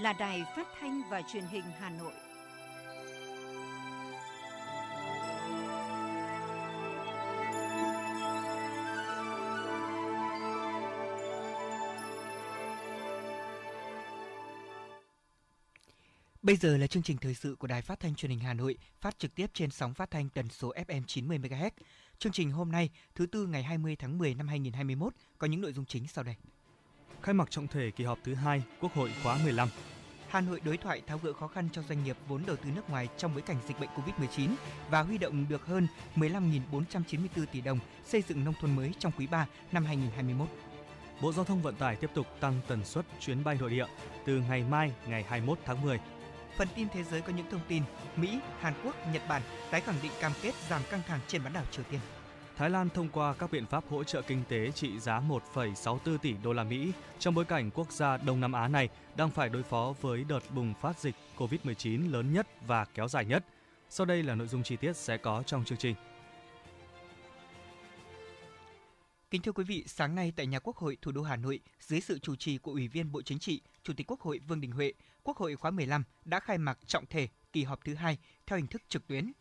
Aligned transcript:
là 0.00 0.12
Đài 0.12 0.44
Phát 0.56 0.66
thanh 0.80 1.02
và 1.10 1.22
Truyền 1.22 1.44
hình 1.44 1.64
Hà 1.78 1.90
Nội. 1.90 2.12
Bây 16.42 16.56
giờ 16.56 16.76
là 16.76 16.86
chương 16.86 17.02
trình 17.02 17.16
thời 17.16 17.34
sự 17.34 17.56
của 17.58 17.66
Đài 17.66 17.82
Phát 17.82 18.00
thanh 18.00 18.14
Truyền 18.14 18.30
hình 18.30 18.40
Hà 18.40 18.54
Nội, 18.54 18.78
phát 19.00 19.18
trực 19.18 19.34
tiếp 19.34 19.50
trên 19.54 19.70
sóng 19.70 19.94
phát 19.94 20.10
thanh 20.10 20.28
tần 20.28 20.48
số 20.48 20.72
FM 20.86 21.02
90 21.06 21.38
MHz. 21.38 21.70
Chương 22.18 22.32
trình 22.32 22.50
hôm 22.50 22.72
nay, 22.72 22.90
thứ 23.14 23.26
tư 23.26 23.46
ngày 23.46 23.62
20 23.62 23.96
tháng 23.96 24.18
10 24.18 24.34
năm 24.34 24.48
2021 24.48 25.14
có 25.38 25.46
những 25.46 25.60
nội 25.60 25.72
dung 25.72 25.84
chính 25.84 26.08
sau 26.08 26.24
đây. 26.24 26.36
Khai 27.22 27.34
mạc 27.34 27.50
trọng 27.50 27.66
thể 27.66 27.90
kỳ 27.90 28.04
họp 28.04 28.18
thứ 28.24 28.34
hai 28.34 28.62
Quốc 28.80 28.94
hội 28.94 29.10
khóa 29.22 29.38
15. 29.44 29.68
Hà 30.28 30.40
Nội 30.40 30.60
đối 30.64 30.76
thoại 30.76 31.02
tháo 31.06 31.18
gỡ 31.18 31.32
khó 31.32 31.48
khăn 31.48 31.68
cho 31.72 31.82
doanh 31.82 32.04
nghiệp 32.04 32.16
vốn 32.28 32.42
đầu 32.46 32.56
tư 32.56 32.70
nước 32.74 32.90
ngoài 32.90 33.08
trong 33.16 33.32
bối 33.34 33.42
cảnh 33.42 33.56
dịch 33.68 33.80
bệnh 33.80 33.88
Covid-19 33.96 34.50
và 34.90 35.02
huy 35.02 35.18
động 35.18 35.46
được 35.48 35.66
hơn 35.66 35.86
15.494 36.16 37.46
tỷ 37.52 37.60
đồng 37.60 37.78
xây 38.04 38.22
dựng 38.28 38.44
nông 38.44 38.54
thôn 38.60 38.76
mới 38.76 38.92
trong 38.98 39.12
quý 39.18 39.26
3 39.26 39.46
năm 39.72 39.84
2021. 39.84 40.48
Bộ 41.22 41.32
Giao 41.32 41.44
thông 41.44 41.62
Vận 41.62 41.74
tải 41.74 41.96
tiếp 41.96 42.10
tục 42.14 42.26
tăng 42.40 42.60
tần 42.68 42.84
suất 42.84 43.04
chuyến 43.20 43.44
bay 43.44 43.56
nội 43.60 43.70
địa 43.70 43.86
từ 44.24 44.40
ngày 44.48 44.64
mai 44.70 44.92
ngày 45.06 45.22
21 45.22 45.58
tháng 45.64 45.82
10. 45.82 46.00
Phần 46.56 46.68
tin 46.74 46.88
thế 46.88 47.04
giới 47.04 47.20
có 47.20 47.32
những 47.32 47.46
thông 47.50 47.60
tin 47.68 47.82
Mỹ, 48.16 48.38
Hàn 48.60 48.74
Quốc, 48.84 48.94
Nhật 49.12 49.22
Bản 49.28 49.42
tái 49.70 49.80
khẳng 49.80 49.98
định 50.02 50.12
cam 50.20 50.32
kết 50.42 50.54
giảm 50.70 50.82
căng 50.90 51.02
thẳng 51.06 51.20
trên 51.26 51.44
bán 51.44 51.52
đảo 51.52 51.64
Triều 51.70 51.84
Tiên. 51.90 52.00
Thái 52.58 52.70
Lan 52.70 52.88
thông 52.90 53.08
qua 53.08 53.34
các 53.34 53.50
biện 53.52 53.66
pháp 53.66 53.84
hỗ 53.88 54.04
trợ 54.04 54.22
kinh 54.22 54.42
tế 54.48 54.70
trị 54.70 54.98
giá 55.00 55.20
1,64 55.20 56.18
tỷ 56.18 56.34
đô 56.42 56.52
la 56.52 56.64
Mỹ 56.64 56.92
trong 57.18 57.34
bối 57.34 57.44
cảnh 57.44 57.70
quốc 57.70 57.92
gia 57.92 58.16
Đông 58.16 58.40
Nam 58.40 58.52
Á 58.52 58.68
này 58.68 58.88
đang 59.16 59.30
phải 59.30 59.48
đối 59.48 59.62
phó 59.62 59.94
với 60.00 60.24
đợt 60.24 60.40
bùng 60.54 60.74
phát 60.80 60.98
dịch 60.98 61.14
COVID-19 61.36 62.10
lớn 62.10 62.32
nhất 62.32 62.46
và 62.66 62.84
kéo 62.84 63.08
dài 63.08 63.24
nhất. 63.24 63.44
Sau 63.88 64.06
đây 64.06 64.22
là 64.22 64.34
nội 64.34 64.48
dung 64.48 64.62
chi 64.62 64.76
tiết 64.76 64.96
sẽ 64.96 65.16
có 65.16 65.42
trong 65.42 65.64
chương 65.64 65.78
trình. 65.78 65.94
Kính 69.30 69.42
thưa 69.42 69.52
quý 69.52 69.64
vị, 69.64 69.84
sáng 69.86 70.14
nay 70.14 70.32
tại 70.36 70.46
nhà 70.46 70.58
Quốc 70.58 70.76
hội 70.76 70.96
thủ 71.02 71.12
đô 71.12 71.22
Hà 71.22 71.36
Nội, 71.36 71.60
dưới 71.80 72.00
sự 72.00 72.18
chủ 72.18 72.36
trì 72.36 72.58
của 72.58 72.72
Ủy 72.72 72.88
viên 72.88 73.12
Bộ 73.12 73.22
Chính 73.22 73.38
trị, 73.38 73.60
Chủ 73.82 73.92
tịch 73.96 74.10
Quốc 74.10 74.20
hội 74.20 74.40
Vương 74.48 74.60
Đình 74.60 74.70
Huệ, 74.70 74.92
Quốc 75.22 75.36
hội 75.36 75.56
khóa 75.56 75.70
15 75.70 76.04
đã 76.24 76.40
khai 76.40 76.58
mạc 76.58 76.78
trọng 76.86 77.06
thể 77.06 77.28
kỳ 77.52 77.64
họp 77.64 77.84
thứ 77.84 77.94
hai 77.94 78.18
theo 78.46 78.56
hình 78.56 78.66
thức 78.66 78.82
trực 78.88 79.06
tuyến. 79.06 79.32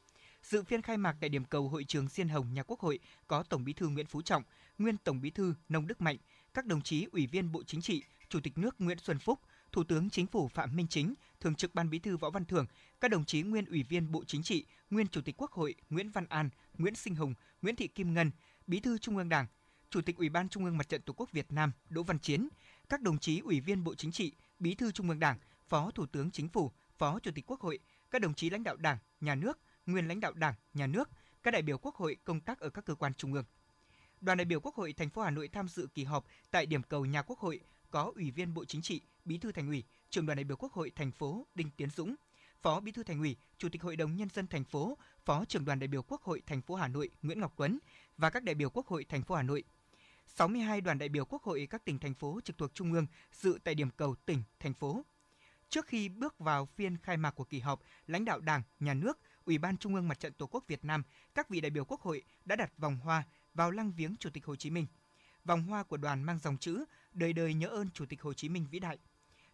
Dự 0.49 0.63
phiên 0.63 0.81
khai 0.81 0.97
mạc 0.97 1.15
tại 1.19 1.29
điểm 1.29 1.45
cầu 1.45 1.69
hội 1.69 1.83
trường 1.83 2.07
Diên 2.07 2.29
Hồng 2.29 2.53
nhà 2.53 2.63
Quốc 2.63 2.79
hội 2.79 2.99
có 3.27 3.43
Tổng 3.43 3.63
Bí 3.63 3.73
thư 3.73 3.87
Nguyễn 3.87 4.05
Phú 4.05 4.21
Trọng, 4.21 4.43
nguyên 4.77 4.97
Tổng 4.97 5.21
Bí 5.21 5.29
thư 5.29 5.53
Nông 5.69 5.87
Đức 5.87 6.01
Mạnh, 6.01 6.17
các 6.53 6.65
đồng 6.65 6.81
chí 6.81 7.07
Ủy 7.11 7.27
viên 7.27 7.51
Bộ 7.51 7.63
Chính 7.63 7.81
trị, 7.81 8.03
Chủ 8.29 8.39
tịch 8.43 8.57
nước 8.57 8.75
Nguyễn 8.79 8.97
Xuân 8.99 9.19
Phúc, 9.19 9.39
Thủ 9.71 9.83
tướng 9.83 10.09
Chính 10.09 10.27
phủ 10.27 10.47
Phạm 10.47 10.75
Minh 10.75 10.87
Chính, 10.87 11.13
Thường 11.39 11.55
trực 11.55 11.75
Ban 11.75 11.89
Bí 11.89 11.99
thư 11.99 12.17
Võ 12.17 12.29
Văn 12.29 12.45
Thưởng, 12.45 12.65
các 13.01 13.11
đồng 13.11 13.25
chí 13.25 13.41
nguyên 13.41 13.65
Ủy 13.65 13.83
viên 13.83 14.11
Bộ 14.11 14.23
Chính 14.27 14.43
trị, 14.43 14.65
nguyên 14.89 15.07
Chủ 15.07 15.21
tịch 15.21 15.35
Quốc 15.37 15.51
hội 15.51 15.75
Nguyễn 15.89 16.09
Văn 16.09 16.25
An, 16.29 16.49
Nguyễn 16.77 16.95
Sinh 16.95 17.15
Hùng, 17.15 17.33
Nguyễn 17.61 17.75
Thị 17.75 17.87
Kim 17.87 18.13
Ngân, 18.13 18.31
Bí 18.67 18.79
thư 18.79 18.97
Trung 18.97 19.17
ương 19.17 19.29
Đảng, 19.29 19.45
Chủ 19.89 20.01
tịch 20.01 20.17
Ủy 20.17 20.29
ban 20.29 20.49
Trung 20.49 20.65
ương 20.65 20.77
Mặt 20.77 20.89
trận 20.89 21.01
Tổ 21.01 21.13
quốc 21.13 21.31
Việt 21.31 21.51
Nam 21.51 21.71
Đỗ 21.89 22.03
Văn 22.03 22.19
Chiến, 22.19 22.47
các 22.89 23.01
đồng 23.01 23.19
chí 23.19 23.39
Ủy 23.39 23.59
viên 23.59 23.83
Bộ 23.83 23.95
Chính 23.95 24.11
trị, 24.11 24.33
Bí 24.59 24.75
thư 24.75 24.91
Trung 24.91 25.09
ương 25.09 25.19
Đảng, 25.19 25.37
Phó 25.67 25.91
Thủ 25.91 26.05
tướng 26.05 26.31
Chính 26.31 26.49
phủ, 26.49 26.71
Phó 26.97 27.19
Chủ 27.19 27.31
tịch 27.35 27.45
Quốc 27.47 27.61
hội, 27.61 27.79
các 28.11 28.21
đồng 28.21 28.33
chí 28.33 28.49
lãnh 28.49 28.63
đạo 28.63 28.75
Đảng, 28.75 28.97
Nhà 29.21 29.35
nước, 29.35 29.59
nguyên 29.87 30.07
lãnh 30.07 30.19
đạo 30.19 30.33
Đảng, 30.33 30.53
Nhà 30.73 30.87
nước, 30.87 31.09
các 31.43 31.51
đại 31.51 31.61
biểu 31.61 31.77
Quốc 31.77 31.95
hội 31.95 32.17
công 32.23 32.39
tác 32.39 32.59
ở 32.59 32.69
các 32.69 32.85
cơ 32.85 32.95
quan 32.95 33.13
trung 33.13 33.33
ương. 33.33 33.45
Đoàn 34.21 34.37
đại 34.37 34.45
biểu 34.45 34.59
Quốc 34.59 34.75
hội 34.75 34.93
thành 34.93 35.09
phố 35.09 35.21
Hà 35.21 35.29
Nội 35.31 35.47
tham 35.47 35.67
dự 35.67 35.87
kỳ 35.93 36.03
họp 36.03 36.25
tại 36.51 36.65
điểm 36.65 36.83
cầu 36.83 37.05
nhà 37.05 37.21
Quốc 37.21 37.39
hội 37.39 37.59
có 37.91 38.11
Ủy 38.15 38.31
viên 38.31 38.53
Bộ 38.53 38.65
Chính 38.65 38.81
trị, 38.81 39.01
Bí 39.25 39.37
thư 39.37 39.51
Thành 39.51 39.67
ủy, 39.67 39.83
Trưởng 40.09 40.25
đoàn 40.25 40.37
đại 40.37 40.43
biểu 40.43 40.57
Quốc 40.57 40.73
hội 40.73 40.91
thành 40.95 41.11
phố 41.11 41.47
Đinh 41.55 41.69
Tiến 41.77 41.89
Dũng, 41.89 42.15
Phó 42.61 42.79
Bí 42.79 42.91
thư 42.91 43.03
Thành 43.03 43.19
ủy, 43.19 43.35
Chủ 43.57 43.69
tịch 43.69 43.81
Hội 43.81 43.95
đồng 43.95 44.15
nhân 44.15 44.29
dân 44.29 44.47
thành 44.47 44.63
phố, 44.63 44.97
Phó 45.25 45.45
Trưởng 45.45 45.65
đoàn 45.65 45.79
đại 45.79 45.87
biểu 45.87 46.01
Quốc 46.01 46.21
hội 46.21 46.41
thành 46.45 46.61
phố 46.61 46.75
Hà 46.75 46.87
Nội 46.87 47.09
Nguyễn 47.21 47.39
Ngọc 47.39 47.53
Tuấn 47.57 47.79
và 48.17 48.29
các 48.29 48.43
đại 48.43 48.55
biểu 48.55 48.69
Quốc 48.69 48.87
hội 48.87 49.05
thành 49.09 49.23
phố 49.23 49.35
Hà 49.35 49.43
Nội 49.43 49.63
62 50.27 50.81
đoàn 50.81 50.97
đại 50.97 51.09
biểu 51.09 51.25
Quốc 51.25 51.43
hội 51.43 51.67
các 51.69 51.85
tỉnh 51.85 51.99
thành 51.99 52.13
phố 52.13 52.39
trực 52.43 52.57
thuộc 52.57 52.73
Trung 52.73 52.93
ương 52.93 53.05
dự 53.31 53.59
tại 53.63 53.75
điểm 53.75 53.89
cầu 53.89 54.15
tỉnh, 54.25 54.43
thành 54.59 54.73
phố. 54.73 55.05
Trước 55.69 55.85
khi 55.85 56.09
bước 56.09 56.39
vào 56.39 56.65
phiên 56.65 56.97
khai 56.97 57.17
mạc 57.17 57.31
của 57.31 57.43
kỳ 57.43 57.59
họp, 57.59 57.81
lãnh 58.07 58.25
đạo 58.25 58.39
Đảng, 58.39 58.61
Nhà 58.79 58.93
nước, 58.93 59.19
Ủy 59.47 59.57
ban 59.57 59.77
Trung 59.77 59.95
ương 59.95 60.07
Mặt 60.07 60.19
trận 60.19 60.33
Tổ 60.33 60.47
quốc 60.47 60.63
Việt 60.67 60.85
Nam, 60.85 61.03
các 61.35 61.49
vị 61.49 61.61
đại 61.61 61.69
biểu 61.69 61.85
Quốc 61.85 62.01
hội 62.01 62.23
đã 62.45 62.55
đặt 62.55 62.77
vòng 62.77 62.97
hoa 62.97 63.23
vào 63.53 63.71
lăng 63.71 63.91
viếng 63.91 64.15
Chủ 64.19 64.29
tịch 64.29 64.45
Hồ 64.45 64.55
Chí 64.55 64.69
Minh. 64.69 64.85
Vòng 65.45 65.63
hoa 65.63 65.83
của 65.83 65.97
đoàn 65.97 66.23
mang 66.23 66.39
dòng 66.39 66.57
chữ 66.57 66.85
Đời 67.13 67.33
đời 67.33 67.53
nhớ 67.53 67.67
ơn 67.67 67.89
Chủ 67.89 68.05
tịch 68.05 68.21
Hồ 68.21 68.33
Chí 68.33 68.49
Minh 68.49 68.67
vĩ 68.71 68.79
đại. 68.79 68.97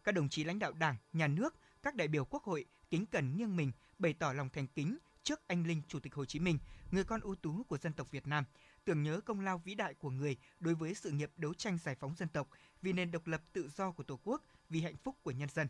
Các 0.04 0.12
đồng 0.12 0.30
chí 0.30 0.44
lãnh 0.44 0.60
đạo 0.60 0.72
Đảng, 0.72 0.96
Nhà 1.14 1.28
nước, 1.28 1.56
các 1.84 1.96
đại 1.96 2.08
biểu 2.08 2.26
Quốc 2.26 2.44
hội 2.44 2.66
kính 2.90 3.06
cẩn 3.06 3.38
nghiêng 3.38 3.56
mình 3.56 3.72
bày 4.00 4.14
tỏ 4.14 4.34
lòng 4.34 4.50
thành 4.50 4.68
kính 4.68 4.98
trước 5.24 5.48
anh 5.48 5.68
linh 5.68 5.82
Chủ 5.88 6.00
tịch 6.00 6.16
Hồ 6.16 6.26
Chí 6.26 6.40
Minh, 6.40 6.58
người 6.92 7.04
con 7.04 7.22
ưu 7.22 7.36
tú 7.36 7.64
của 7.64 7.78
dân 7.78 7.94
tộc 7.94 8.12
Việt 8.12 8.28
Nam, 8.28 8.44
tưởng 8.86 9.04
nhớ 9.04 9.22
công 9.26 9.40
lao 9.40 9.58
vĩ 9.58 9.76
đại 9.76 9.94
của 9.94 10.10
người 10.10 10.38
đối 10.60 10.76
với 10.76 10.94
sự 10.94 11.12
nghiệp 11.12 11.32
đấu 11.38 11.54
tranh 11.54 11.78
giải 11.78 11.96
phóng 11.96 12.16
dân 12.16 12.30
tộc, 12.30 12.48
vì 12.82 12.94
nền 12.94 13.12
độc 13.12 13.28
lập 13.28 13.42
tự 13.54 13.70
do 13.70 13.92
của 13.92 14.04
Tổ 14.04 14.20
quốc, 14.24 14.44
vì 14.70 14.82
hạnh 14.82 14.98
phúc 15.04 15.16
của 15.24 15.32
nhân 15.32 15.50
dân. 15.50 15.68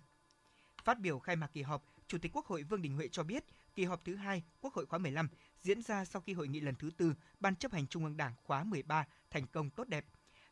Phát 0.84 1.00
biểu 1.00 1.20
khai 1.20 1.36
mạc 1.36 1.48
kỳ 1.54 1.62
họp, 1.62 1.86
Chủ 2.08 2.18
tịch 2.18 2.32
Quốc 2.36 2.46
hội 2.46 2.64
Vương 2.64 2.82
Đình 2.82 2.96
Huệ 2.96 3.08
cho 3.08 3.24
biết, 3.24 3.44
kỳ 3.76 3.86
họp 3.86 4.06
thứ 4.06 4.16
hai 4.16 4.44
Quốc 4.62 4.74
hội 4.74 4.86
khóa 4.86 5.00
15 5.00 5.28
diễn 5.62 5.82
ra 5.82 6.06
sau 6.06 6.22
khi 6.22 6.34
hội 6.34 6.48
nghị 6.48 6.60
lần 6.60 6.76
thứ 6.76 6.92
tư 6.98 7.14
Ban 7.40 7.56
chấp 7.56 7.72
hành 7.72 7.88
Trung 7.88 8.04
ương 8.04 8.18
Đảng 8.18 8.34
khóa 8.44 8.64
13 8.64 9.06
thành 9.30 9.48
công 9.48 9.70
tốt 9.70 9.88
đẹp. 9.88 10.06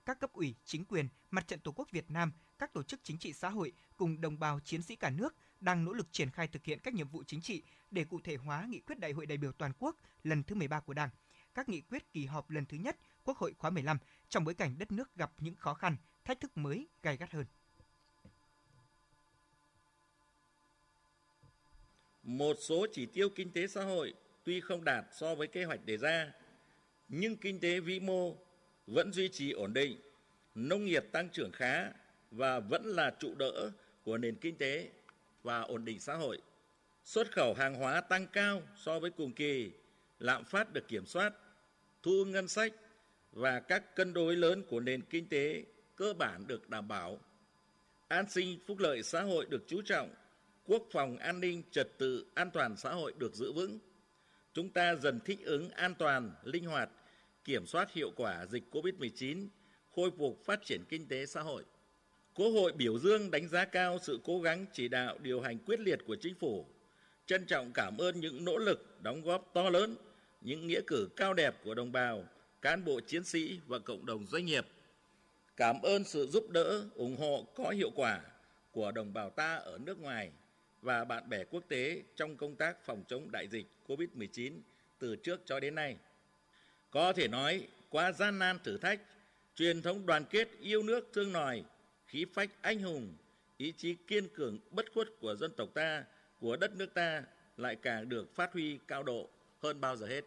Các 0.06 0.20
cấp 0.20 0.34
ủy, 0.34 0.56
chính 0.66 0.86
quyền, 0.86 1.08
Mặt 1.32 1.48
trận 1.48 1.60
Tổ 1.60 1.72
quốc 1.72 1.92
Việt 1.92 2.12
Nam, 2.12 2.32
các 2.60 2.74
tổ 2.74 2.84
chức 2.84 3.00
chính 3.04 3.18
trị 3.18 3.34
xã 3.34 3.50
hội 3.50 3.74
cùng 3.98 4.22
đồng 4.22 4.40
bào 4.40 4.60
chiến 4.60 4.82
sĩ 4.82 4.96
cả 4.96 5.10
nước 5.10 5.36
đang 5.60 5.86
nỗ 5.86 5.94
lực 5.94 6.08
triển 6.12 6.30
khai 6.30 6.48
thực 6.48 6.66
hiện 6.66 6.80
các 6.80 6.94
nhiệm 6.94 7.08
vụ 7.08 7.24
chính 7.28 7.42
trị 7.42 7.64
để 7.92 8.04
cụ 8.04 8.20
thể 8.24 8.36
hóa 8.36 8.66
nghị 8.70 8.80
quyết 8.80 9.00
Đại 9.00 9.12
hội 9.12 9.26
đại 9.26 9.38
biểu 9.38 9.52
toàn 9.52 9.72
quốc 9.80 9.98
lần 10.24 10.44
thứ 10.44 10.56
13 10.56 10.80
của 10.80 10.94
Đảng, 10.94 11.10
các 11.54 11.70
nghị 11.70 11.82
quyết 11.82 12.14
kỳ 12.14 12.26
họp 12.26 12.50
lần 12.50 12.66
thứ 12.66 12.78
nhất 12.78 12.98
Quốc 13.24 13.38
hội 13.38 13.54
khóa 13.58 13.70
15 13.70 13.98
trong 14.30 14.44
bối 14.44 14.54
cảnh 14.54 14.78
đất 14.78 14.92
nước 14.92 15.16
gặp 15.16 15.32
những 15.38 15.56
khó 15.56 15.74
khăn, 15.74 15.96
thách 16.26 16.40
thức 16.40 16.58
mới 16.58 16.88
gay 17.04 17.18
gắt 17.18 17.32
hơn. 17.32 17.46
Một 22.24 22.58
số 22.60 22.86
chỉ 22.94 23.06
tiêu 23.06 23.30
kinh 23.30 23.52
tế 23.52 23.68
xã 23.68 23.84
hội 23.84 24.14
tuy 24.44 24.62
không 24.62 24.84
đạt 24.84 25.06
so 25.12 25.36
với 25.36 25.48
kế 25.48 25.64
hoạch 25.64 25.86
đề 25.86 25.98
ra, 25.98 26.32
nhưng 27.10 27.38
kinh 27.38 27.60
tế 27.60 27.80
vĩ 27.80 28.00
mô 28.00 28.36
vẫn 28.88 29.14
duy 29.14 29.30
trì 29.30 29.52
ổn 29.52 29.74
định, 29.74 29.98
nông 30.56 30.86
nghiệp 30.86 31.06
tăng 31.12 31.30
trưởng 31.30 31.52
khá 31.52 31.90
và 32.32 32.60
vẫn 32.60 32.86
là 32.86 33.12
trụ 33.20 33.36
đỡ 33.36 33.72
của 34.04 34.18
nền 34.18 34.36
kinh 34.36 34.58
tế 34.58 34.90
và 35.44 35.62
ổn 35.62 35.86
định 35.86 36.00
xã 36.00 36.16
hội. 36.16 36.42
Xuất 37.04 37.32
khẩu 37.32 37.54
hàng 37.54 37.76
hóa 37.76 38.02
tăng 38.02 38.28
cao 38.28 38.62
so 38.78 39.00
với 39.00 39.12
cùng 39.12 39.34
kỳ, 39.34 39.72
lạm 40.20 40.46
phát 40.46 40.74
được 40.74 40.88
kiểm 40.88 41.06
soát, 41.06 41.34
thu 42.04 42.26
ngân 42.26 42.48
sách 42.48 42.74
và 43.32 43.60
các 43.60 43.96
cân 43.96 44.14
đối 44.14 44.36
lớn 44.36 44.64
của 44.70 44.80
nền 44.80 45.02
kinh 45.02 45.30
tế 45.30 45.64
cơ 45.96 46.14
bản 46.14 46.48
được 46.48 46.70
đảm 46.70 46.88
bảo. 46.88 47.20
An 48.08 48.30
sinh 48.30 48.60
phúc 48.68 48.80
lợi 48.80 49.04
xã 49.04 49.22
hội 49.22 49.46
được 49.50 49.64
chú 49.68 49.82
trọng, 49.82 50.10
quốc 50.66 50.84
phòng 50.92 51.18
an 51.18 51.40
ninh 51.40 51.64
trật 51.72 51.98
tự 51.98 52.26
an 52.34 52.52
toàn 52.54 52.78
xã 52.78 52.94
hội 52.94 53.14
được 53.18 53.36
giữ 53.36 53.52
vững. 53.52 53.80
Chúng 54.54 54.70
ta 54.70 54.96
dần 54.96 55.20
thích 55.26 55.40
ứng 55.46 55.70
an 55.70 55.96
toàn, 55.96 56.32
linh 56.44 56.66
hoạt, 56.66 56.90
kiểm 57.44 57.66
soát 57.66 57.94
hiệu 57.94 58.12
quả 58.16 58.46
dịch 58.46 58.64
COVID-19, 58.72 59.48
khôi 59.96 60.12
phục 60.18 60.46
phát 60.46 60.66
triển 60.66 60.84
kinh 60.90 61.08
tế 61.08 61.26
xã 61.26 61.42
hội. 61.42 61.64
Quốc 62.36 62.50
hội 62.50 62.72
biểu 62.72 63.00
dương 63.00 63.32
đánh 63.32 63.48
giá 63.48 63.66
cao 63.66 63.98
sự 64.02 64.20
cố 64.24 64.42
gắng 64.42 64.66
chỉ 64.74 64.88
đạo 64.88 65.18
điều 65.22 65.42
hành 65.42 65.58
quyết 65.60 65.80
liệt 65.80 66.00
của 66.08 66.16
chính 66.16 66.36
phủ, 66.36 66.66
trân 67.26 67.46
trọng 67.46 67.72
cảm 67.74 67.98
ơn 67.98 68.20
những 68.20 68.46
nỗ 68.46 68.58
lực 68.58 69.02
đóng 69.02 69.22
góp 69.22 69.52
to 69.54 69.70
lớn, 69.70 69.96
những 70.42 70.68
nghĩa 70.68 70.82
cử 70.88 71.10
cao 71.16 71.34
đẹp 71.34 71.56
của 71.64 71.74
đồng 71.74 71.92
bào, 71.92 72.26
cán 72.62 72.86
bộ 72.86 73.00
chiến 73.08 73.24
sĩ 73.24 73.60
và 73.68 73.80
cộng 73.80 74.06
đồng 74.06 74.28
doanh 74.28 74.46
nghiệp. 74.46 74.66
Cảm 75.58 75.82
ơn 75.82 76.04
sự 76.04 76.28
giúp 76.28 76.50
đỡ, 76.50 76.84
ủng 76.96 77.18
hộ 77.18 77.48
có 77.56 77.70
hiệu 77.70 77.92
quả 77.96 78.22
của 78.72 78.92
đồng 78.92 79.14
bào 79.14 79.30
ta 79.30 79.56
ở 79.56 79.78
nước 79.78 80.00
ngoài 80.00 80.32
và 80.82 81.06
bạn 81.06 81.30
bè 81.30 81.44
quốc 81.44 81.64
tế 81.68 82.04
trong 82.16 82.38
công 82.38 82.56
tác 82.56 82.86
phòng 82.86 83.04
chống 83.08 83.32
đại 83.32 83.48
dịch 83.48 83.68
COVID-19 83.88 84.60
từ 85.00 85.16
trước 85.16 85.42
cho 85.46 85.60
đến 85.60 85.76
nay. 85.76 85.98
Có 86.92 87.14
thể 87.14 87.28
nói, 87.28 87.68
qua 87.90 88.12
gian 88.12 88.40
nan 88.40 88.60
thử 88.64 88.78
thách, 88.78 89.02
truyền 89.56 89.82
thống 89.82 90.06
đoàn 90.06 90.26
kết 90.30 90.50
yêu 90.60 90.84
nước 90.84 91.10
thương 91.14 91.32
nòi, 91.32 91.64
khí 92.08 92.26
phách 92.34 92.50
anh 92.62 92.80
hùng, 92.80 93.14
ý 93.58 93.72
chí 93.78 93.96
kiên 93.96 94.28
cường 94.36 94.60
bất 94.72 94.86
khuất 94.94 95.08
của 95.20 95.36
dân 95.36 95.52
tộc 95.58 95.70
ta, 95.74 96.04
của 96.40 96.58
đất 96.58 96.74
nước 96.76 96.94
ta 96.94 97.24
lại 97.58 97.76
càng 97.76 98.10
được 98.10 98.36
phát 98.36 98.54
huy 98.54 98.80
cao 98.88 99.04
độ 99.04 99.30
hơn 99.60 99.82
bao 99.82 99.96
giờ 99.96 100.08
hết. 100.08 100.22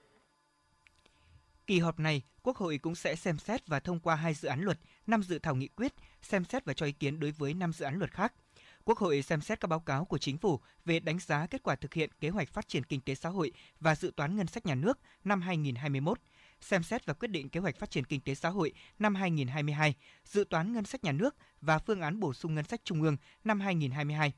Kỳ 1.67 1.79
họp 1.79 1.99
này, 1.99 2.23
Quốc 2.43 2.57
hội 2.57 2.79
cũng 2.79 2.95
sẽ 2.95 3.17
xem 3.17 3.39
xét 3.39 3.67
và 3.67 3.81
thông 3.81 4.01
qua 4.01 4.15
hai 4.15 4.35
dự 4.35 4.49
án 4.49 4.61
luật, 4.61 4.79
năm 5.07 5.23
dự 5.23 5.39
thảo 5.39 5.55
nghị 5.55 5.69
quyết, 5.69 5.93
xem 6.23 6.45
xét 6.45 6.65
và 6.65 6.75
cho 6.75 6.87
ý 6.87 6.93
kiến 6.93 7.21
đối 7.21 7.31
với 7.31 7.55
năm 7.55 7.73
dự 7.73 7.85
án 7.85 7.99
luật 7.99 8.13
khác. 8.13 8.33
Quốc 8.85 8.99
hội 8.99 9.23
xem 9.23 9.41
xét 9.41 9.61
các 9.61 9.69
báo 9.69 9.81
cáo 9.81 10.05
của 10.05 10.19
chính 10.19 10.39
phủ 10.39 10.61
về 10.85 11.01
đánh 11.01 11.19
giá 11.19 11.47
kết 11.47 11.63
quả 11.63 11.77
thực 11.77 11.95
hiện 11.95 12.11
kế 12.21 12.29
hoạch 12.29 12.49
phát 12.49 12.69
triển 12.69 12.85
kinh 12.85 13.01
tế 13.01 13.15
xã 13.15 13.29
hội 13.29 13.53
và 13.81 13.95
dự 13.95 14.13
toán 14.17 14.37
ngân 14.37 14.47
sách 14.47 14.67
nhà 14.67 14.75
nước 14.75 14.99
năm 15.25 15.41
2021, 15.41 16.19
xem 16.61 16.83
xét 16.83 17.07
và 17.07 17.15
quyết 17.15 17.29
định 17.29 17.49
kế 17.49 17.61
hoạch 17.61 17.77
phát 17.77 17.91
triển 17.91 18.05
kinh 18.05 18.21
tế 18.21 18.35
xã 18.35 18.49
hội 18.49 18.73
năm 18.99 19.15
2022, 19.15 19.95
dự 20.25 20.45
toán 20.51 20.73
ngân 20.73 20.85
sách 20.85 21.05
nhà 21.05 21.13
nước 21.13 21.37
và 21.61 21.79
phương 21.79 22.01
án 22.01 22.21
bổ 22.21 22.33
sung 22.33 22.55
ngân 22.55 22.65
sách 22.65 22.81
trung 22.85 23.03
ương 23.03 23.17
năm 23.45 23.61
2022 23.61 24.33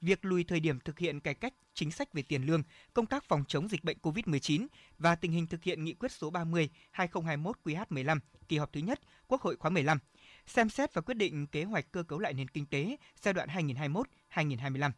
việc 0.00 0.24
lùi 0.24 0.44
thời 0.44 0.60
điểm 0.60 0.80
thực 0.80 0.98
hiện 0.98 1.20
cải 1.20 1.34
cách 1.34 1.54
chính 1.74 1.90
sách 1.90 2.12
về 2.12 2.22
tiền 2.22 2.42
lương, 2.42 2.62
công 2.94 3.06
tác 3.06 3.24
phòng 3.24 3.44
chống 3.48 3.68
dịch 3.68 3.84
bệnh 3.84 3.98
COVID-19 4.02 4.66
và 4.98 5.14
tình 5.14 5.32
hình 5.32 5.46
thực 5.46 5.62
hiện 5.62 5.84
nghị 5.84 5.94
quyết 5.94 6.12
số 6.12 6.30
30 6.30 6.70
2021 6.90 7.56
QH15 7.64 8.18
kỳ 8.48 8.58
họp 8.58 8.72
thứ 8.72 8.80
nhất 8.80 9.00
Quốc 9.28 9.42
hội 9.42 9.56
khóa 9.56 9.70
15, 9.70 9.98
xem 10.46 10.68
xét 10.68 10.94
và 10.94 11.02
quyết 11.02 11.14
định 11.14 11.46
kế 11.46 11.64
hoạch 11.64 11.92
cơ 11.92 12.02
cấu 12.02 12.18
lại 12.18 12.34
nền 12.34 12.48
kinh 12.48 12.66
tế 12.66 12.96
giai 13.22 13.34
đoạn 13.34 13.48
2021-2025 13.48 14.90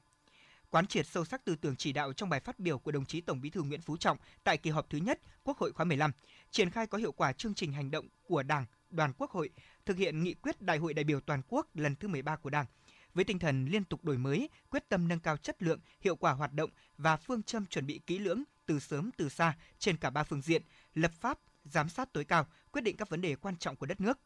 quán 0.70 0.86
triệt 0.86 1.06
sâu 1.06 1.24
sắc 1.24 1.44
tư 1.44 1.56
tưởng 1.56 1.76
chỉ 1.76 1.92
đạo 1.92 2.12
trong 2.12 2.28
bài 2.28 2.40
phát 2.40 2.58
biểu 2.58 2.78
của 2.78 2.92
đồng 2.92 3.04
chí 3.04 3.20
Tổng 3.20 3.40
Bí 3.40 3.50
thư 3.50 3.62
Nguyễn 3.62 3.80
Phú 3.80 3.96
Trọng 3.96 4.16
tại 4.44 4.56
kỳ 4.56 4.70
họp 4.70 4.90
thứ 4.90 4.98
nhất 4.98 5.20
Quốc 5.44 5.58
hội 5.58 5.72
khóa 5.72 5.84
15, 5.84 6.10
triển 6.50 6.70
khai 6.70 6.86
có 6.86 6.98
hiệu 6.98 7.12
quả 7.12 7.32
chương 7.32 7.54
trình 7.54 7.72
hành 7.72 7.90
động 7.90 8.08
của 8.24 8.42
Đảng, 8.42 8.66
Đoàn 8.90 9.12
Quốc 9.18 9.30
hội, 9.30 9.50
thực 9.86 9.96
hiện 9.96 10.22
nghị 10.22 10.34
quyết 10.34 10.62
Đại 10.62 10.78
hội 10.78 10.94
đại 10.94 11.04
biểu 11.04 11.20
toàn 11.20 11.42
quốc 11.48 11.66
lần 11.74 11.96
thứ 11.96 12.08
13 12.08 12.36
của 12.36 12.50
Đảng 12.50 12.66
với 13.14 13.24
tinh 13.24 13.38
thần 13.38 13.66
liên 13.66 13.84
tục 13.84 14.04
đổi 14.04 14.18
mới, 14.18 14.48
quyết 14.70 14.88
tâm 14.88 15.08
nâng 15.08 15.20
cao 15.20 15.36
chất 15.36 15.62
lượng, 15.62 15.80
hiệu 16.00 16.16
quả 16.16 16.32
hoạt 16.32 16.52
động 16.52 16.70
và 16.98 17.16
phương 17.16 17.42
châm 17.42 17.66
chuẩn 17.66 17.86
bị 17.86 18.00
kỹ 18.06 18.18
lưỡng 18.18 18.42
từ 18.66 18.80
sớm 18.80 19.10
từ 19.16 19.28
xa 19.28 19.56
trên 19.78 19.96
cả 19.96 20.10
ba 20.10 20.24
phương 20.24 20.42
diện, 20.42 20.62
lập 20.94 21.12
pháp, 21.20 21.38
giám 21.64 21.88
sát 21.88 22.12
tối 22.12 22.24
cao, 22.24 22.46
quyết 22.72 22.80
định 22.80 22.96
các 22.96 23.08
vấn 23.08 23.20
đề 23.20 23.36
quan 23.36 23.56
trọng 23.56 23.76
của 23.76 23.86
đất 23.86 24.00
nước. 24.00 24.18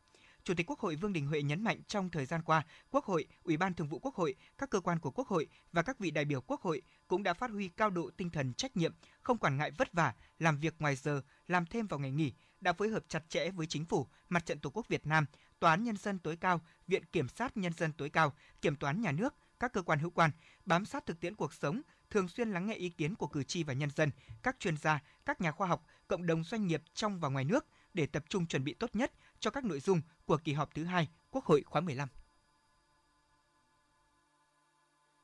Chủ 0.44 0.54
tịch 0.54 0.70
Quốc 0.70 0.80
hội 0.80 0.96
Vương 0.96 1.12
Đình 1.12 1.26
Huệ 1.26 1.42
nhấn 1.42 1.64
mạnh 1.64 1.80
trong 1.86 2.10
thời 2.10 2.26
gian 2.26 2.42
qua, 2.42 2.66
Quốc 2.90 3.04
hội, 3.04 3.26
Ủy 3.42 3.56
ban 3.56 3.74
Thường 3.74 3.88
vụ 3.88 3.98
Quốc 3.98 4.14
hội, 4.14 4.34
các 4.58 4.70
cơ 4.70 4.80
quan 4.80 4.98
của 4.98 5.10
Quốc 5.10 5.28
hội 5.28 5.46
và 5.72 5.82
các 5.82 5.98
vị 5.98 6.10
đại 6.10 6.24
biểu 6.24 6.40
Quốc 6.40 6.60
hội 6.60 6.82
cũng 7.08 7.22
đã 7.22 7.34
phát 7.34 7.50
huy 7.50 7.68
cao 7.68 7.90
độ 7.90 8.10
tinh 8.16 8.30
thần 8.30 8.54
trách 8.54 8.76
nhiệm, 8.76 8.94
không 9.20 9.38
quản 9.38 9.56
ngại 9.56 9.70
vất 9.70 9.92
vả, 9.92 10.14
làm 10.38 10.58
việc 10.58 10.74
ngoài 10.78 10.96
giờ, 10.96 11.22
làm 11.48 11.66
thêm 11.66 11.86
vào 11.86 12.00
ngày 12.00 12.10
nghỉ, 12.10 12.32
đã 12.60 12.72
phối 12.72 12.88
hợp 12.88 13.04
chặt 13.08 13.28
chẽ 13.28 13.50
với 13.50 13.66
chính 13.66 13.84
phủ, 13.84 14.06
Mặt 14.28 14.46
trận 14.46 14.58
Tổ 14.58 14.70
quốc 14.70 14.88
Việt 14.88 15.06
Nam, 15.06 15.26
Tòa 15.58 15.70
án 15.70 15.84
Nhân 15.84 15.96
dân 15.96 16.18
tối 16.18 16.36
cao, 16.36 16.60
Viện 16.86 17.04
Kiểm 17.04 17.28
sát 17.28 17.56
Nhân 17.56 17.72
dân 17.72 17.92
tối 17.92 18.10
cao, 18.10 18.32
Kiểm 18.62 18.76
toán 18.76 19.00
Nhà 19.00 19.12
nước, 19.12 19.34
các 19.60 19.72
cơ 19.72 19.82
quan 19.82 19.98
hữu 19.98 20.10
quan, 20.10 20.30
bám 20.64 20.84
sát 20.84 21.06
thực 21.06 21.20
tiễn 21.20 21.36
cuộc 21.36 21.52
sống, 21.52 21.82
thường 22.10 22.28
xuyên 22.28 22.50
lắng 22.50 22.66
nghe 22.66 22.74
ý 22.74 22.88
kiến 22.88 23.14
của 23.14 23.26
cử 23.26 23.42
tri 23.42 23.64
và 23.64 23.72
nhân 23.72 23.90
dân, 23.90 24.10
các 24.42 24.56
chuyên 24.58 24.76
gia, 24.76 25.02
các 25.26 25.40
nhà 25.40 25.50
khoa 25.50 25.66
học, 25.68 25.86
cộng 26.08 26.26
đồng 26.26 26.44
doanh 26.44 26.66
nghiệp 26.66 26.82
trong 26.94 27.20
và 27.20 27.28
ngoài 27.28 27.44
nước 27.44 27.66
để 27.94 28.06
tập 28.06 28.24
trung 28.28 28.46
chuẩn 28.46 28.64
bị 28.64 28.74
tốt 28.74 28.90
nhất 28.92 29.12
cho 29.42 29.50
các 29.50 29.64
nội 29.64 29.80
dung 29.80 30.00
của 30.24 30.38
kỳ 30.44 30.52
họp 30.52 30.74
thứ 30.74 30.84
hai 30.84 31.08
Quốc 31.30 31.44
hội 31.44 31.62
khóa 31.62 31.80
15. 31.80 32.08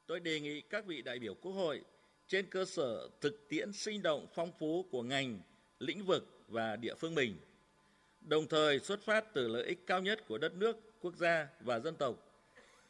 Tôi 0.07 0.21
đề 0.21 0.41
nghị 0.41 0.61
các 0.61 0.87
vị 0.87 1.03
đại 1.03 1.19
biểu 1.19 1.35
Quốc 1.35 1.53
hội 1.53 1.83
trên 2.29 2.51
cơ 2.51 2.65
sở 2.65 3.09
thực 3.21 3.49
tiễn 3.49 3.73
sinh 3.73 4.03
động 4.03 4.27
phong 4.35 4.53
phú 4.59 4.87
của 4.91 5.03
ngành, 5.03 5.41
lĩnh 5.79 6.05
vực 6.05 6.45
và 6.49 6.77
địa 6.77 6.95
phương 6.95 7.15
mình 7.15 7.37
đồng 8.21 8.47
thời 8.47 8.79
xuất 8.79 9.03
phát 9.03 9.35
từ 9.35 9.49
lợi 9.49 9.65
ích 9.65 9.87
cao 9.87 10.01
nhất 10.01 10.27
của 10.29 10.39
đất 10.39 10.55
nước, 10.55 11.01
quốc 11.01 11.17
gia 11.17 11.49
và 11.61 11.79
dân 11.79 11.97
tộc. 11.97 12.15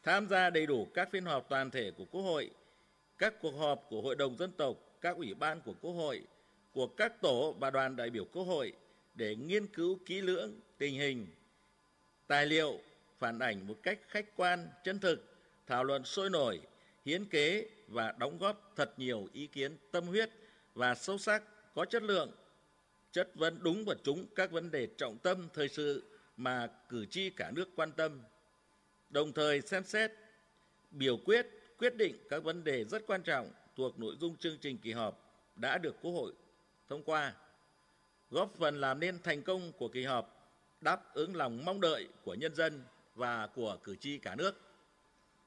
Tham 0.02 0.28
gia 0.28 0.50
đầy 0.50 0.66
đủ 0.66 0.88
các 0.94 1.08
phiên 1.12 1.24
họp 1.24 1.48
toàn 1.48 1.70
thể 1.70 1.90
của 1.90 2.04
Quốc 2.04 2.22
hội, 2.22 2.50
các 3.18 3.34
cuộc 3.40 3.58
họp 3.58 3.86
của 3.88 4.02
Hội 4.02 4.16
đồng 4.16 4.36
dân 4.36 4.52
tộc, 4.52 4.76
các 5.00 5.16
ủy 5.16 5.34
ban 5.34 5.60
của 5.60 5.74
Quốc 5.80 5.92
hội, 5.92 6.22
của 6.72 6.86
các 6.86 7.20
tổ 7.20 7.52
và 7.52 7.70
đoàn 7.70 7.96
đại 7.96 8.10
biểu 8.10 8.24
Quốc 8.24 8.44
hội 8.44 8.72
để 9.18 9.36
nghiên 9.36 9.66
cứu 9.66 9.98
kỹ 10.06 10.20
lưỡng 10.20 10.60
tình 10.78 10.94
hình, 10.94 11.26
tài 12.26 12.46
liệu 12.46 12.78
phản 13.18 13.38
ảnh 13.38 13.66
một 13.66 13.76
cách 13.82 13.98
khách 14.08 14.36
quan, 14.36 14.68
chân 14.84 14.98
thực, 14.98 15.24
thảo 15.66 15.84
luận 15.84 16.04
sôi 16.04 16.30
nổi, 16.30 16.60
hiến 17.04 17.24
kế 17.24 17.68
và 17.88 18.14
đóng 18.18 18.38
góp 18.38 18.72
thật 18.76 18.92
nhiều 18.96 19.28
ý 19.32 19.46
kiến 19.46 19.76
tâm 19.90 20.06
huyết 20.06 20.30
và 20.74 20.94
sâu 20.94 21.18
sắc, 21.18 21.42
có 21.74 21.84
chất 21.84 22.02
lượng. 22.02 22.30
Chất 23.12 23.30
vấn 23.34 23.58
đúng 23.62 23.84
và 23.84 23.94
trúng 24.04 24.26
các 24.34 24.50
vấn 24.50 24.70
đề 24.70 24.88
trọng 24.98 25.18
tâm 25.18 25.48
thời 25.54 25.68
sự 25.68 26.02
mà 26.36 26.68
cử 26.88 27.06
tri 27.06 27.30
cả 27.30 27.50
nước 27.50 27.68
quan 27.76 27.92
tâm, 27.92 28.20
đồng 29.10 29.32
thời 29.32 29.60
xem 29.60 29.84
xét, 29.84 30.12
biểu 30.90 31.16
quyết, 31.16 31.46
quyết 31.78 31.96
định 31.96 32.16
các 32.28 32.44
vấn 32.44 32.64
đề 32.64 32.84
rất 32.84 33.06
quan 33.06 33.22
trọng 33.22 33.50
thuộc 33.76 33.98
nội 33.98 34.16
dung 34.20 34.36
chương 34.36 34.58
trình 34.60 34.78
kỳ 34.78 34.92
họp 34.92 35.44
đã 35.56 35.78
được 35.78 35.96
Quốc 36.02 36.12
hội 36.12 36.32
thông 36.88 37.02
qua, 37.02 37.34
góp 38.30 38.54
phần 38.58 38.80
làm 38.80 39.00
nên 39.00 39.18
thành 39.22 39.42
công 39.42 39.72
của 39.72 39.88
kỳ 39.88 40.04
họp, 40.04 40.52
đáp 40.80 41.14
ứng 41.14 41.36
lòng 41.36 41.64
mong 41.64 41.80
đợi 41.80 42.08
của 42.24 42.34
nhân 42.34 42.54
dân 42.54 42.84
và 43.14 43.46
của 43.46 43.78
cử 43.84 43.96
tri 43.96 44.18
cả 44.18 44.34
nước. 44.34 44.60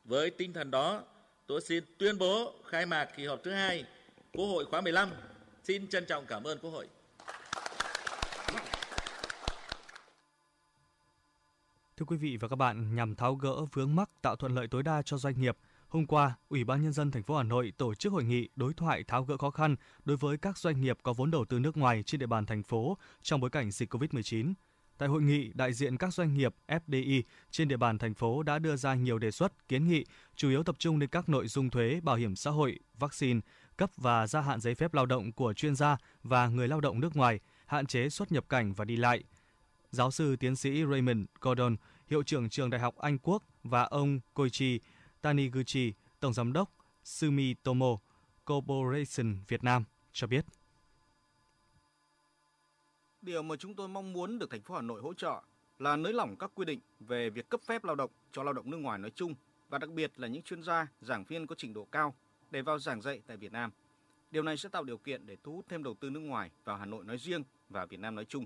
Với 0.05 0.29
tinh 0.29 0.53
thần 0.53 0.71
đó, 0.71 1.03
tôi 1.47 1.61
xin 1.61 1.83
tuyên 1.97 2.17
bố 2.17 2.53
khai 2.65 2.85
mạc 2.85 3.05
kỳ 3.15 3.25
họp 3.25 3.43
thứ 3.43 3.51
hai 3.51 3.85
Quốc 4.33 4.45
hội 4.45 4.65
khóa 4.65 4.81
15. 4.81 5.09
Xin 5.63 5.87
trân 5.87 6.05
trọng 6.05 6.25
cảm 6.25 6.43
ơn 6.43 6.59
Quốc 6.59 6.71
hội. 6.71 6.87
Thưa 11.97 12.05
quý 12.05 12.17
vị 12.17 12.37
và 12.37 12.47
các 12.47 12.55
bạn, 12.55 12.95
nhằm 12.95 13.15
tháo 13.15 13.35
gỡ 13.35 13.65
vướng 13.73 13.95
mắc 13.95 14.09
tạo 14.21 14.35
thuận 14.35 14.55
lợi 14.55 14.67
tối 14.67 14.83
đa 14.83 15.01
cho 15.05 15.17
doanh 15.17 15.41
nghiệp, 15.41 15.57
hôm 15.91 16.05
qua, 16.05 16.35
Ủy 16.49 16.63
ban 16.63 16.83
nhân 16.83 16.93
dân 16.93 17.11
thành 17.11 17.23
phố 17.23 17.37
Hà 17.37 17.43
Nội 17.43 17.73
tổ 17.77 17.95
chức 17.95 18.13
hội 18.13 18.23
nghị 18.23 18.49
đối 18.55 18.73
thoại 18.73 19.03
tháo 19.07 19.23
gỡ 19.23 19.37
khó 19.37 19.49
khăn 19.51 19.75
đối 20.05 20.17
với 20.17 20.37
các 20.37 20.57
doanh 20.57 20.81
nghiệp 20.81 20.97
có 21.03 21.13
vốn 21.13 21.31
đầu 21.31 21.45
tư 21.45 21.59
nước 21.59 21.77
ngoài 21.77 22.03
trên 22.03 22.19
địa 22.19 22.25
bàn 22.27 22.45
thành 22.45 22.63
phố 22.63 22.97
trong 23.21 23.39
bối 23.39 23.49
cảnh 23.49 23.71
dịch 23.71 23.93
Covid-19. 23.93 24.53
Tại 24.97 25.09
hội 25.09 25.21
nghị, 25.21 25.51
đại 25.53 25.73
diện 25.73 25.97
các 25.97 26.13
doanh 26.13 26.33
nghiệp 26.33 26.55
FDI 26.67 27.21
trên 27.51 27.67
địa 27.67 27.77
bàn 27.77 27.97
thành 27.97 28.13
phố 28.13 28.43
đã 28.43 28.59
đưa 28.59 28.75
ra 28.75 28.95
nhiều 28.95 29.19
đề 29.19 29.31
xuất, 29.31 29.67
kiến 29.67 29.87
nghị, 29.87 30.05
chủ 30.35 30.49
yếu 30.49 30.63
tập 30.63 30.75
trung 30.79 30.99
đến 30.99 31.09
các 31.09 31.29
nội 31.29 31.47
dung 31.47 31.69
thuế, 31.69 31.99
bảo 32.03 32.15
hiểm 32.15 32.35
xã 32.35 32.51
hội, 32.51 32.79
vaccine, 32.99 33.39
cấp 33.77 33.91
và 33.97 34.27
gia 34.27 34.41
hạn 34.41 34.59
giấy 34.59 34.75
phép 34.75 34.93
lao 34.93 35.05
động 35.05 35.31
của 35.31 35.53
chuyên 35.53 35.75
gia 35.75 35.97
và 36.23 36.47
người 36.47 36.67
lao 36.67 36.81
động 36.81 36.99
nước 36.99 37.15
ngoài, 37.15 37.39
hạn 37.65 37.85
chế 37.85 38.09
xuất 38.09 38.31
nhập 38.31 38.49
cảnh 38.49 38.73
và 38.73 38.85
đi 38.85 38.95
lại. 38.95 39.23
Giáo 39.91 40.11
sư 40.11 40.35
tiến 40.35 40.55
sĩ 40.55 40.83
Raymond 40.91 41.25
Gordon, 41.41 41.75
hiệu 42.07 42.23
trưởng 42.23 42.49
trường 42.49 42.69
Đại 42.69 42.81
học 42.81 42.95
Anh 42.97 43.17
Quốc 43.17 43.43
và 43.63 43.83
ông 43.83 44.19
Koichi 44.33 44.79
Taniguchi, 45.21 45.93
tổng 46.19 46.33
giám 46.33 46.53
đốc 46.53 46.71
Sumitomo 47.03 47.97
Corporation 48.45 49.35
Việt 49.47 49.63
Nam 49.63 49.83
cho 50.11 50.27
biết. 50.27 50.45
Điều 53.21 53.43
mà 53.43 53.55
chúng 53.55 53.75
tôi 53.75 53.87
mong 53.87 54.13
muốn 54.13 54.39
được 54.39 54.49
thành 54.49 54.61
phố 54.61 54.75
Hà 54.75 54.81
Nội 54.81 55.01
hỗ 55.01 55.13
trợ 55.13 55.41
là 55.79 55.95
nới 55.95 56.13
lỏng 56.13 56.35
các 56.35 56.51
quy 56.55 56.65
định 56.65 56.79
về 56.99 57.29
việc 57.29 57.49
cấp 57.49 57.61
phép 57.65 57.83
lao 57.83 57.95
động 57.95 58.11
cho 58.31 58.43
lao 58.43 58.53
động 58.53 58.69
nước 58.71 58.77
ngoài 58.77 58.99
nói 58.99 59.11
chung 59.15 59.35
và 59.69 59.77
đặc 59.77 59.89
biệt 59.89 60.11
là 60.15 60.27
những 60.27 60.41
chuyên 60.41 60.63
gia, 60.63 60.87
giảng 61.01 61.23
viên 61.23 61.47
có 61.47 61.55
trình 61.55 61.73
độ 61.73 61.87
cao 61.91 62.15
để 62.51 62.61
vào 62.61 62.79
giảng 62.79 63.01
dạy 63.01 63.21
tại 63.27 63.37
Việt 63.37 63.51
Nam. 63.51 63.71
Điều 64.31 64.43
này 64.43 64.57
sẽ 64.57 64.69
tạo 64.69 64.83
điều 64.83 64.97
kiện 64.97 65.25
để 65.25 65.37
thu 65.43 65.55
hút 65.55 65.65
thêm 65.69 65.83
đầu 65.83 65.93
tư 65.99 66.09
nước 66.09 66.19
ngoài 66.19 66.51
vào 66.63 66.77
Hà 66.77 66.85
Nội 66.85 67.03
nói 67.03 67.17
riêng 67.17 67.43
và 67.69 67.85
Việt 67.85 67.99
Nam 67.99 68.15
nói 68.15 68.25
chung. 68.25 68.45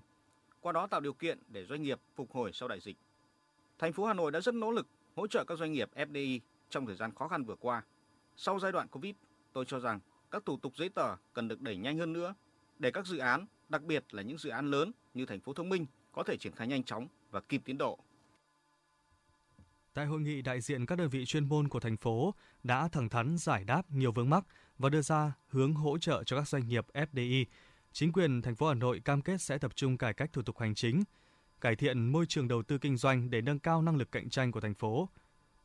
Qua 0.62 0.72
đó 0.72 0.88
tạo 0.88 1.02
điều 1.02 1.14
kiện 1.14 1.40
để 1.48 1.66
doanh 1.66 1.84
nghiệp 1.84 2.00
phục 2.16 2.32
hồi 2.32 2.52
sau 2.54 2.70
đại 2.70 2.80
dịch. 2.80 2.98
Thành 3.80 3.94
phố 3.94 4.06
Hà 4.06 4.14
Nội 4.14 4.32
đã 4.32 4.42
rất 4.42 4.56
nỗ 4.56 4.72
lực 4.72 4.88
hỗ 5.16 5.28
trợ 5.28 5.44
các 5.48 5.58
doanh 5.58 5.74
nghiệp 5.74 5.90
FDI 5.96 6.40
trong 6.70 6.86
thời 6.86 6.96
gian 6.96 7.14
khó 7.16 7.28
khăn 7.28 7.44
vừa 7.44 7.56
qua. 7.56 7.84
Sau 8.36 8.60
giai 8.60 8.72
đoạn 8.72 8.88
Covid, 8.88 9.16
tôi 9.54 9.66
cho 9.68 9.80
rằng 9.80 10.00
các 10.32 10.46
thủ 10.46 10.58
tục 10.58 10.74
giấy 10.76 10.90
tờ 10.90 11.16
cần 11.34 11.48
được 11.48 11.62
đẩy 11.62 11.78
nhanh 11.78 11.98
hơn 11.98 12.14
nữa 12.14 12.36
để 12.80 12.92
các 12.92 13.06
dự 13.06 13.18
án, 13.18 13.46
đặc 13.70 13.84
biệt 13.84 14.14
là 14.14 14.22
những 14.22 14.38
dự 14.38 14.50
án 14.50 14.72
lớn 14.72 14.92
như 15.14 15.26
thành 15.26 15.40
phố 15.40 15.54
thông 15.54 15.70
minh 15.70 15.86
có 16.12 16.24
thể 16.24 16.38
triển 16.38 16.56
khai 16.56 16.68
nhanh 16.68 16.84
chóng 16.84 17.08
và 17.32 17.42
kịp 17.42 17.62
tiến 17.66 17.78
độ. 17.78 18.00
Tại 19.94 20.06
hội 20.06 20.22
nghị, 20.22 20.42
đại 20.42 20.62
diện 20.62 20.86
các 20.86 20.98
đơn 20.98 21.10
vị 21.10 21.26
chuyên 21.26 21.50
môn 21.50 21.68
của 21.68 21.80
thành 21.80 21.98
phố 21.98 22.34
đã 22.64 22.88
thẳng 22.88 23.10
thắn 23.10 23.38
giải 23.38 23.64
đáp 23.64 23.92
nhiều 23.92 24.12
vướng 24.12 24.30
mắc 24.30 24.46
và 24.78 24.90
đưa 24.90 25.02
ra 25.02 25.34
hướng 25.48 25.74
hỗ 25.74 25.98
trợ 25.98 26.24
cho 26.24 26.38
các 26.38 26.48
doanh 26.48 26.68
nghiệp 26.68 26.86
FDI. 26.94 27.46
Chính 27.92 28.12
quyền 28.12 28.42
thành 28.42 28.56
phố 28.56 28.68
Hà 28.68 28.74
Nội 28.74 29.02
cam 29.06 29.22
kết 29.22 29.42
sẽ 29.42 29.58
tập 29.58 29.76
trung 29.76 29.98
cải 29.98 30.14
cách 30.14 30.34
thủ 30.34 30.42
tục 30.42 30.60
hành 30.60 30.76
chính, 30.76 31.04
cải 31.62 31.76
thiện 31.76 32.12
môi 32.12 32.26
trường 32.26 32.48
đầu 32.48 32.64
tư 32.64 32.78
kinh 32.78 32.98
doanh 32.98 33.30
để 33.30 33.42
nâng 33.42 33.60
cao 33.60 33.82
năng 33.82 33.96
lực 33.96 34.12
cạnh 34.12 34.30
tranh 34.30 34.52
của 34.52 34.62
thành 34.62 34.74
phố. 34.74 35.10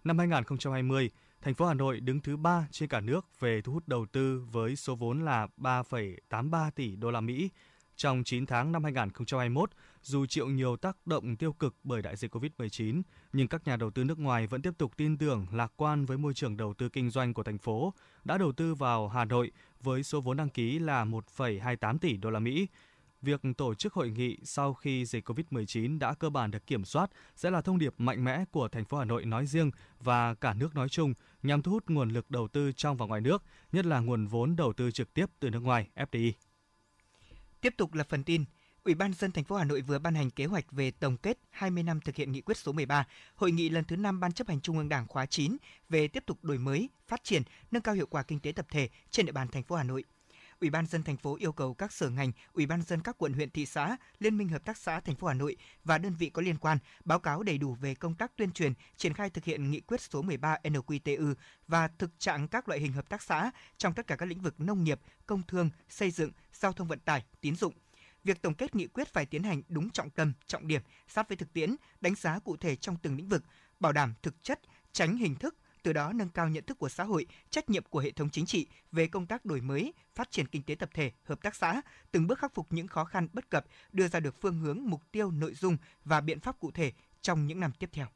Năm 0.05 0.19
2020, 0.19 1.11
thành 1.43 1.55
phố 1.55 1.67
Hà 1.67 1.75
Nội 1.75 2.01
đứng 2.01 2.21
thứ 2.21 2.37
3 2.37 2.67
trên 2.71 2.89
cả 2.89 3.01
nước 3.01 3.41
về 3.41 3.63
thu 3.63 3.73
hút 3.73 3.89
đầu 3.89 4.07
tư 4.13 4.45
với 4.53 4.77
số 4.77 4.95
vốn 4.95 5.25
là 5.25 5.49
3,83 5.57 6.71
tỷ 6.71 6.97
đô 6.97 7.11
la 7.11 7.21
Mỹ. 7.21 7.51
Trong 7.97 8.25
9 8.25 8.47
tháng 8.47 8.73
năm 8.73 8.85
2021, 8.85 9.71
dù 10.03 10.27
chịu 10.27 10.47
nhiều 10.47 10.77
tác 10.77 10.97
động 11.07 11.37
tiêu 11.37 11.53
cực 11.53 11.75
bởi 11.85 12.03
đại 12.03 12.17
dịch 12.17 12.35
Covid-19, 12.35 13.03
nhưng 13.33 13.49
các 13.49 13.67
nhà 13.67 13.77
đầu 13.77 13.91
tư 13.91 14.05
nước 14.05 14.19
ngoài 14.19 14.47
vẫn 14.47 14.63
tiếp 14.63 14.75
tục 14.79 14.93
tin 14.97 15.19
tưởng, 15.19 15.47
lạc 15.53 15.73
quan 15.77 16.05
với 16.05 16.19
môi 16.19 16.35
trường 16.35 16.57
đầu 16.57 16.75
tư 16.75 16.89
kinh 16.89 17.11
doanh 17.11 17.35
của 17.35 17.43
thành 17.43 17.59
phố, 17.59 17.95
đã 18.25 18.39
đầu 18.39 18.53
tư 18.53 18.75
vào 18.75 19.09
Hà 19.09 19.25
Nội 19.25 19.53
với 19.83 20.03
số 20.03 20.21
vốn 20.21 20.37
đăng 20.37 20.49
ký 20.49 20.79
là 20.79 21.05
1,28 21.05 21.99
tỷ 21.99 22.17
đô 22.17 22.31
la 22.31 22.39
Mỹ, 22.39 22.67
việc 23.23 23.41
tổ 23.57 23.75
chức 23.75 23.93
hội 23.93 24.11
nghị 24.11 24.39
sau 24.45 24.75
khi 24.75 25.05
dịch 25.05 25.29
COVID-19 25.31 25.99
đã 25.99 26.15
cơ 26.15 26.31
bản 26.31 26.51
được 26.51 26.67
kiểm 26.67 26.85
soát 26.85 27.11
sẽ 27.37 27.51
là 27.51 27.63
thông 27.63 27.79
điệp 27.79 27.95
mạnh 27.99 28.25
mẽ 28.25 28.45
của 28.51 28.69
thành 28.69 28.85
phố 28.85 28.99
Hà 28.99 29.05
Nội 29.05 29.25
nói 29.25 29.47
riêng 29.47 29.71
và 30.01 30.35
cả 30.35 30.55
nước 30.55 30.75
nói 30.75 30.89
chung 30.89 31.15
nhằm 31.43 31.63
thu 31.63 31.73
hút 31.73 31.85
nguồn 31.89 32.11
lực 32.11 32.31
đầu 32.31 32.49
tư 32.49 32.73
trong 32.73 32.97
và 32.97 33.07
ngoài 33.07 33.21
nước, 33.21 33.43
nhất 33.73 33.87
là 33.87 34.01
nguồn 34.01 34.27
vốn 34.27 34.57
đầu 34.57 34.73
tư 34.73 34.91
trực 34.91 35.15
tiếp 35.15 35.27
từ 35.41 35.51
nước 35.51 35.61
ngoài 35.61 35.89
FDI. 35.95 36.33
Tiếp 37.61 37.75
tục 37.77 37.95
là 37.95 38.05
phần 38.09 38.25
tin. 38.25 38.45
Ủy 38.85 38.95
ban 38.95 39.13
dân 39.13 39.33
thành 39.33 39.45
phố 39.45 39.57
Hà 39.57 39.65
Nội 39.65 39.81
vừa 39.81 39.99
ban 39.99 40.15
hành 40.15 40.31
kế 40.31 40.45
hoạch 40.45 40.73
về 40.73 40.91
tổng 40.91 41.17
kết 41.17 41.39
20 41.51 41.83
năm 41.83 42.01
thực 42.01 42.17
hiện 42.17 42.33
nghị 42.33 42.41
quyết 42.41 42.57
số 42.57 42.73
13, 42.73 43.07
hội 43.35 43.53
nghị 43.53 43.69
lần 43.69 43.85
thứ 43.85 43.97
5 43.97 44.21
Ban 44.21 44.33
chấp 44.33 44.49
hành 44.49 44.61
Trung 44.61 44.79
ương 44.79 44.89
Đảng 44.89 45.07
khóa 45.09 45.27
9 45.27 45.57
về 45.89 46.09
tiếp 46.09 46.23
tục 46.27 46.45
đổi 46.45 46.59
mới, 46.59 46.89
phát 47.09 47.25
triển, 47.25 47.43
nâng 47.71 47.83
cao 47.83 47.95
hiệu 47.95 48.07
quả 48.07 48.23
kinh 48.23 48.41
tế 48.41 48.53
tập 48.53 48.67
thể 48.71 48.89
trên 49.11 49.27
địa 49.27 49.33
bàn 49.33 49.49
thành 49.49 49.63
phố 49.63 49.77
Hà 49.77 49.83
Nội. 49.83 50.05
Ủy 50.61 50.71
ban 50.71 50.87
dân 50.87 51.03
thành 51.03 51.17
phố 51.17 51.37
yêu 51.37 51.53
cầu 51.53 51.75
các 51.75 51.93
sở 51.93 52.11
ngành, 52.11 52.33
Ủy 52.53 52.67
ban 52.67 52.83
dân 52.83 53.01
các 53.01 53.19
quận 53.19 53.33
huyện 53.33 53.51
thị 53.51 53.67
xã, 53.67 53.97
Liên 54.19 54.39
minh 54.39 54.49
hợp 54.49 54.65
tác 54.65 54.77
xã 54.77 55.01
thành 55.01 55.17
phố 55.17 55.27
Hà 55.27 55.35
Nội 55.35 55.57
và 55.85 55.99
đơn 55.99 56.15
vị 56.19 56.31
có 56.31 56.43
liên 56.43 56.59
quan 56.59 56.79
báo 57.05 57.19
cáo 57.19 57.43
đầy 57.43 57.59
đủ 57.59 57.75
về 57.75 57.95
công 57.95 58.15
tác 58.15 58.37
tuyên 58.37 58.53
truyền, 58.53 58.73
triển 58.97 59.15
khai 59.15 59.31
thực 59.31 59.45
hiện 59.45 59.71
nghị 59.71 59.81
quyết 59.81 60.01
số 60.01 60.23
13 60.23 60.57
NQTU 60.65 61.35
và 61.69 61.89
thực 61.89 62.11
trạng 62.19 62.49
các 62.49 62.69
loại 62.69 62.81
hình 62.81 62.93
hợp 62.93 63.09
tác 63.09 63.23
xã 63.23 63.51
trong 63.77 63.95
tất 63.95 64.07
cả 64.07 64.17
các 64.17 64.27
lĩnh 64.27 64.41
vực 64.41 64.61
nông 64.61 64.85
nghiệp, 64.85 65.01
công 65.27 65.43
thương, 65.49 65.71
xây 65.89 66.11
dựng, 66.11 66.31
giao 66.53 66.73
thông 66.73 66.89
vận 66.89 66.99
tải, 66.99 67.25
tín 67.41 67.57
dụng. 67.57 67.75
Việc 68.25 68.43
tổng 68.43 68.55
kết 68.55 68.75
nghị 68.75 68.87
quyết 68.87 69.09
phải 69.09 69.27
tiến 69.27 69.43
hành 69.43 69.63
đúng 69.69 69.91
trọng 69.91 70.11
tâm, 70.11 70.33
trọng 70.47 70.69
điểm, 70.69 70.83
sát 71.09 71.29
với 71.29 71.37
thực 71.37 71.53
tiễn, 71.53 71.77
đánh 72.01 72.15
giá 72.15 72.39
cụ 72.39 72.57
thể 72.57 72.77
trong 72.77 72.97
từng 73.03 73.17
lĩnh 73.17 73.29
vực, 73.29 73.45
bảo 73.81 73.93
đảm 73.93 74.15
thực 74.23 74.43
chất, 74.43 74.61
tránh 74.93 75.17
hình 75.17 75.35
thức, 75.35 75.57
từ 75.83 75.93
đó 75.93 76.13
nâng 76.13 76.29
cao 76.29 76.49
nhận 76.49 76.65
thức 76.65 76.79
của 76.79 76.89
xã 76.89 77.05
hội, 77.05 77.27
trách 77.51 77.71
nhiệm 77.71 77.83
của 77.91 77.99
hệ 77.99 78.11
thống 78.11 78.31
chính 78.31 78.47
trị 78.47 78.67
về 78.93 79.07
công 79.07 79.27
tác 79.27 79.45
đổi 79.45 79.61
mới, 79.61 79.93
phát 80.15 80.31
triển 80.31 80.47
kinh 80.47 80.63
tế 80.63 80.75
tập 80.75 80.91
thể, 80.95 81.13
hợp 81.25 81.43
tác 81.43 81.55
xã, 81.55 81.81
từng 82.13 82.27
bước 82.27 82.39
khắc 82.39 82.55
phục 82.55 82.67
những 82.73 82.87
khó 82.87 83.05
khăn 83.05 83.29
bất 83.33 83.51
cập, 83.51 83.65
đưa 83.93 84.09
ra 84.09 84.21
được 84.21 84.41
phương 84.41 84.59
hướng, 84.59 84.79
mục 84.85 85.03
tiêu, 85.13 85.31
nội 85.31 85.55
dung 85.55 85.77
và 86.05 86.21
biện 86.21 86.41
pháp 86.41 86.61
cụ 86.61 86.71
thể 86.71 86.93
trong 87.21 87.47
những 87.47 87.61
năm 87.61 87.73
tiếp 87.79 87.91
theo. 87.93 88.07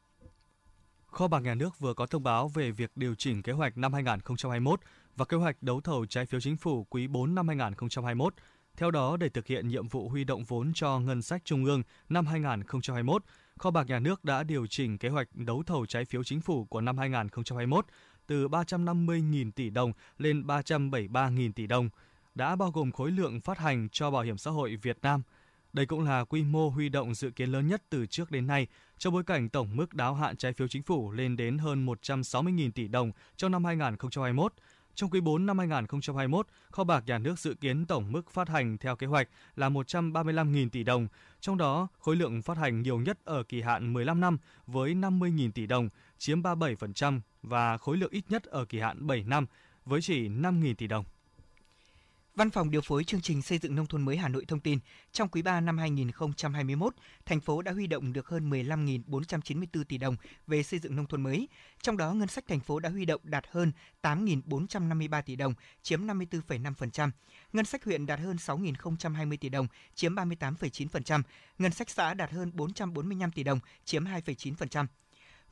Kho 1.07 1.29
bạc 1.29 1.41
nhà 1.41 1.55
nước 1.55 1.79
vừa 1.79 1.95
có 1.95 2.07
thông 2.07 2.23
báo 2.23 2.49
về 2.49 2.71
việc 2.71 2.91
điều 2.97 3.15
chỉnh 3.15 3.43
kế 3.43 3.53
hoạch 3.53 3.79
năm 3.79 3.93
2021 3.93 4.81
và 5.17 5.25
kế 5.25 5.37
hoạch 5.37 5.63
đấu 5.63 5.81
thầu 5.81 6.07
trái 6.07 6.27
phiếu 6.27 6.41
chính 6.41 6.57
phủ 6.57 6.87
quý 6.91 7.07
4 7.07 7.35
năm 7.35 7.49
2021. 7.49 8.35
Theo 8.77 8.91
đó, 8.91 9.17
để 9.17 9.29
thực 9.29 9.47
hiện 9.47 9.69
nhiệm 9.69 9.89
vụ 9.89 10.09
huy 10.09 10.25
động 10.25 10.45
vốn 10.45 10.73
cho 10.75 10.99
ngân 10.99 11.23
sách 11.23 11.45
trung 11.45 11.65
ương 11.65 11.83
năm 12.09 12.27
2021, 12.27 13.25
Kho 13.59 13.71
bạc 13.71 13.87
nhà 13.87 13.99
nước 13.99 14.25
đã 14.25 14.43
điều 14.43 14.67
chỉnh 14.67 14.99
kế 14.99 15.09
hoạch 15.09 15.29
đấu 15.33 15.63
thầu 15.67 15.87
trái 15.87 16.05
phiếu 16.05 16.25
chính 16.25 16.41
phủ 16.41 16.65
của 16.65 16.81
năm 16.81 16.99
2021 16.99 17.87
từ 18.27 18.49
350.000 18.49 19.51
tỷ 19.53 19.71
đồng 19.71 19.93
lên 20.19 20.43
373.000 20.47 21.53
tỷ 21.53 21.67
đồng, 21.67 21.89
đã 22.35 22.57
bao 22.57 22.71
gồm 22.71 22.93
khối 22.93 23.11
lượng 23.11 23.41
phát 23.41 23.59
hành 23.59 23.89
cho 23.89 24.11
Bảo 24.11 24.23
hiểm 24.23 24.39
xã 24.39 24.51
hội 24.51 24.77
Việt 24.77 24.99
Nam. 25.03 25.23
Đây 25.73 25.87
cũng 25.87 26.05
là 26.05 26.25
quy 26.25 26.43
mô 26.43 26.69
huy 26.69 26.89
động 26.89 27.15
dự 27.15 27.31
kiến 27.31 27.53
lớn 27.53 27.67
nhất 27.67 27.83
từ 27.91 28.07
trước 28.07 28.31
đến 28.31 28.47
nay, 28.47 28.67
trong 28.99 29.13
bối 29.13 29.25
cảnh 29.25 29.49
tổng 29.49 29.77
mức 29.77 29.95
đáo 29.95 30.15
hạn 30.15 30.37
trái 30.37 30.53
phiếu 30.53 30.69
chính 30.69 30.83
phủ 30.83 31.13
lên 31.13 31.37
đến 31.37 31.59
hơn 31.59 31.87
160.000 31.87 32.71
tỷ 32.71 32.89
đồng 32.89 33.13
trong 33.37 33.53
năm 33.53 33.65
2021, 33.65 34.55
trong 34.95 35.11
quý 35.11 35.21
4 35.21 35.47
năm 35.47 35.59
2021, 35.59 36.47
kho 36.71 36.85
bạc 36.85 37.05
nhà 37.07 37.19
nước 37.19 37.39
dự 37.39 37.55
kiến 37.55 37.87
tổng 37.87 38.13
mức 38.13 38.31
phát 38.31 38.49
hành 38.49 38.79
theo 38.79 38.97
kế 38.97 39.07
hoạch 39.07 39.29
là 39.57 39.69
135.000 39.69 40.69
tỷ 40.71 40.85
đồng, 40.85 41.09
trong 41.41 41.59
đó 41.59 41.89
khối 41.99 42.17
lượng 42.17 42.43
phát 42.43 42.57
hành 42.57 42.83
nhiều 42.83 42.99
nhất 42.99 43.19
ở 43.25 43.43
kỳ 43.43 43.61
hạn 43.63 43.93
15 43.93 44.21
năm 44.21 44.39
với 44.67 44.95
50.000 44.95 45.53
tỷ 45.53 45.67
đồng, 45.67 45.89
chiếm 46.19 46.43
37% 46.43 47.21
và 47.43 47.79
khối 47.79 47.97
lượng 47.97 48.11
ít 48.11 48.25
nhất 48.29 48.45
ở 48.45 48.65
kỳ 48.65 48.81
hạn 48.81 49.07
7 49.07 49.25
năm 49.25 49.47
với 49.85 50.03
chỉ 50.03 50.29
5.000 50.29 50.75
tỷ 50.75 50.87
đồng. 50.87 51.05
Văn 52.37 52.51
phòng 52.51 52.71
điều 52.71 52.81
phối 52.81 53.05
chương 53.05 53.21
trình 53.21 53.43
xây 53.43 53.59
dựng 53.59 53.75
nông 53.75 53.87
thôn 53.87 54.03
mới 54.03 54.17
Hà 54.17 54.29
Nội 54.29 54.45
thông 54.49 54.61
tin, 54.61 54.79
trong 55.13 55.29
quý 55.29 55.43
3 55.43 55.61
năm 55.61 55.79
2021, 55.79 56.95
thành 57.27 57.41
phố 57.41 57.63
đã 57.63 57.73
huy 57.73 57.87
động 57.87 58.13
được 58.13 58.29
hơn 58.29 58.51
15.494 58.51 59.85
tỷ 59.85 59.99
đồng 59.99 60.17
về 60.47 60.63
xây 60.63 60.79
dựng 60.81 60.97
nông 60.97 61.07
thôn 61.07 61.23
mới. 61.23 61.49
Trong 61.83 61.97
đó, 61.97 62.13
ngân 62.13 62.29
sách 62.29 62.45
thành 62.49 62.61
phố 62.61 62.81
đã 62.81 62.91
huy 62.91 63.05
động 63.05 63.21
đạt 63.25 63.45
hơn 63.51 63.73
8.453 64.03 65.23
tỷ 65.23 65.37
đồng, 65.37 65.55
chiếm 65.83 66.07
54,5%. 66.07 67.11
Ngân 67.53 67.65
sách 67.65 67.85
huyện 67.85 68.07
đạt 68.07 68.21
hơn 68.21 68.37
6.020 68.37 69.37
tỷ 69.41 69.49
đồng, 69.49 69.67
chiếm 69.95 70.15
38,9%. 70.15 71.23
Ngân 71.59 71.73
sách 71.73 71.91
xã 71.91 72.15
đạt 72.15 72.31
hơn 72.31 72.51
445 72.55 73.33
tỷ 73.33 73.43
đồng, 73.43 73.61
chiếm 73.85 74.05
2,9%. 74.05 74.87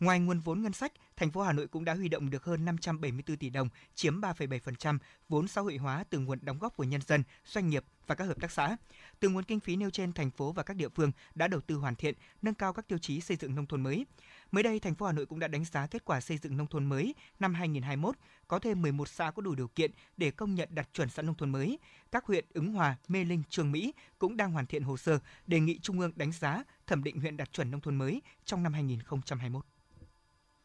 Ngoài 0.02 0.20
nguồn 0.20 0.40
vốn 0.40 0.62
ngân 0.62 0.72
sách, 0.72 0.92
thành 1.16 1.30
phố 1.30 1.42
Hà 1.42 1.52
Nội 1.52 1.66
cũng 1.66 1.84
đã 1.84 1.94
huy 1.94 2.08
động 2.08 2.30
được 2.30 2.44
hơn 2.44 2.64
574 2.64 3.36
tỷ 3.36 3.50
đồng, 3.50 3.68
chiếm 3.94 4.20
3,7% 4.20 4.98
vốn 5.28 5.48
xã 5.48 5.60
hội 5.60 5.76
hóa 5.76 6.04
từ 6.10 6.18
nguồn 6.18 6.38
đóng 6.42 6.58
góp 6.58 6.76
của 6.76 6.84
nhân 6.84 7.00
dân, 7.06 7.22
doanh 7.44 7.68
nghiệp 7.68 7.84
và 8.06 8.14
các 8.14 8.24
hợp 8.24 8.40
tác 8.40 8.50
xã. 8.50 8.76
Từ 9.20 9.28
nguồn 9.28 9.44
kinh 9.44 9.60
phí 9.60 9.76
nêu 9.76 9.90
trên, 9.90 10.12
thành 10.12 10.30
phố 10.30 10.52
và 10.52 10.62
các 10.62 10.76
địa 10.76 10.88
phương 10.88 11.12
đã 11.34 11.48
đầu 11.48 11.60
tư 11.60 11.74
hoàn 11.74 11.96
thiện, 11.96 12.14
nâng 12.42 12.54
cao 12.54 12.72
các 12.72 12.88
tiêu 12.88 12.98
chí 12.98 13.20
xây 13.20 13.36
dựng 13.36 13.54
nông 13.54 13.66
thôn 13.66 13.82
mới. 13.82 14.06
Mới 14.50 14.62
đây, 14.62 14.80
thành 14.80 14.94
phố 14.94 15.06
Hà 15.06 15.12
Nội 15.12 15.26
cũng 15.26 15.38
đã 15.38 15.48
đánh 15.48 15.64
giá 15.64 15.86
kết 15.86 16.04
quả 16.04 16.20
xây 16.20 16.38
dựng 16.38 16.56
nông 16.56 16.66
thôn 16.66 16.86
mới 16.86 17.14
năm 17.40 17.54
2021, 17.54 18.16
có 18.48 18.58
thêm 18.58 18.82
11 18.82 19.08
xã 19.08 19.30
có 19.30 19.42
đủ 19.42 19.54
điều 19.54 19.68
kiện 19.68 19.90
để 20.16 20.30
công 20.30 20.54
nhận 20.54 20.68
đạt 20.72 20.88
chuẩn 20.94 21.08
xã 21.08 21.22
nông 21.22 21.34
thôn 21.34 21.50
mới. 21.50 21.78
Các 22.12 22.24
huyện 22.26 22.44
Ứng 22.54 22.72
Hòa, 22.72 22.96
Mê 23.08 23.24
Linh, 23.24 23.42
Trường 23.48 23.72
Mỹ 23.72 23.94
cũng 24.18 24.36
đang 24.36 24.52
hoàn 24.52 24.66
thiện 24.66 24.82
hồ 24.82 24.96
sơ 24.96 25.18
đề 25.46 25.60
nghị 25.60 25.78
Trung 25.78 26.00
ương 26.00 26.12
đánh 26.16 26.32
giá 26.32 26.64
thẩm 26.86 27.04
định 27.04 27.20
huyện 27.20 27.36
đạt 27.36 27.52
chuẩn 27.52 27.70
nông 27.70 27.80
thôn 27.80 27.96
mới 27.96 28.22
trong 28.44 28.62
năm 28.62 28.72
2021. 28.72 29.64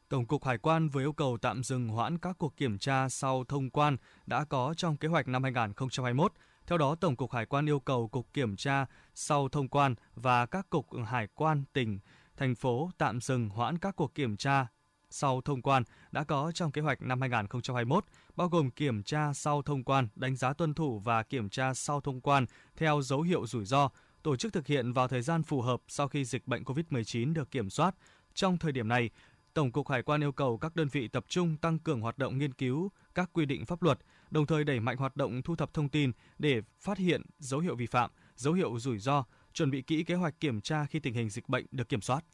Tổng 0.10 0.26
cục 0.26 0.46
Hải 0.46 0.58
quan 0.58 0.90
vừa 0.90 1.02
yêu 1.02 1.14
cầu 1.14 1.38
tạm 1.42 1.64
dừng 1.64 1.88
hoãn 1.88 2.18
các 2.18 2.38
cuộc 2.38 2.58
kiểm 2.58 2.78
tra 2.78 3.10
sau 3.10 3.44
thông 3.44 3.70
quan 3.70 3.98
đã 4.26 4.46
có 4.46 4.74
trong 4.78 4.98
kế 4.98 5.08
hoạch 5.08 5.28
năm 5.28 5.44
2021. 5.44 6.34
Theo 6.68 6.78
đó, 6.78 6.96
Tổng 6.96 7.16
cục 7.16 7.32
Hải 7.32 7.46
quan 7.46 7.70
yêu 7.70 7.80
cầu 7.80 8.08
Cục 8.08 8.34
Kiểm 8.34 8.56
tra 8.56 8.86
sau 9.14 9.50
thông 9.50 9.68
quan 9.68 9.96
và 10.16 10.46
các 10.46 10.70
cục 10.70 10.88
hải 11.06 11.28
quan 11.36 11.64
tỉnh, 11.74 12.00
thành 12.38 12.56
phố 12.56 12.92
tạm 12.98 13.22
dừng 13.22 13.50
hoãn 13.50 13.78
các 13.78 13.96
cuộc 13.96 14.16
kiểm 14.16 14.38
tra 14.38 14.68
sau 15.10 15.42
thông 15.42 15.62
quan 15.62 15.84
đã 16.12 16.24
có 16.24 16.52
trong 16.52 16.72
kế 16.72 16.82
hoạch 16.82 17.02
năm 17.02 17.22
2021, 17.22 18.06
bao 18.36 18.48
gồm 18.48 18.72
kiểm 18.72 19.04
tra 19.04 19.34
sau 19.34 19.62
thông 19.62 19.84
quan, 19.84 20.08
đánh 20.16 20.36
giá 20.36 20.54
tuân 20.54 20.74
thủ 20.74 21.00
và 21.00 21.24
kiểm 21.24 21.50
tra 21.50 21.74
sau 21.74 22.02
thông 22.02 22.22
quan 22.22 22.46
theo 22.78 23.02
dấu 23.02 23.22
hiệu 23.22 23.48
rủi 23.48 23.66
ro, 23.66 23.90
tổ 24.24 24.36
chức 24.36 24.54
thực 24.54 24.68
hiện 24.68 24.94
vào 24.94 25.08
thời 25.08 25.22
gian 25.22 25.44
phù 25.44 25.62
hợp 25.62 25.82
sau 25.88 26.08
khi 26.08 26.26
dịch 26.26 26.48
bệnh 26.48 26.64
COVID-19 26.64 27.34
được 27.34 27.52
kiểm 27.52 27.70
soát. 27.70 27.96
Trong 28.34 28.58
thời 28.58 28.72
điểm 28.72 28.88
này, 28.88 29.10
Tổng 29.58 29.72
cục 29.72 29.90
Hải 29.90 30.02
quan 30.02 30.24
yêu 30.24 30.32
cầu 30.32 30.58
các 30.58 30.76
đơn 30.76 30.88
vị 30.88 31.08
tập 31.08 31.26
trung 31.28 31.58
tăng 31.58 31.80
cường 31.80 32.02
hoạt 32.02 32.18
động 32.18 32.38
nghiên 32.38 32.54
cứu 32.54 32.92
các 33.16 33.30
quy 33.34 33.46
định 33.46 33.66
pháp 33.66 33.84
luật, 33.84 34.00
đồng 34.32 34.46
thời 34.46 34.64
đẩy 34.64 34.80
mạnh 34.80 34.98
hoạt 34.98 35.16
động 35.16 35.42
thu 35.42 35.56
thập 35.56 35.74
thông 35.74 35.90
tin 35.90 36.12
để 36.40 36.62
phát 36.80 36.98
hiện 36.98 37.22
dấu 37.40 37.60
hiệu 37.60 37.76
vi 37.76 37.86
phạm, 37.86 38.12
dấu 38.36 38.54
hiệu 38.54 38.80
rủi 38.80 39.00
ro, 39.00 39.24
chuẩn 39.54 39.72
bị 39.72 39.82
kỹ 39.82 40.04
kế 40.04 40.16
hoạch 40.16 40.40
kiểm 40.40 40.62
tra 40.62 40.86
khi 40.86 41.00
tình 41.00 41.14
hình 41.14 41.30
dịch 41.30 41.50
bệnh 41.50 41.66
được 41.72 41.90
kiểm 41.90 42.02
soát. 42.02 42.26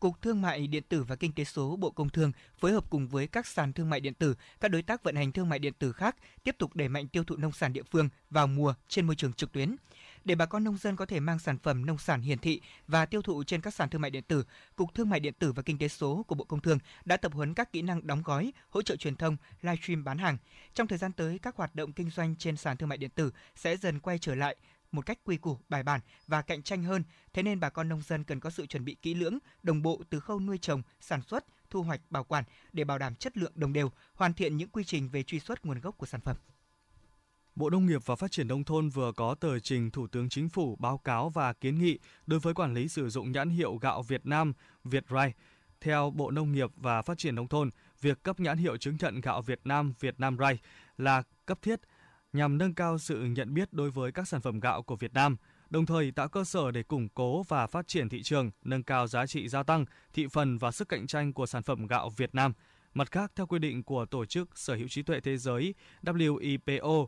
Cục 0.00 0.22
Thương 0.22 0.42
mại 0.42 0.66
điện 0.66 0.82
tử 0.88 1.02
và 1.02 1.16
Kinh 1.16 1.32
tế 1.32 1.44
số 1.44 1.76
Bộ 1.76 1.90
Công 1.90 2.08
Thương 2.08 2.32
phối 2.58 2.72
hợp 2.72 2.90
cùng 2.90 3.08
với 3.08 3.26
các 3.26 3.46
sàn 3.46 3.72
thương 3.72 3.90
mại 3.90 4.00
điện 4.00 4.14
tử, 4.14 4.34
các 4.60 4.70
đối 4.70 4.82
tác 4.82 5.02
vận 5.02 5.16
hành 5.16 5.32
thương 5.32 5.48
mại 5.48 5.58
điện 5.58 5.72
tử 5.78 5.92
khác 5.92 6.16
tiếp 6.42 6.54
tục 6.58 6.74
đẩy 6.76 6.88
mạnh 6.88 7.08
tiêu 7.08 7.24
thụ 7.24 7.36
nông 7.36 7.52
sản 7.52 7.72
địa 7.72 7.82
phương 7.90 8.08
vào 8.30 8.46
mùa 8.46 8.74
trên 8.88 9.06
môi 9.06 9.16
trường 9.16 9.32
trực 9.32 9.52
tuyến. 9.52 9.76
Để 10.24 10.34
bà 10.34 10.46
con 10.46 10.64
nông 10.64 10.76
dân 10.76 10.96
có 10.96 11.06
thể 11.06 11.20
mang 11.20 11.38
sản 11.38 11.58
phẩm 11.58 11.86
nông 11.86 11.98
sản 11.98 12.20
hiển 12.20 12.38
thị 12.38 12.60
và 12.86 13.06
tiêu 13.06 13.22
thụ 13.22 13.44
trên 13.44 13.60
các 13.60 13.74
sàn 13.74 13.88
thương 13.88 14.00
mại 14.00 14.10
điện 14.10 14.24
tử, 14.28 14.44
Cục 14.76 14.94
Thương 14.94 15.10
mại 15.10 15.20
điện 15.20 15.34
tử 15.38 15.52
và 15.52 15.62
Kinh 15.62 15.78
tế 15.78 15.88
số 15.88 16.22
của 16.22 16.34
Bộ 16.34 16.44
Công 16.44 16.60
Thương 16.60 16.78
đã 17.04 17.16
tập 17.16 17.32
huấn 17.34 17.54
các 17.54 17.72
kỹ 17.72 17.82
năng 17.82 18.06
đóng 18.06 18.22
gói, 18.24 18.52
hỗ 18.70 18.82
trợ 18.82 18.96
truyền 18.96 19.16
thông, 19.16 19.36
livestream 19.62 20.04
bán 20.04 20.18
hàng. 20.18 20.36
Trong 20.74 20.86
thời 20.86 20.98
gian 20.98 21.12
tới, 21.12 21.38
các 21.38 21.56
hoạt 21.56 21.74
động 21.74 21.92
kinh 21.92 22.10
doanh 22.10 22.36
trên 22.36 22.56
sàn 22.56 22.76
thương 22.76 22.88
mại 22.88 22.98
điện 22.98 23.10
tử 23.14 23.30
sẽ 23.56 23.76
dần 23.76 24.00
quay 24.00 24.18
trở 24.18 24.34
lại 24.34 24.56
một 24.92 25.06
cách 25.06 25.18
quy 25.24 25.36
củ, 25.36 25.58
bài 25.68 25.82
bản 25.82 26.00
và 26.26 26.42
cạnh 26.42 26.62
tranh 26.62 26.82
hơn. 26.82 27.04
Thế 27.32 27.42
nên 27.42 27.60
bà 27.60 27.68
con 27.68 27.88
nông 27.88 28.02
dân 28.02 28.24
cần 28.24 28.40
có 28.40 28.50
sự 28.50 28.66
chuẩn 28.66 28.84
bị 28.84 28.96
kỹ 29.02 29.14
lưỡng, 29.14 29.38
đồng 29.62 29.82
bộ 29.82 30.02
từ 30.10 30.20
khâu 30.20 30.40
nuôi 30.40 30.58
trồng, 30.58 30.82
sản 31.00 31.22
xuất, 31.22 31.44
thu 31.70 31.82
hoạch, 31.82 32.00
bảo 32.10 32.24
quản 32.24 32.44
để 32.72 32.84
bảo 32.84 32.98
đảm 32.98 33.14
chất 33.14 33.36
lượng 33.36 33.52
đồng 33.54 33.72
đều, 33.72 33.90
hoàn 34.14 34.34
thiện 34.34 34.56
những 34.56 34.68
quy 34.68 34.84
trình 34.84 35.08
về 35.08 35.22
truy 35.22 35.40
xuất 35.40 35.66
nguồn 35.66 35.80
gốc 35.80 35.98
của 35.98 36.06
sản 36.06 36.20
phẩm. 36.20 36.36
Bộ 37.56 37.70
Nông 37.70 37.86
nghiệp 37.86 38.00
và 38.04 38.16
Phát 38.16 38.30
triển 38.30 38.48
Nông 38.48 38.64
thôn 38.64 38.88
vừa 38.88 39.12
có 39.12 39.34
tờ 39.34 39.58
trình 39.58 39.90
Thủ 39.90 40.06
tướng 40.06 40.28
Chính 40.28 40.48
phủ 40.48 40.76
báo 40.76 40.98
cáo 40.98 41.28
và 41.28 41.52
kiến 41.52 41.78
nghị 41.78 41.98
đối 42.26 42.40
với 42.40 42.54
quản 42.54 42.74
lý 42.74 42.88
sử 42.88 43.08
dụng 43.08 43.32
nhãn 43.32 43.50
hiệu 43.50 43.76
gạo 43.76 44.02
Việt 44.02 44.26
Nam 44.26 44.52
Vietrai. 44.84 45.32
Theo 45.80 46.10
Bộ 46.10 46.30
Nông 46.30 46.52
nghiệp 46.52 46.70
và 46.76 47.02
Phát 47.02 47.18
triển 47.18 47.34
Nông 47.34 47.48
thôn, 47.48 47.70
việc 48.00 48.22
cấp 48.22 48.40
nhãn 48.40 48.58
hiệu 48.58 48.76
chứng 48.76 48.96
nhận 49.00 49.20
gạo 49.20 49.42
Việt 49.42 49.60
Nam 49.64 49.94
Việt 50.00 50.20
Nam 50.20 50.36
Rai 50.38 50.58
là 50.98 51.22
cấp 51.46 51.58
thiết 51.62 51.80
nhằm 52.32 52.58
nâng 52.58 52.74
cao 52.74 52.98
sự 52.98 53.24
nhận 53.24 53.54
biết 53.54 53.72
đối 53.72 53.90
với 53.90 54.12
các 54.12 54.28
sản 54.28 54.40
phẩm 54.40 54.60
gạo 54.60 54.82
của 54.82 54.96
Việt 54.96 55.14
Nam, 55.14 55.36
đồng 55.70 55.86
thời 55.86 56.10
tạo 56.10 56.28
cơ 56.28 56.44
sở 56.44 56.70
để 56.70 56.82
củng 56.82 57.08
cố 57.08 57.42
và 57.42 57.66
phát 57.66 57.88
triển 57.88 58.08
thị 58.08 58.22
trường, 58.22 58.50
nâng 58.64 58.82
cao 58.82 59.06
giá 59.06 59.26
trị 59.26 59.48
gia 59.48 59.62
tăng, 59.62 59.84
thị 60.12 60.26
phần 60.32 60.58
và 60.58 60.70
sức 60.70 60.88
cạnh 60.88 61.06
tranh 61.06 61.32
của 61.32 61.46
sản 61.46 61.62
phẩm 61.62 61.86
gạo 61.86 62.10
Việt 62.16 62.34
Nam. 62.34 62.52
Mặt 62.94 63.10
khác, 63.10 63.32
theo 63.36 63.46
quy 63.46 63.58
định 63.58 63.82
của 63.82 64.06
Tổ 64.06 64.24
chức 64.24 64.58
Sở 64.58 64.74
hữu 64.74 64.88
trí 64.88 65.02
tuệ 65.02 65.20
thế 65.20 65.36
giới 65.36 65.74
WIPO, 66.02 67.06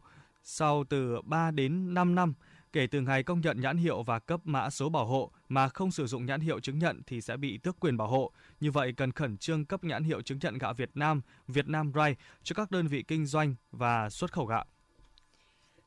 sau 0.49 0.85
từ 0.89 1.21
3 1.23 1.51
đến 1.51 1.95
5 1.95 2.15
năm 2.15 2.35
kể 2.73 2.87
từ 2.87 3.01
ngày 3.01 3.23
công 3.23 3.41
nhận 3.41 3.61
nhãn 3.61 3.77
hiệu 3.77 4.03
và 4.03 4.19
cấp 4.19 4.41
mã 4.45 4.71
số 4.71 4.89
bảo 4.89 5.07
hộ 5.07 5.31
mà 5.49 5.69
không 5.69 5.91
sử 5.91 6.07
dụng 6.07 6.27
nhãn 6.27 6.41
hiệu 6.41 6.61
chứng 6.61 6.79
nhận 6.79 7.03
thì 7.07 7.21
sẽ 7.21 7.37
bị 7.37 7.59
tước 7.59 7.81
quyền 7.81 7.97
bảo 7.97 8.09
hộ. 8.09 8.33
Như 8.61 8.71
vậy 8.71 8.93
cần 8.93 9.13
khẩn 9.13 9.37
trương 9.37 9.65
cấp 9.65 9.85
nhãn 9.85 10.05
hiệu 10.05 10.23
chứng 10.23 10.39
nhận 10.43 10.59
gạo 10.59 10.75
Việt 10.75 10.91
Nam, 10.95 11.21
Việt 11.49 11.69
Nam 11.69 11.93
Rye 11.95 12.15
cho 12.43 12.55
các 12.55 12.71
đơn 12.71 12.87
vị 12.87 13.03
kinh 13.09 13.27
doanh 13.27 13.55
và 13.73 14.11
xuất 14.11 14.33
khẩu 14.33 14.47
gạo. 14.47 14.65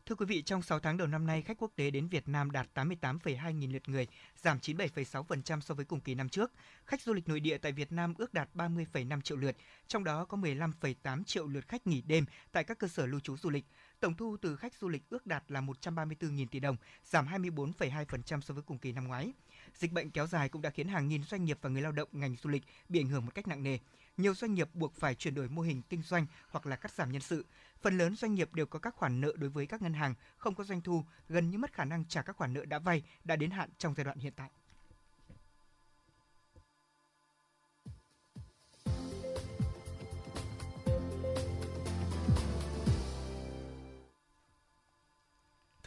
Thưa 0.09 0.15
quý 0.15 0.25
vị, 0.25 0.41
trong 0.41 0.61
6 0.61 0.79
tháng 0.79 0.97
đầu 0.97 1.07
năm 1.07 1.25
nay, 1.25 1.41
khách 1.41 1.57
quốc 1.57 1.71
tế 1.75 1.91
đến 1.91 2.07
Việt 2.07 2.27
Nam 2.27 2.51
đạt 2.51 2.67
88,2 2.75 3.51
nghìn 3.51 3.71
lượt 3.71 3.89
người, 3.89 4.07
giảm 4.35 4.59
97,6% 4.59 5.59
so 5.59 5.75
với 5.75 5.85
cùng 5.85 5.99
kỳ 5.99 6.15
năm 6.15 6.29
trước. 6.29 6.51
Khách 6.85 7.01
du 7.01 7.13
lịch 7.13 7.27
nội 7.27 7.39
địa 7.39 7.57
tại 7.57 7.71
Việt 7.71 7.91
Nam 7.91 8.13
ước 8.17 8.33
đạt 8.33 8.49
30,5 8.55 9.21
triệu 9.21 9.37
lượt, 9.37 9.55
trong 9.87 10.03
đó 10.03 10.25
có 10.25 10.37
15,8 10.37 11.23
triệu 11.23 11.47
lượt 11.47 11.67
khách 11.67 11.87
nghỉ 11.87 12.01
đêm 12.01 12.25
tại 12.51 12.63
các 12.63 12.79
cơ 12.79 12.87
sở 12.87 13.05
lưu 13.05 13.19
trú 13.19 13.37
du 13.37 13.49
lịch. 13.49 13.65
Tổng 13.99 14.15
thu 14.15 14.37
từ 14.41 14.55
khách 14.55 14.73
du 14.73 14.89
lịch 14.89 15.09
ước 15.09 15.25
đạt 15.25 15.43
là 15.47 15.61
134.000 15.61 16.47
tỷ 16.51 16.59
đồng, 16.59 16.75
giảm 17.03 17.27
24,2% 17.27 18.41
so 18.41 18.53
với 18.53 18.63
cùng 18.63 18.77
kỳ 18.77 18.91
năm 18.91 19.07
ngoái. 19.07 19.33
Dịch 19.75 19.91
bệnh 19.91 20.11
kéo 20.11 20.27
dài 20.27 20.49
cũng 20.49 20.61
đã 20.61 20.69
khiến 20.69 20.87
hàng 20.87 21.07
nghìn 21.07 21.23
doanh 21.23 21.45
nghiệp 21.45 21.57
và 21.61 21.69
người 21.69 21.81
lao 21.81 21.91
động 21.91 22.09
ngành 22.11 22.35
du 22.35 22.49
lịch 22.49 22.63
bị 22.89 22.99
ảnh 22.99 23.07
hưởng 23.07 23.25
một 23.25 23.31
cách 23.35 23.47
nặng 23.47 23.63
nề 23.63 23.77
nhiều 24.19 24.33
doanh 24.33 24.53
nghiệp 24.53 24.69
buộc 24.73 24.95
phải 24.95 25.15
chuyển 25.15 25.35
đổi 25.35 25.49
mô 25.49 25.61
hình 25.61 25.81
kinh 25.89 26.01
doanh 26.01 26.25
hoặc 26.49 26.65
là 26.65 26.75
cắt 26.75 26.91
giảm 26.91 27.11
nhân 27.11 27.21
sự. 27.21 27.45
Phần 27.81 27.97
lớn 27.97 28.15
doanh 28.15 28.33
nghiệp 28.33 28.53
đều 28.53 28.65
có 28.65 28.79
các 28.79 28.95
khoản 28.95 29.21
nợ 29.21 29.33
đối 29.35 29.49
với 29.49 29.65
các 29.65 29.81
ngân 29.81 29.93
hàng, 29.93 30.13
không 30.37 30.55
có 30.55 30.63
doanh 30.63 30.81
thu, 30.81 31.03
gần 31.29 31.49
như 31.49 31.57
mất 31.57 31.73
khả 31.73 31.85
năng 31.85 32.05
trả 32.05 32.21
các 32.21 32.35
khoản 32.35 32.53
nợ 32.53 32.65
đã 32.65 32.79
vay 32.79 33.03
đã 33.23 33.35
đến 33.35 33.51
hạn 33.51 33.69
trong 33.77 33.93
giai 33.95 34.03
đoạn 34.03 34.17
hiện 34.17 34.33
tại. 34.35 34.49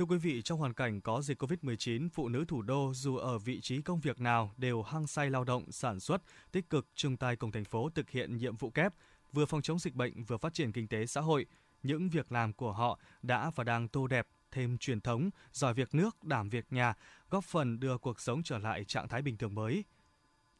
Thưa 0.02 0.06
quý 0.06 0.18
vị, 0.18 0.42
trong 0.42 0.58
hoàn 0.58 0.74
cảnh 0.74 1.00
có 1.00 1.22
dịch 1.22 1.42
COVID-19, 1.42 2.08
phụ 2.12 2.28
nữ 2.28 2.44
thủ 2.48 2.62
đô 2.62 2.92
dù 2.94 3.16
ở 3.16 3.38
vị 3.38 3.60
trí 3.60 3.82
công 3.82 4.00
việc 4.00 4.20
nào 4.20 4.52
đều 4.56 4.82
hăng 4.82 5.06
say 5.06 5.30
lao 5.30 5.44
động, 5.44 5.72
sản 5.72 6.00
xuất, 6.00 6.22
tích 6.52 6.70
cực 6.70 6.86
chung 6.94 7.16
tay 7.16 7.36
cùng 7.36 7.52
thành 7.52 7.64
phố 7.64 7.88
thực 7.94 8.10
hiện 8.10 8.36
nhiệm 8.36 8.56
vụ 8.56 8.70
kép, 8.70 8.92
vừa 9.32 9.46
phòng 9.46 9.62
chống 9.62 9.78
dịch 9.78 9.94
bệnh 9.94 10.24
vừa 10.24 10.36
phát 10.36 10.54
triển 10.54 10.72
kinh 10.72 10.88
tế 10.88 11.06
xã 11.06 11.20
hội. 11.20 11.46
Những 11.82 12.08
việc 12.08 12.32
làm 12.32 12.52
của 12.52 12.72
họ 12.72 12.98
đã 13.22 13.50
và 13.54 13.64
đang 13.64 13.88
tô 13.88 14.06
đẹp 14.06 14.26
thêm 14.50 14.78
truyền 14.78 15.00
thống, 15.00 15.30
giỏi 15.52 15.74
việc 15.74 15.94
nước, 15.94 16.24
đảm 16.24 16.48
việc 16.48 16.66
nhà, 16.70 16.94
góp 17.30 17.44
phần 17.44 17.80
đưa 17.80 17.98
cuộc 17.98 18.20
sống 18.20 18.42
trở 18.42 18.58
lại 18.58 18.84
trạng 18.84 19.08
thái 19.08 19.22
bình 19.22 19.36
thường 19.36 19.54
mới. 19.54 19.84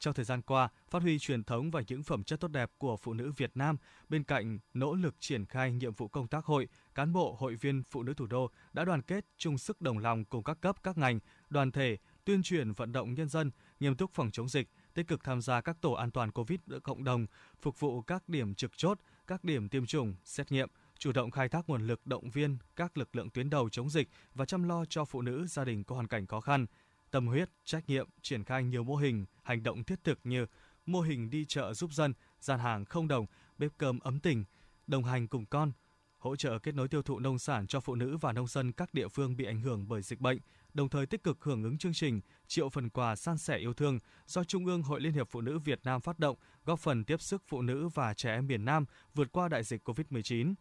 Trong 0.03 0.15
thời 0.15 0.25
gian 0.25 0.43
qua, 0.43 0.69
phát 0.91 1.03
huy 1.03 1.19
truyền 1.19 1.45
thống 1.45 1.71
và 1.71 1.83
những 1.89 2.03
phẩm 2.03 2.25
chất 2.25 2.41
tốt 2.41 2.49
đẹp 2.49 2.71
của 2.79 2.97
phụ 2.97 3.15
nữ 3.15 3.33
Việt 3.37 3.51
Nam, 3.55 3.77
bên 4.09 4.25
cạnh 4.25 4.59
nỗ 4.75 4.95
lực 4.95 5.15
triển 5.21 5.45
khai 5.45 5.73
nhiệm 5.73 5.95
vụ 5.95 6.09
công 6.09 6.29
tác 6.29 6.45
hội, 6.45 6.69
cán 6.95 7.13
bộ 7.13 7.37
hội 7.39 7.55
viên 7.55 7.83
phụ 7.83 8.03
nữ 8.03 8.15
thủ 8.15 8.27
đô 8.27 8.51
đã 8.73 8.85
đoàn 8.85 9.03
kết 9.03 9.25
chung 9.37 9.59
sức 9.59 9.81
đồng 9.81 9.99
lòng 9.99 10.25
cùng 10.25 10.43
các 10.43 10.61
cấp 10.61 10.77
các 10.83 10.99
ngành, 10.99 11.19
đoàn 11.51 11.71
thể 11.71 11.97
tuyên 12.25 12.43
truyền 12.43 12.73
vận 12.73 12.93
động 12.93 13.15
nhân 13.15 13.29
dân 13.29 13.51
nghiêm 13.81 13.97
túc 13.97 14.13
phòng 14.13 14.31
chống 14.31 14.49
dịch, 14.49 14.69
tích 14.95 15.09
cực 15.09 15.25
tham 15.25 15.43
gia 15.43 15.61
các 15.61 15.77
tổ 15.81 15.93
an 15.93 16.11
toàn 16.11 16.33
Covid 16.33 16.59
cộng 16.83 17.05
đồng, 17.05 17.27
phục 17.61 17.81
vụ 17.81 18.03
các 18.03 18.29
điểm 18.29 18.55
trực 18.55 18.77
chốt, 18.77 18.99
các 19.27 19.45
điểm 19.45 19.69
tiêm 19.69 19.87
chủng, 19.87 20.15
xét 20.25 20.53
nghiệm, 20.53 20.69
chủ 20.99 21.13
động 21.13 21.31
khai 21.31 21.49
thác 21.49 21.69
nguồn 21.69 21.87
lực 21.87 22.07
động 22.07 22.31
viên 22.31 22.59
các 22.77 22.99
lực 22.99 23.17
lượng 23.17 23.31
tuyến 23.31 23.51
đầu 23.51 23.69
chống 23.69 23.91
dịch 23.91 24.09
và 24.35 24.45
chăm 24.45 24.63
lo 24.63 24.85
cho 24.85 25.05
phụ 25.05 25.23
nữ 25.23 25.47
gia 25.47 25.65
đình 25.65 25.85
có 25.85 25.95
hoàn 25.95 26.09
cảnh 26.09 26.27
khó 26.27 26.41
khăn– 26.41 26.67
tâm 27.13 27.27
huyết, 27.27 27.49
trách 27.65 27.89
nhiệm 27.89 28.09
triển 28.23 28.45
khai 28.45 28.65
nhiều 28.65 28.85
mô 28.85 28.97
hình, 28.97 29.25
hành 29.43 29.63
động 29.63 29.85
thiết 29.85 30.05
thực 30.05 30.19
như 30.25 30.47
mô 30.87 31.01
hình 31.01 31.31
đi 31.31 31.45
chợ 31.45 31.75
giúp 31.75 31.93
dân, 31.93 32.15
gian 32.41 32.59
hàng 32.59 32.85
không 32.85 33.09
đồng, 33.09 33.27
bếp 33.59 33.73
cơm 33.79 33.99
ấm 33.99 34.21
tình, 34.21 34.45
đồng 34.87 35.05
hành 35.05 35.29
cùng 35.29 35.47
con, 35.47 35.73
hỗ 36.19 36.37
trợ 36.37 36.59
kết 36.59 36.75
nối 36.75 36.89
tiêu 36.89 37.03
thụ 37.03 37.19
nông 37.19 37.39
sản 37.39 37.67
cho 37.67 37.81
phụ 37.81 37.95
nữ 37.95 38.17
và 38.17 38.33
nông 38.33 38.47
dân 38.47 38.73
các 38.73 38.95
địa 38.95 39.09
phương 39.09 39.37
bị 39.37 39.45
ảnh 39.45 39.61
hưởng 39.61 39.89
bởi 39.89 40.03
dịch 40.03 40.21
bệnh, 40.21 40.39
đồng 40.75 40.89
thời 40.89 41.07
tích 41.07 41.23
cực 41.23 41.45
hưởng 41.45 41.63
ứng 41.63 41.79
chương 41.79 41.93
trình 41.93 42.21
triệu 42.47 42.69
phần 42.69 42.91
quà 42.91 43.17
san 43.17 43.39
sẻ 43.39 43.59
yêu 43.59 43.75
thương 43.75 43.99
do 44.27 44.45
Trung 44.45 44.67
ương 44.67 44.83
Hội 44.83 45.01
Liên 45.01 45.13
hiệp 45.13 45.29
Phụ 45.31 45.41
nữ 45.41 45.59
Việt 45.59 45.81
Nam 45.85 46.01
phát 46.01 46.19
động, 46.19 46.37
góp 46.65 46.79
phần 46.79 47.05
tiếp 47.05 47.21
sức 47.21 47.43
phụ 47.47 47.63
nữ 47.63 47.89
và 47.89 48.15
trẻ 48.15 48.35
em 48.35 48.47
miền 48.47 48.65
Nam 48.65 48.85
vượt 49.15 49.33
qua 49.33 49.49
đại 49.49 49.63
dịch 49.65 49.89
COVID-19. 49.89 50.55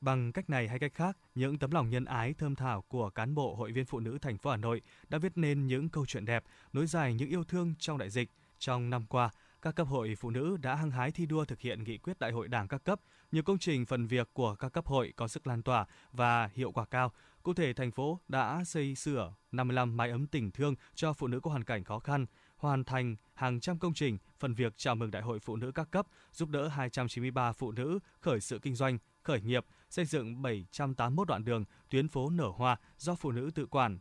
Bằng 0.00 0.32
cách 0.32 0.50
này 0.50 0.68
hay 0.68 0.78
cách 0.78 0.94
khác, 0.94 1.16
những 1.34 1.58
tấm 1.58 1.70
lòng 1.70 1.90
nhân 1.90 2.04
ái 2.04 2.34
thơm 2.34 2.54
thảo 2.54 2.82
của 2.88 3.10
cán 3.10 3.34
bộ 3.34 3.54
hội 3.54 3.72
viên 3.72 3.86
phụ 3.86 4.00
nữ 4.00 4.18
thành 4.18 4.38
phố 4.38 4.50
Hà 4.50 4.56
Nội 4.56 4.82
đã 5.08 5.18
viết 5.18 5.32
nên 5.34 5.66
những 5.66 5.88
câu 5.88 6.06
chuyện 6.06 6.24
đẹp, 6.24 6.44
nối 6.72 6.86
dài 6.86 7.14
những 7.14 7.28
yêu 7.28 7.44
thương 7.44 7.74
trong 7.78 7.98
đại 7.98 8.10
dịch. 8.10 8.30
Trong 8.58 8.90
năm 8.90 9.06
qua, 9.08 9.30
các 9.62 9.74
cấp 9.74 9.86
hội 9.86 10.14
phụ 10.18 10.30
nữ 10.30 10.56
đã 10.56 10.74
hăng 10.74 10.90
hái 10.90 11.12
thi 11.12 11.26
đua 11.26 11.44
thực 11.44 11.60
hiện 11.60 11.84
nghị 11.84 11.98
quyết 11.98 12.18
đại 12.18 12.32
hội 12.32 12.48
đảng 12.48 12.68
các 12.68 12.84
cấp, 12.84 13.00
nhiều 13.32 13.42
công 13.42 13.58
trình 13.58 13.86
phần 13.86 14.06
việc 14.06 14.28
của 14.32 14.54
các 14.54 14.68
cấp 14.72 14.86
hội 14.86 15.12
có 15.16 15.28
sức 15.28 15.46
lan 15.46 15.62
tỏa 15.62 15.86
và 16.12 16.50
hiệu 16.54 16.72
quả 16.72 16.84
cao. 16.84 17.12
Cụ 17.42 17.54
thể, 17.54 17.72
thành 17.72 17.90
phố 17.90 18.20
đã 18.28 18.64
xây 18.64 18.94
sửa 18.94 19.32
55 19.52 19.96
mái 19.96 20.10
ấm 20.10 20.26
tình 20.26 20.50
thương 20.50 20.74
cho 20.94 21.12
phụ 21.12 21.26
nữ 21.26 21.40
có 21.40 21.50
hoàn 21.50 21.64
cảnh 21.64 21.84
khó 21.84 21.98
khăn, 21.98 22.26
hoàn 22.56 22.84
thành 22.84 23.16
hàng 23.34 23.60
trăm 23.60 23.78
công 23.78 23.94
trình 23.94 24.18
phần 24.38 24.54
việc 24.54 24.72
chào 24.76 24.94
mừng 24.94 25.10
Đại 25.10 25.22
hội 25.22 25.38
Phụ 25.38 25.56
nữ 25.56 25.72
các 25.72 25.90
cấp, 25.90 26.06
giúp 26.32 26.48
đỡ 26.48 26.68
293 26.68 27.52
phụ 27.52 27.72
nữ 27.72 27.98
khởi 28.20 28.40
sự 28.40 28.58
kinh 28.58 28.74
doanh, 28.74 28.98
khởi 29.30 29.40
nghiệp, 29.40 29.66
xây 29.90 30.04
dựng 30.04 30.42
781 30.42 31.28
đoạn 31.28 31.44
đường, 31.44 31.64
tuyến 31.90 32.08
phố 32.08 32.30
nở 32.30 32.48
hoa 32.56 32.76
do 32.98 33.14
phụ 33.14 33.32
nữ 33.32 33.50
tự 33.54 33.66
quản. 33.66 33.98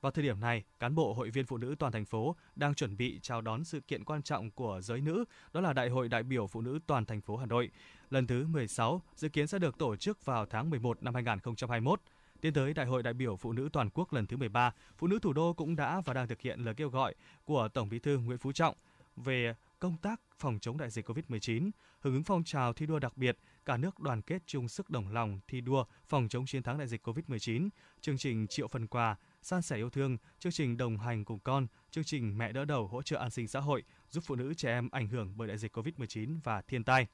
Vào 0.00 0.12
thời 0.12 0.24
điểm 0.24 0.40
này, 0.40 0.64
cán 0.78 0.94
bộ 0.94 1.12
hội 1.12 1.30
viên 1.30 1.46
phụ 1.46 1.56
nữ 1.56 1.74
toàn 1.78 1.92
thành 1.92 2.04
phố 2.04 2.36
đang 2.56 2.74
chuẩn 2.74 2.96
bị 2.96 3.18
chào 3.22 3.40
đón 3.40 3.64
sự 3.64 3.80
kiện 3.80 4.04
quan 4.04 4.22
trọng 4.22 4.50
của 4.50 4.80
giới 4.82 5.00
nữ, 5.00 5.24
đó 5.52 5.60
là 5.60 5.72
Đại 5.72 5.88
hội 5.88 6.08
đại 6.08 6.22
biểu 6.22 6.46
phụ 6.46 6.60
nữ 6.60 6.78
toàn 6.86 7.04
thành 7.04 7.20
phố 7.20 7.36
Hà 7.36 7.46
Nội. 7.46 7.70
Lần 8.10 8.26
thứ 8.26 8.46
16 8.46 9.02
dự 9.16 9.28
kiến 9.28 9.46
sẽ 9.46 9.58
được 9.58 9.78
tổ 9.78 9.96
chức 9.96 10.24
vào 10.24 10.46
tháng 10.46 10.70
11 10.70 11.02
năm 11.02 11.14
2021. 11.14 12.00
Tiến 12.40 12.52
tới 12.52 12.74
Đại 12.74 12.86
hội 12.86 13.02
đại 13.02 13.14
biểu 13.14 13.36
phụ 13.36 13.52
nữ 13.52 13.68
toàn 13.72 13.90
quốc 13.90 14.12
lần 14.12 14.26
thứ 14.26 14.36
13, 14.36 14.72
phụ 14.98 15.06
nữ 15.06 15.18
thủ 15.22 15.32
đô 15.32 15.52
cũng 15.52 15.76
đã 15.76 16.00
và 16.04 16.14
đang 16.14 16.28
thực 16.28 16.40
hiện 16.40 16.60
lời 16.60 16.74
kêu 16.74 16.88
gọi 16.88 17.14
của 17.44 17.68
Tổng 17.68 17.88
Bí 17.88 17.98
thư 17.98 18.18
Nguyễn 18.18 18.38
Phú 18.38 18.52
Trọng 18.52 18.74
về 19.16 19.54
công 19.78 19.96
tác 19.96 20.20
phòng 20.38 20.58
chống 20.60 20.78
đại 20.78 20.90
dịch 20.90 21.10
COVID-19, 21.10 21.70
hưởng 22.00 22.14
ứng 22.14 22.22
phong 22.22 22.44
trào 22.44 22.72
thi 22.72 22.86
đua 22.86 22.98
đặc 22.98 23.16
biệt, 23.16 23.38
cả 23.64 23.76
nước 23.76 24.00
đoàn 24.00 24.22
kết 24.22 24.42
chung 24.46 24.68
sức 24.68 24.90
đồng 24.90 25.08
lòng 25.08 25.40
thi 25.48 25.60
đua 25.60 25.84
phòng 26.06 26.28
chống 26.28 26.46
chiến 26.46 26.62
thắng 26.62 26.78
đại 26.78 26.86
dịch 26.86 27.08
COVID-19, 27.08 27.68
chương 28.00 28.18
trình 28.18 28.46
triệu 28.46 28.68
phần 28.68 28.86
quà, 28.86 29.16
san 29.42 29.62
sẻ 29.62 29.76
yêu 29.76 29.90
thương, 29.90 30.16
chương 30.38 30.52
trình 30.52 30.76
đồng 30.76 30.98
hành 30.98 31.24
cùng 31.24 31.38
con, 31.40 31.66
chương 31.90 32.04
trình 32.04 32.38
mẹ 32.38 32.52
đỡ 32.52 32.64
đầu 32.64 32.86
hỗ 32.86 33.02
trợ 33.02 33.18
an 33.18 33.30
sinh 33.30 33.48
xã 33.48 33.60
hội, 33.60 33.82
giúp 34.08 34.24
phụ 34.26 34.34
nữ 34.34 34.54
trẻ 34.54 34.70
em 34.70 34.88
ảnh 34.92 35.08
hưởng 35.08 35.32
bởi 35.36 35.48
đại 35.48 35.58
dịch 35.58 35.76
COVID-19 35.76 36.40
và 36.44 36.62
thiên 36.62 36.84
tai. 36.84 37.06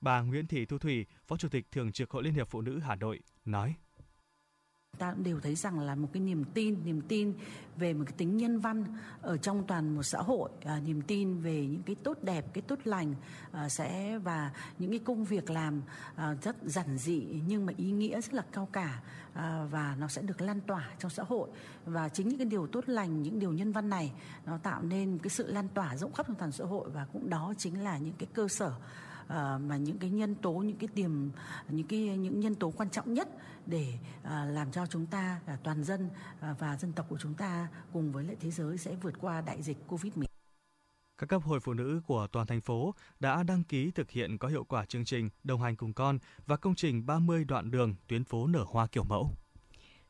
Bà 0.00 0.20
Nguyễn 0.20 0.46
Thị 0.46 0.66
Thu 0.66 0.78
Thủy, 0.78 1.06
Phó 1.26 1.36
Chủ 1.36 1.48
tịch 1.48 1.66
Thường 1.72 1.92
trực 1.92 2.10
Hội 2.10 2.22
Liên 2.22 2.34
hiệp 2.34 2.48
Phụ 2.48 2.60
nữ 2.60 2.78
Hà 2.78 2.94
Nội 2.94 3.20
nói 3.44 3.74
ta 4.98 5.12
cũng 5.12 5.24
đều 5.24 5.40
thấy 5.40 5.54
rằng 5.54 5.80
là 5.80 5.94
một 5.94 6.08
cái 6.12 6.20
niềm 6.20 6.44
tin 6.54 6.84
niềm 6.84 7.00
tin 7.00 7.34
về 7.76 7.94
một 7.94 8.04
cái 8.06 8.14
tính 8.16 8.36
nhân 8.36 8.58
văn 8.58 8.84
ở 9.22 9.36
trong 9.36 9.66
toàn 9.66 9.94
một 9.94 10.02
xã 10.02 10.18
hội. 10.18 10.50
À, 10.64 10.80
niềm 10.86 11.02
tin 11.02 11.40
về 11.40 11.66
những 11.66 11.82
cái 11.82 11.96
tốt 12.02 12.18
đẹp 12.22 12.44
cái 12.52 12.62
tốt 12.62 12.78
lành 12.84 13.14
à, 13.52 13.68
sẽ 13.68 14.18
và 14.18 14.50
những 14.78 14.90
cái 14.90 14.98
công 14.98 15.24
việc 15.24 15.50
làm 15.50 15.82
à, 16.16 16.34
rất 16.42 16.56
giản 16.62 16.98
dị 16.98 17.26
nhưng 17.46 17.66
mà 17.66 17.72
ý 17.76 17.90
nghĩa 17.90 18.20
rất 18.20 18.34
là 18.34 18.42
cao 18.52 18.68
cả 18.72 19.02
à, 19.34 19.64
và 19.70 19.96
nó 19.98 20.08
sẽ 20.08 20.22
được 20.22 20.40
lan 20.40 20.60
tỏa 20.60 20.90
trong 20.98 21.10
xã 21.10 21.22
hội. 21.22 21.48
Và 21.84 22.08
chính 22.08 22.28
những 22.28 22.38
cái 22.38 22.46
điều 22.46 22.66
tốt 22.66 22.84
lành 22.86 23.22
những 23.22 23.38
điều 23.38 23.52
nhân 23.52 23.72
văn 23.72 23.90
này 23.90 24.12
nó 24.46 24.58
tạo 24.58 24.82
nên 24.82 25.18
cái 25.18 25.30
sự 25.30 25.52
lan 25.52 25.68
tỏa 25.74 25.96
rộng 25.96 26.12
khắp 26.12 26.26
trong 26.26 26.36
toàn 26.36 26.52
xã 26.52 26.64
hội 26.64 26.90
và 26.90 27.06
cũng 27.12 27.30
đó 27.30 27.54
chính 27.58 27.84
là 27.84 27.98
những 27.98 28.14
cái 28.18 28.28
cơ 28.34 28.48
sở 28.48 28.72
À, 29.28 29.58
mà 29.58 29.76
những 29.76 29.98
cái 29.98 30.10
nhân 30.10 30.34
tố 30.34 30.52
những 30.52 30.76
cái 30.76 30.88
tiềm 30.94 31.10
những 31.68 31.86
cái 31.86 32.00
những 32.00 32.40
nhân 32.40 32.54
tố 32.54 32.72
quan 32.76 32.90
trọng 32.90 33.14
nhất 33.14 33.28
để 33.66 33.98
à, 34.22 34.44
làm 34.44 34.72
cho 34.72 34.86
chúng 34.86 35.06
ta 35.06 35.40
à, 35.46 35.58
toàn 35.64 35.84
dân 35.84 36.10
à, 36.40 36.54
và 36.58 36.76
dân 36.76 36.92
tộc 36.92 37.06
của 37.08 37.18
chúng 37.18 37.34
ta 37.34 37.68
cùng 37.92 38.12
với 38.12 38.24
lại 38.24 38.36
thế 38.40 38.50
giới 38.50 38.78
sẽ 38.78 38.94
vượt 38.94 39.14
qua 39.20 39.40
đại 39.40 39.62
dịch 39.62 39.78
Covid-19 39.88 40.24
các 41.22 41.28
cấp 41.28 41.42
hội 41.42 41.60
phụ 41.60 41.74
nữ 41.74 42.00
của 42.06 42.26
toàn 42.32 42.46
thành 42.46 42.60
phố 42.60 42.94
đã 43.20 43.42
đăng 43.42 43.64
ký 43.64 43.90
thực 43.90 44.10
hiện 44.10 44.38
có 44.38 44.48
hiệu 44.48 44.64
quả 44.64 44.84
chương 44.84 45.04
trình 45.04 45.30
đồng 45.44 45.62
hành 45.62 45.76
cùng 45.76 45.92
con 45.92 46.18
và 46.46 46.56
công 46.56 46.74
trình 46.74 47.06
30 47.06 47.44
đoạn 47.44 47.70
đường 47.70 47.94
tuyến 48.08 48.24
phố 48.24 48.46
nở 48.46 48.64
hoa 48.68 48.86
kiểu 48.86 49.04
mẫu. 49.04 49.30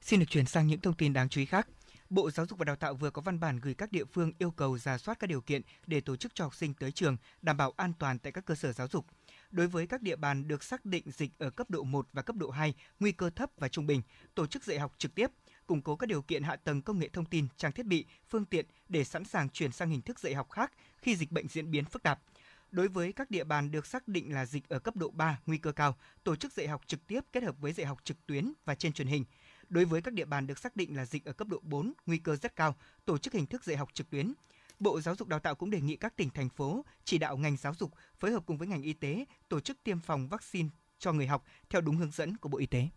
Xin 0.01 0.20
được 0.20 0.27
chuyển 0.29 0.46
sang 0.46 0.66
những 0.66 0.81
thông 0.81 0.94
tin 0.94 1.12
đáng 1.12 1.29
chú 1.29 1.40
ý 1.40 1.46
khác. 1.46 1.68
Bộ 2.12 2.31
Giáo 2.31 2.46
dục 2.46 2.59
và 2.59 2.64
Đào 2.64 2.77
tạo 2.77 2.94
vừa 2.94 3.11
có 3.11 3.22
văn 3.22 3.40
bản 3.40 3.61
gửi 3.61 3.75
các 3.75 3.92
địa 3.92 4.05
phương 4.05 4.33
yêu 4.38 4.51
cầu 4.51 4.79
ra 4.79 4.98
soát 4.98 5.18
các 5.18 5.27
điều 5.27 5.40
kiện 5.40 5.62
để 5.87 6.01
tổ 6.01 6.16
chức 6.16 6.35
cho 6.35 6.44
học 6.44 6.55
sinh 6.55 6.75
tới 6.75 6.92
trường 6.92 7.16
đảm 7.42 7.57
bảo 7.57 7.72
an 7.77 7.92
toàn 7.98 8.18
tại 8.18 8.33
các 8.33 8.44
cơ 8.44 8.55
sở 8.55 8.72
giáo 8.72 8.88
dục. 8.88 9.07
Đối 9.51 9.66
với 9.66 9.87
các 9.87 10.03
địa 10.03 10.16
bàn 10.16 10.48
được 10.48 10.62
xác 10.62 10.85
định 10.85 11.05
dịch 11.07 11.31
ở 11.38 11.51
cấp 11.51 11.70
độ 11.70 11.83
1 11.83 12.09
và 12.12 12.22
cấp 12.22 12.37
độ 12.37 12.51
2, 12.51 12.75
nguy 13.01 13.12
cơ 13.12 13.31
thấp 13.31 13.51
và 13.59 13.68
trung 13.68 13.87
bình, 13.87 14.03
tổ 14.35 14.46
chức 14.46 14.64
dạy 14.64 14.79
học 14.79 14.94
trực 14.98 15.14
tiếp, 15.14 15.31
củng 15.66 15.83
cố 15.83 15.96
các 15.96 16.07
điều 16.07 16.22
kiện 16.22 16.42
hạ 16.42 16.57
tầng 16.57 16.83
công 16.83 16.98
nghệ 16.98 17.09
thông 17.09 17.25
tin, 17.25 17.46
trang 17.57 17.72
thiết 17.72 17.87
bị, 17.87 18.07
phương 18.29 18.44
tiện 18.44 18.66
để 18.88 19.05
sẵn 19.05 19.25
sàng 19.25 19.48
chuyển 19.48 19.72
sang 19.72 19.90
hình 19.90 20.03
thức 20.03 20.18
dạy 20.18 20.35
học 20.35 20.51
khác 20.51 20.72
khi 20.96 21.16
dịch 21.16 21.33
bệnh 21.33 21.48
diễn 21.48 21.70
biến 21.70 21.85
phức 21.85 22.03
tạp. 22.03 22.20
Đối 22.70 22.88
với 22.88 23.12
các 23.12 23.31
địa 23.31 23.44
bàn 23.44 23.70
được 23.70 23.87
xác 23.87 24.09
định 24.09 24.35
là 24.35 24.46
dịch 24.46 24.68
ở 24.68 24.79
cấp 24.79 24.96
độ 24.96 25.11
3, 25.11 25.38
nguy 25.46 25.59
cơ 25.59 25.72
cao, 25.72 25.96
tổ 26.25 26.37
chức 26.37 26.53
dạy 26.53 26.68
học 26.68 26.83
trực 26.87 27.07
tiếp 27.07 27.20
kết 27.33 27.42
hợp 27.42 27.57
với 27.61 27.72
dạy 27.72 27.87
học 27.87 27.98
trực 28.05 28.27
tuyến 28.27 28.53
và 28.64 28.75
trên 28.75 28.92
truyền 28.92 29.09
hình– 29.09 29.25
Đối 29.72 29.85
với 29.85 30.02
các 30.02 30.14
địa 30.14 30.24
bàn 30.24 30.46
được 30.46 30.58
xác 30.58 30.76
định 30.76 30.96
là 30.96 31.04
dịch 31.04 31.24
ở 31.24 31.32
cấp 31.32 31.48
độ 31.48 31.61
4, 31.62 31.92
nguy 32.06 32.18
cơ 32.18 32.37
rất 32.37 32.56
cao, 32.56 32.74
tổ 33.04 33.18
chức 33.18 33.32
hình 33.32 33.46
thức 33.46 33.64
dạy 33.64 33.76
học 33.76 33.88
trực 33.94 34.11
tuyến. 34.11 34.32
Bộ 34.78 35.00
Giáo 35.00 35.16
dục 35.16 35.28
Đào 35.28 35.40
tạo 35.40 35.54
cũng 35.54 35.70
đề 35.70 35.80
nghị 35.80 35.96
các 35.96 36.16
tỉnh 36.16 36.30
thành 36.30 36.48
phố 36.48 36.85
chỉ 37.04 37.18
đạo 37.18 37.37
ngành 37.37 37.56
giáo 37.56 37.74
dục 37.74 37.92
phối 38.20 38.30
hợp 38.30 38.42
cùng 38.46 38.58
với 38.58 38.68
ngành 38.68 38.82
y 38.82 38.92
tế 38.92 39.24
tổ 39.48 39.61
chức 39.61 39.82
tiêm 39.85 40.00
phòng 40.00 40.28
vaccine 40.28 40.68
cho 40.98 41.12
người 41.12 41.26
học 41.26 41.44
theo 41.70 41.80
đúng 41.80 41.96
hướng 41.96 42.11
dẫn 42.11 42.37
của 42.37 42.48
Bộ 42.48 42.58
Y 42.58 42.66
tế. 42.66 42.88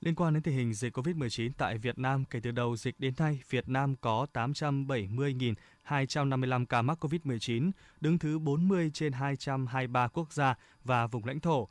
Liên 0.00 0.14
quan 0.14 0.34
đến 0.34 0.42
tình 0.42 0.56
hình 0.56 0.74
dịch 0.74 0.98
COVID-19 0.98 1.50
tại 1.58 1.78
Việt 1.78 1.98
Nam, 1.98 2.24
kể 2.24 2.40
từ 2.42 2.50
đầu 2.50 2.76
dịch 2.76 3.00
đến 3.00 3.14
nay, 3.18 3.42
Việt 3.50 3.68
Nam 3.68 3.96
có 3.96 4.26
870.255 4.32 6.66
ca 6.66 6.82
mắc 6.82 7.04
COVID-19, 7.04 7.70
đứng 8.00 8.18
thứ 8.18 8.38
40 8.38 8.90
trên 8.94 9.12
223 9.12 10.08
quốc 10.08 10.32
gia 10.32 10.54
và 10.84 11.06
vùng 11.06 11.24
lãnh 11.24 11.40
thổ, 11.40 11.68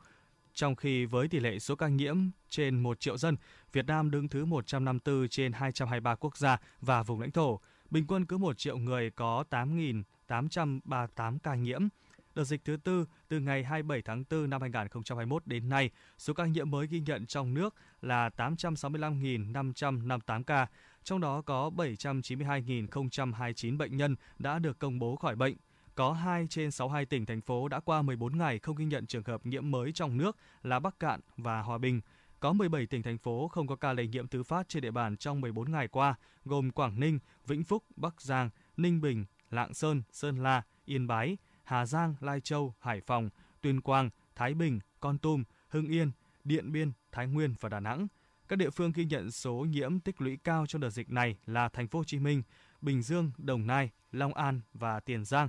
trong 0.54 0.76
khi 0.76 1.04
với 1.04 1.28
tỷ 1.28 1.40
lệ 1.40 1.58
số 1.58 1.76
ca 1.76 1.88
nhiễm 1.88 2.16
trên 2.48 2.80
1 2.80 3.00
triệu 3.00 3.16
dân, 3.16 3.36
Việt 3.72 3.86
Nam 3.86 4.10
đứng 4.10 4.28
thứ 4.28 4.44
154 4.44 5.28
trên 5.28 5.52
223 5.52 6.14
quốc 6.14 6.36
gia 6.36 6.58
và 6.80 7.02
vùng 7.02 7.20
lãnh 7.20 7.30
thổ. 7.30 7.60
Bình 7.90 8.06
quân 8.06 8.26
cứ 8.26 8.38
1 8.38 8.58
triệu 8.58 8.78
người 8.78 9.10
có 9.10 9.44
8.838 9.50 11.38
ca 11.42 11.54
nhiễm. 11.54 11.88
Đợt 12.34 12.44
dịch 12.44 12.64
thứ 12.64 12.76
tư 12.84 13.06
từ 13.28 13.40
ngày 13.40 13.64
27 13.64 14.02
tháng 14.02 14.24
4 14.30 14.50
năm 14.50 14.60
2021 14.60 15.46
đến 15.46 15.68
nay, 15.68 15.90
số 16.18 16.34
ca 16.34 16.46
nhiễm 16.46 16.70
mới 16.70 16.86
ghi 16.86 17.00
nhận 17.00 17.26
trong 17.26 17.54
nước 17.54 17.74
là 18.02 18.30
865.558 18.36 20.42
ca, 20.42 20.66
trong 21.04 21.20
đó 21.20 21.42
có 21.42 21.70
792.029 21.76 23.78
bệnh 23.78 23.96
nhân 23.96 24.16
đã 24.38 24.58
được 24.58 24.78
công 24.78 24.98
bố 24.98 25.16
khỏi 25.16 25.36
bệnh 25.36 25.56
có 25.94 26.12
2 26.12 26.46
trên 26.50 26.70
62 26.70 27.06
tỉnh, 27.06 27.26
thành 27.26 27.40
phố 27.40 27.68
đã 27.68 27.80
qua 27.80 28.02
14 28.02 28.38
ngày 28.38 28.58
không 28.58 28.76
ghi 28.76 28.84
nhận 28.84 29.06
trường 29.06 29.24
hợp 29.24 29.46
nhiễm 29.46 29.70
mới 29.70 29.92
trong 29.92 30.16
nước 30.16 30.36
là 30.62 30.78
Bắc 30.78 31.00
Cạn 31.00 31.20
và 31.36 31.60
Hòa 31.60 31.78
Bình. 31.78 32.00
Có 32.40 32.52
17 32.52 32.86
tỉnh, 32.86 33.02
thành 33.02 33.18
phố 33.18 33.48
không 33.48 33.66
có 33.66 33.76
ca 33.76 33.92
lây 33.92 34.06
nhiễm 34.06 34.28
thứ 34.28 34.42
phát 34.42 34.68
trên 34.68 34.82
địa 34.82 34.90
bàn 34.90 35.16
trong 35.16 35.40
14 35.40 35.72
ngày 35.72 35.88
qua, 35.88 36.14
gồm 36.44 36.70
Quảng 36.70 37.00
Ninh, 37.00 37.18
Vĩnh 37.46 37.64
Phúc, 37.64 37.84
Bắc 37.96 38.20
Giang, 38.20 38.50
Ninh 38.76 39.00
Bình, 39.00 39.24
Lạng 39.50 39.74
Sơn, 39.74 40.02
Sơn 40.12 40.42
La, 40.42 40.62
Yên 40.84 41.06
Bái, 41.06 41.36
Hà 41.64 41.86
Giang, 41.86 42.14
Lai 42.20 42.40
Châu, 42.40 42.74
Hải 42.78 43.00
Phòng, 43.00 43.30
Tuyên 43.60 43.80
Quang, 43.80 44.10
Thái 44.34 44.54
Bình, 44.54 44.80
Con 45.00 45.18
Tum, 45.18 45.44
Hưng 45.68 45.88
Yên, 45.88 46.10
Điện 46.44 46.72
Biên, 46.72 46.92
Thái 47.12 47.26
Nguyên 47.26 47.54
và 47.60 47.68
Đà 47.68 47.80
Nẵng. 47.80 48.06
Các 48.48 48.56
địa 48.56 48.70
phương 48.70 48.92
ghi 48.92 49.04
nhận 49.04 49.30
số 49.30 49.54
nhiễm 49.54 50.00
tích 50.00 50.20
lũy 50.20 50.36
cao 50.44 50.66
trong 50.66 50.80
đợt 50.80 50.90
dịch 50.90 51.10
này 51.10 51.36
là 51.46 51.68
Thành 51.68 51.88
phố 51.88 51.98
Hồ 51.98 52.04
Chí 52.04 52.18
Minh, 52.18 52.42
Bình 52.80 53.02
Dương, 53.02 53.30
Đồng 53.38 53.66
Nai, 53.66 53.90
Long 54.12 54.34
An 54.34 54.60
và 54.74 55.00
Tiền 55.00 55.24
Giang. 55.24 55.48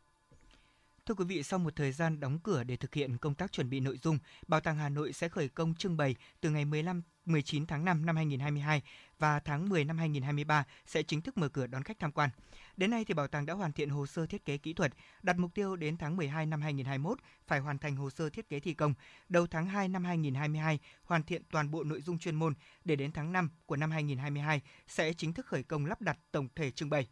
Thưa 1.09 1.15
quý 1.15 1.25
vị, 1.25 1.43
sau 1.43 1.59
một 1.59 1.77
thời 1.77 1.93
gian 1.93 2.21
đóng 2.21 2.39
cửa 2.39 2.65
để 2.65 2.77
thực 2.77 2.95
hiện 2.95 3.19
công 3.19 3.35
tác 3.35 3.53
chuẩn 3.53 3.71
bị 3.71 3.81
nội 3.81 3.99
dung, 4.03 4.19
Bảo 4.47 4.61
tàng 4.61 4.77
Hà 4.77 4.89
Nội 4.89 5.13
sẽ 5.13 5.29
khởi 5.29 5.49
công 5.49 5.75
trưng 5.75 5.97
bày 5.97 6.15
từ 6.41 6.51
ngày 6.51 6.65
15 6.65 7.03
19 7.27 7.67
tháng 7.67 7.85
5 7.85 8.07
năm 8.07 8.17
2022 8.17 8.83
và 9.19 9.41
tháng 9.41 9.69
10 9.69 9.85
năm 9.85 9.99
2023 9.99 10.65
sẽ 10.87 11.03
chính 11.03 11.21
thức 11.21 11.39
mở 11.39 11.49
cửa 11.49 11.67
đón 11.67 11.83
khách 11.83 11.99
tham 11.99 12.13
quan. 12.13 12.31
Đến 12.77 12.91
nay 12.91 13.05
thì 13.05 13.15
bảo 13.15 13.29
tàng 13.29 13.47
đã 13.47 13.55
hoàn 13.55 13.73
thiện 13.73 13.91
hồ 13.91 14.07
sơ 14.07 14.27
thiết 14.27 14.45
kế 14.45 14.59
kỹ 14.59 14.73
thuật, 14.73 14.93
đặt 15.23 15.39
mục 15.39 15.55
tiêu 15.55 15.77
đến 15.77 15.97
tháng 15.97 16.17
12 16.17 16.47
năm 16.47 16.63
2021 16.63 17.19
phải 17.47 17.61
hoàn 17.61 17.79
thành 17.79 17.97
hồ 17.97 18.11
sơ 18.11 18.31
thiết 18.31 18.49
kế 18.49 18.61
thi 18.61 18.75
công, 18.75 18.95
đầu 19.29 19.47
tháng 19.47 19.67
2 19.67 19.89
năm 19.89 20.05
2022 20.05 20.79
hoàn 21.03 21.23
thiện 21.23 21.43
toàn 21.51 21.71
bộ 21.71 21.85
nội 21.85 22.01
dung 22.01 22.19
chuyên 22.19 22.35
môn 22.35 22.55
để 22.85 22.97
đến 22.97 23.13
tháng 23.13 23.33
5 23.33 23.51
của 23.67 23.77
năm 23.77 23.91
2022 23.91 24.61
sẽ 24.89 25.13
chính 25.13 25.33
thức 25.33 25.47
khởi 25.47 25.63
công 25.63 25.87
lắp 25.87 26.01
đặt 26.01 26.19
tổng 26.33 26.49
thể 26.55 26.71
trưng 26.71 26.91
bày. 26.91 27.09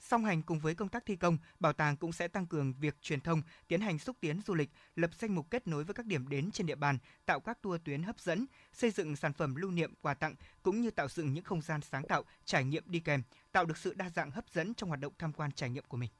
Song 0.00 0.24
hành 0.24 0.42
cùng 0.42 0.58
với 0.58 0.74
công 0.74 0.88
tác 0.88 1.06
thi 1.06 1.16
công, 1.16 1.38
bảo 1.60 1.72
tàng 1.72 1.96
cũng 1.96 2.12
sẽ 2.12 2.28
tăng 2.28 2.46
cường 2.46 2.72
việc 2.72 2.96
truyền 3.02 3.20
thông, 3.20 3.42
tiến 3.68 3.80
hành 3.80 3.98
xúc 3.98 4.16
tiến 4.20 4.40
du 4.46 4.54
lịch, 4.54 4.70
lập 4.96 5.10
danh 5.14 5.34
mục 5.34 5.50
kết 5.50 5.66
nối 5.66 5.84
với 5.84 5.94
các 5.94 6.06
điểm 6.06 6.28
đến 6.28 6.50
trên 6.50 6.66
địa 6.66 6.74
bàn, 6.74 6.98
tạo 7.26 7.40
các 7.40 7.62
tour 7.62 7.80
tuyến 7.84 8.02
hấp 8.02 8.20
dẫn, 8.20 8.46
xây 8.72 8.90
dựng 8.90 9.16
sản 9.16 9.32
phẩm 9.32 9.54
lưu 9.54 9.70
niệm 9.70 9.94
quà 10.02 10.14
tặng 10.14 10.34
cũng 10.62 10.80
như 10.80 10.90
tạo 10.90 11.08
dựng 11.08 11.32
những 11.32 11.44
không 11.44 11.62
gian 11.62 11.80
sáng 11.80 12.04
tạo, 12.04 12.24
trải 12.44 12.64
nghiệm 12.64 12.84
đi 12.86 13.00
kèm, 13.00 13.22
tạo 13.52 13.64
được 13.64 13.76
sự 13.76 13.94
đa 13.94 14.10
dạng 14.10 14.30
hấp 14.30 14.44
dẫn 14.48 14.74
trong 14.74 14.88
hoạt 14.88 15.00
động 15.00 15.12
tham 15.18 15.32
quan 15.32 15.52
trải 15.52 15.70
nghiệm 15.70 15.84
của 15.88 15.96
mình. 15.96 16.10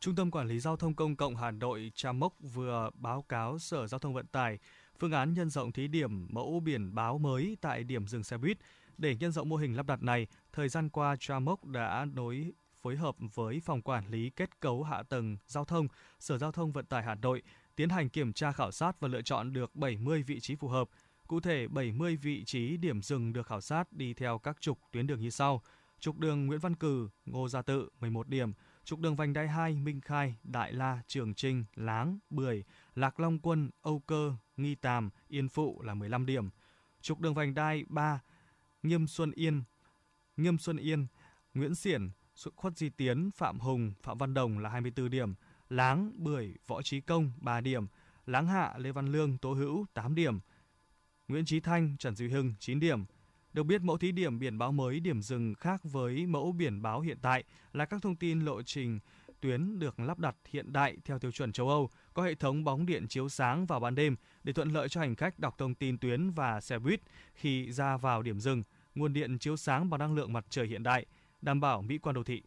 Trung 0.00 0.14
tâm 0.14 0.30
Quản 0.30 0.48
lý 0.48 0.60
Giao 0.60 0.76
thông 0.76 0.94
Công 0.94 1.16
cộng 1.16 1.36
Hà 1.36 1.50
Nội 1.50 1.92
Trà 1.94 2.12
Mốc 2.12 2.34
vừa 2.40 2.90
báo 2.94 3.22
cáo 3.22 3.58
Sở 3.58 3.86
Giao 3.86 3.98
thông 3.98 4.14
Vận 4.14 4.26
tải 4.26 4.58
phương 4.98 5.12
án 5.12 5.34
nhân 5.34 5.50
rộng 5.50 5.72
thí 5.72 5.88
điểm 5.88 6.26
mẫu 6.30 6.60
biển 6.60 6.94
báo 6.94 7.18
mới 7.18 7.56
tại 7.60 7.84
điểm 7.84 8.06
dừng 8.06 8.24
xe 8.24 8.38
buýt. 8.38 8.58
Để 8.98 9.16
nhân 9.16 9.32
rộng 9.32 9.48
mô 9.48 9.56
hình 9.56 9.76
lắp 9.76 9.86
đặt 9.86 10.02
này, 10.02 10.26
thời 10.52 10.68
gian 10.68 10.88
qua 10.88 11.16
Trà 11.20 11.38
Mốc 11.38 11.64
đã 11.64 12.06
nối 12.14 12.52
phối 12.84 12.96
hợp 12.96 13.16
với 13.34 13.60
Phòng 13.60 13.82
Quản 13.82 14.06
lý 14.10 14.30
Kết 14.30 14.60
cấu 14.60 14.82
Hạ 14.82 15.02
tầng 15.02 15.36
Giao 15.46 15.64
thông, 15.64 15.88
Sở 16.20 16.38
Giao 16.38 16.52
thông 16.52 16.72
Vận 16.72 16.86
tải 16.86 17.02
Hà 17.02 17.14
Nội 17.14 17.42
tiến 17.76 17.88
hành 17.88 18.08
kiểm 18.08 18.32
tra 18.32 18.52
khảo 18.52 18.70
sát 18.70 19.00
và 19.00 19.08
lựa 19.08 19.22
chọn 19.22 19.52
được 19.52 19.74
70 19.74 20.22
vị 20.22 20.40
trí 20.40 20.54
phù 20.54 20.68
hợp. 20.68 20.88
Cụ 21.26 21.40
thể, 21.40 21.68
70 21.68 22.16
vị 22.16 22.44
trí 22.44 22.76
điểm 22.76 23.02
dừng 23.02 23.32
được 23.32 23.46
khảo 23.46 23.60
sát 23.60 23.92
đi 23.92 24.14
theo 24.14 24.38
các 24.38 24.60
trục 24.60 24.78
tuyến 24.92 25.06
đường 25.06 25.20
như 25.20 25.30
sau. 25.30 25.62
Trục 26.00 26.18
đường 26.18 26.46
Nguyễn 26.46 26.60
Văn 26.60 26.74
Cử, 26.74 27.08
Ngô 27.24 27.48
Gia 27.48 27.62
Tự 27.62 27.88
11 28.00 28.28
điểm, 28.28 28.52
trục 28.84 29.00
đường 29.00 29.16
vành 29.16 29.32
đai 29.32 29.48
2 29.48 29.76
Minh 29.76 30.00
Khai, 30.00 30.34
Đại 30.42 30.72
La, 30.72 31.02
Trường 31.06 31.34
Trinh, 31.34 31.64
Láng, 31.74 32.18
Bưởi, 32.30 32.64
Lạc 32.94 33.20
Long 33.20 33.38
Quân, 33.38 33.70
Âu 33.82 34.00
Cơ, 34.06 34.32
Nghi 34.56 34.74
Tàm, 34.74 35.10
Yên 35.28 35.48
Phụ 35.48 35.82
là 35.82 35.94
15 35.94 36.26
điểm. 36.26 36.48
Trục 37.00 37.20
đường 37.20 37.34
vành 37.34 37.54
đai 37.54 37.84
3 37.88 38.20
Nghiêm 38.82 39.06
Xuân 39.06 39.32
Yên, 39.34 39.62
Nghiêm 40.36 40.58
Xuân 40.58 40.76
Yên, 40.76 41.06
Nguyễn 41.54 41.74
Xiển, 41.74 42.10
Khuất 42.56 42.78
Di 42.78 42.88
Tiến, 42.88 43.30
Phạm 43.30 43.60
Hùng, 43.60 43.92
Phạm 44.02 44.18
Văn 44.18 44.34
Đồng 44.34 44.58
là 44.58 44.68
24 44.68 45.10
điểm, 45.10 45.34
Láng, 45.68 46.12
Bưởi, 46.16 46.54
Võ 46.66 46.82
Trí 46.82 47.00
Công 47.00 47.32
3 47.36 47.60
điểm, 47.60 47.86
Láng 48.26 48.46
Hạ, 48.46 48.74
Lê 48.78 48.92
Văn 48.92 49.12
Lương, 49.12 49.38
Tố 49.38 49.52
Hữu 49.52 49.86
8 49.94 50.14
điểm, 50.14 50.38
Nguyễn 51.28 51.44
Trí 51.44 51.60
Thanh, 51.60 51.96
Trần 51.98 52.16
Duy 52.16 52.28
Hưng 52.28 52.54
9 52.58 52.80
điểm. 52.80 53.04
Được 53.52 53.62
biết 53.62 53.82
mẫu 53.82 53.98
thí 53.98 54.12
điểm 54.12 54.38
biển 54.38 54.58
báo 54.58 54.72
mới 54.72 55.00
điểm 55.00 55.22
dừng 55.22 55.54
khác 55.54 55.80
với 55.84 56.26
mẫu 56.26 56.52
biển 56.52 56.82
báo 56.82 57.00
hiện 57.00 57.18
tại 57.22 57.44
là 57.72 57.84
các 57.84 58.02
thông 58.02 58.16
tin 58.16 58.40
lộ 58.40 58.62
trình 58.62 59.00
tuyến 59.40 59.78
được 59.78 60.00
lắp 60.00 60.18
đặt 60.18 60.36
hiện 60.50 60.72
đại 60.72 60.96
theo 61.04 61.18
tiêu 61.18 61.30
chuẩn 61.30 61.52
châu 61.52 61.68
Âu, 61.68 61.90
có 62.14 62.22
hệ 62.22 62.34
thống 62.34 62.64
bóng 62.64 62.86
điện 62.86 63.08
chiếu 63.08 63.28
sáng 63.28 63.66
vào 63.66 63.80
ban 63.80 63.94
đêm 63.94 64.16
để 64.44 64.52
thuận 64.52 64.72
lợi 64.72 64.88
cho 64.88 65.00
hành 65.00 65.16
khách 65.16 65.38
đọc 65.38 65.58
thông 65.58 65.74
tin 65.74 65.98
tuyến 65.98 66.30
và 66.30 66.60
xe 66.60 66.78
buýt 66.78 67.00
khi 67.34 67.72
ra 67.72 67.96
vào 67.96 68.22
điểm 68.22 68.40
dừng, 68.40 68.62
nguồn 68.94 69.12
điện 69.12 69.38
chiếu 69.38 69.56
sáng 69.56 69.90
bằng 69.90 70.00
năng 70.00 70.14
lượng 70.14 70.32
mặt 70.32 70.46
trời 70.50 70.66
hiện 70.66 70.82
đại, 70.82 71.06
đảm 71.44 71.60
bảo 71.60 71.82
mỹ 71.82 71.98
quan 71.98 72.14
đô 72.14 72.22
thị. 72.22 72.42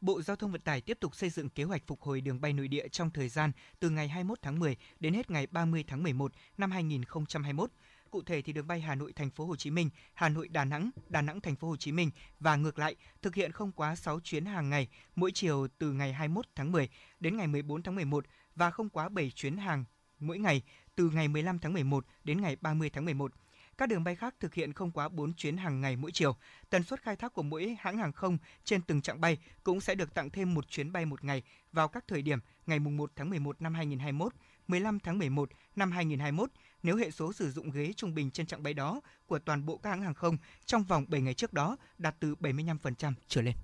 Bộ 0.00 0.22
Giao 0.22 0.36
thông 0.36 0.52
Vận 0.52 0.60
tải 0.60 0.80
tiếp 0.80 0.98
tục 1.00 1.14
xây 1.14 1.30
dựng 1.30 1.48
kế 1.48 1.64
hoạch 1.64 1.86
phục 1.86 2.02
hồi 2.02 2.20
đường 2.20 2.40
bay 2.40 2.52
nội 2.52 2.68
địa 2.68 2.88
trong 2.88 3.10
thời 3.10 3.28
gian 3.28 3.52
từ 3.80 3.90
ngày 3.90 4.08
21 4.08 4.38
tháng 4.42 4.58
10 4.58 4.76
đến 5.00 5.14
hết 5.14 5.30
ngày 5.30 5.46
30 5.46 5.84
tháng 5.86 6.02
11 6.02 6.32
năm 6.58 6.70
2021. 6.70 7.70
Cụ 8.10 8.22
thể 8.22 8.42
thì 8.42 8.52
đường 8.52 8.66
bay 8.66 8.80
Hà 8.80 8.94
Nội 8.94 9.12
Thành 9.12 9.30
phố 9.30 9.46
Hồ 9.46 9.56
Chí 9.56 9.70
Minh, 9.70 9.90
Hà 10.14 10.28
Nội 10.28 10.48
Đà 10.48 10.64
Nẵng, 10.64 10.90
Đà 11.08 11.22
Nẵng 11.22 11.40
Thành 11.40 11.56
phố 11.56 11.68
Hồ 11.68 11.76
Chí 11.76 11.92
Minh 11.92 12.10
và 12.40 12.56
ngược 12.56 12.78
lại 12.78 12.96
thực 13.22 13.34
hiện 13.34 13.52
không 13.52 13.72
quá 13.72 13.96
6 13.96 14.20
chuyến 14.20 14.44
hàng 14.44 14.70
ngày 14.70 14.88
mỗi 15.14 15.30
chiều 15.32 15.68
từ 15.78 15.92
ngày 15.92 16.12
21 16.12 16.46
tháng 16.54 16.72
10 16.72 16.88
đến 17.20 17.36
ngày 17.36 17.46
14 17.46 17.82
tháng 17.82 17.94
11 17.94 18.24
và 18.54 18.70
không 18.70 18.88
quá 18.88 19.08
7 19.08 19.30
chuyến 19.30 19.56
hàng 19.56 19.84
mỗi 20.18 20.38
ngày 20.38 20.62
từ 20.94 21.10
ngày 21.10 21.28
15 21.28 21.58
tháng 21.58 21.72
11 21.72 22.06
đến 22.24 22.40
ngày 22.40 22.56
30 22.60 22.90
tháng 22.90 23.04
11 23.04 23.32
các 23.80 23.86
đường 23.86 24.04
bay 24.04 24.16
khác 24.16 24.34
thực 24.40 24.54
hiện 24.54 24.72
không 24.72 24.90
quá 24.90 25.08
4 25.08 25.34
chuyến 25.34 25.56
hàng 25.56 25.80
ngày 25.80 25.96
mỗi 25.96 26.12
chiều. 26.12 26.36
Tần 26.70 26.82
suất 26.82 27.02
khai 27.02 27.16
thác 27.16 27.32
của 27.32 27.42
mỗi 27.42 27.76
hãng 27.80 27.98
hàng 27.98 28.12
không 28.12 28.38
trên 28.64 28.82
từng 28.82 29.02
chặng 29.02 29.20
bay 29.20 29.38
cũng 29.62 29.80
sẽ 29.80 29.94
được 29.94 30.14
tặng 30.14 30.30
thêm 30.30 30.54
một 30.54 30.68
chuyến 30.68 30.92
bay 30.92 31.06
một 31.06 31.24
ngày 31.24 31.42
vào 31.72 31.88
các 31.88 32.04
thời 32.08 32.22
điểm 32.22 32.38
ngày 32.66 32.78
1 32.78 33.12
tháng 33.16 33.30
11 33.30 33.62
năm 33.62 33.74
2021, 33.74 34.32
15 34.68 35.00
tháng 35.00 35.18
11 35.18 35.50
năm 35.76 35.92
2021 35.92 36.50
nếu 36.82 36.96
hệ 36.96 37.10
số 37.10 37.32
sử 37.32 37.50
dụng 37.50 37.70
ghế 37.70 37.92
trung 37.96 38.14
bình 38.14 38.30
trên 38.30 38.46
chặng 38.46 38.62
bay 38.62 38.74
đó 38.74 39.00
của 39.26 39.38
toàn 39.38 39.66
bộ 39.66 39.76
các 39.76 39.90
hãng 39.90 40.02
hàng 40.02 40.14
không 40.14 40.36
trong 40.64 40.84
vòng 40.84 41.04
7 41.08 41.20
ngày 41.20 41.34
trước 41.34 41.52
đó 41.52 41.76
đạt 41.98 42.16
từ 42.20 42.34
75% 42.34 43.12
trở 43.28 43.42
lên. 43.42 43.54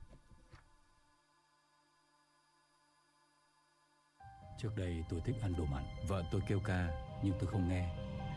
Trước 4.63 4.71
đây 4.77 5.05
tôi 5.09 5.21
thích 5.27 5.37
ăn 5.43 5.55
đồ 5.59 5.65
mặn, 5.65 5.85
vợ 6.09 6.25
tôi 6.33 6.41
kêu 6.49 6.61
ca 6.61 6.89
nhưng 7.25 7.35
tôi 7.41 7.51
không 7.51 7.69
nghe 7.69 8.16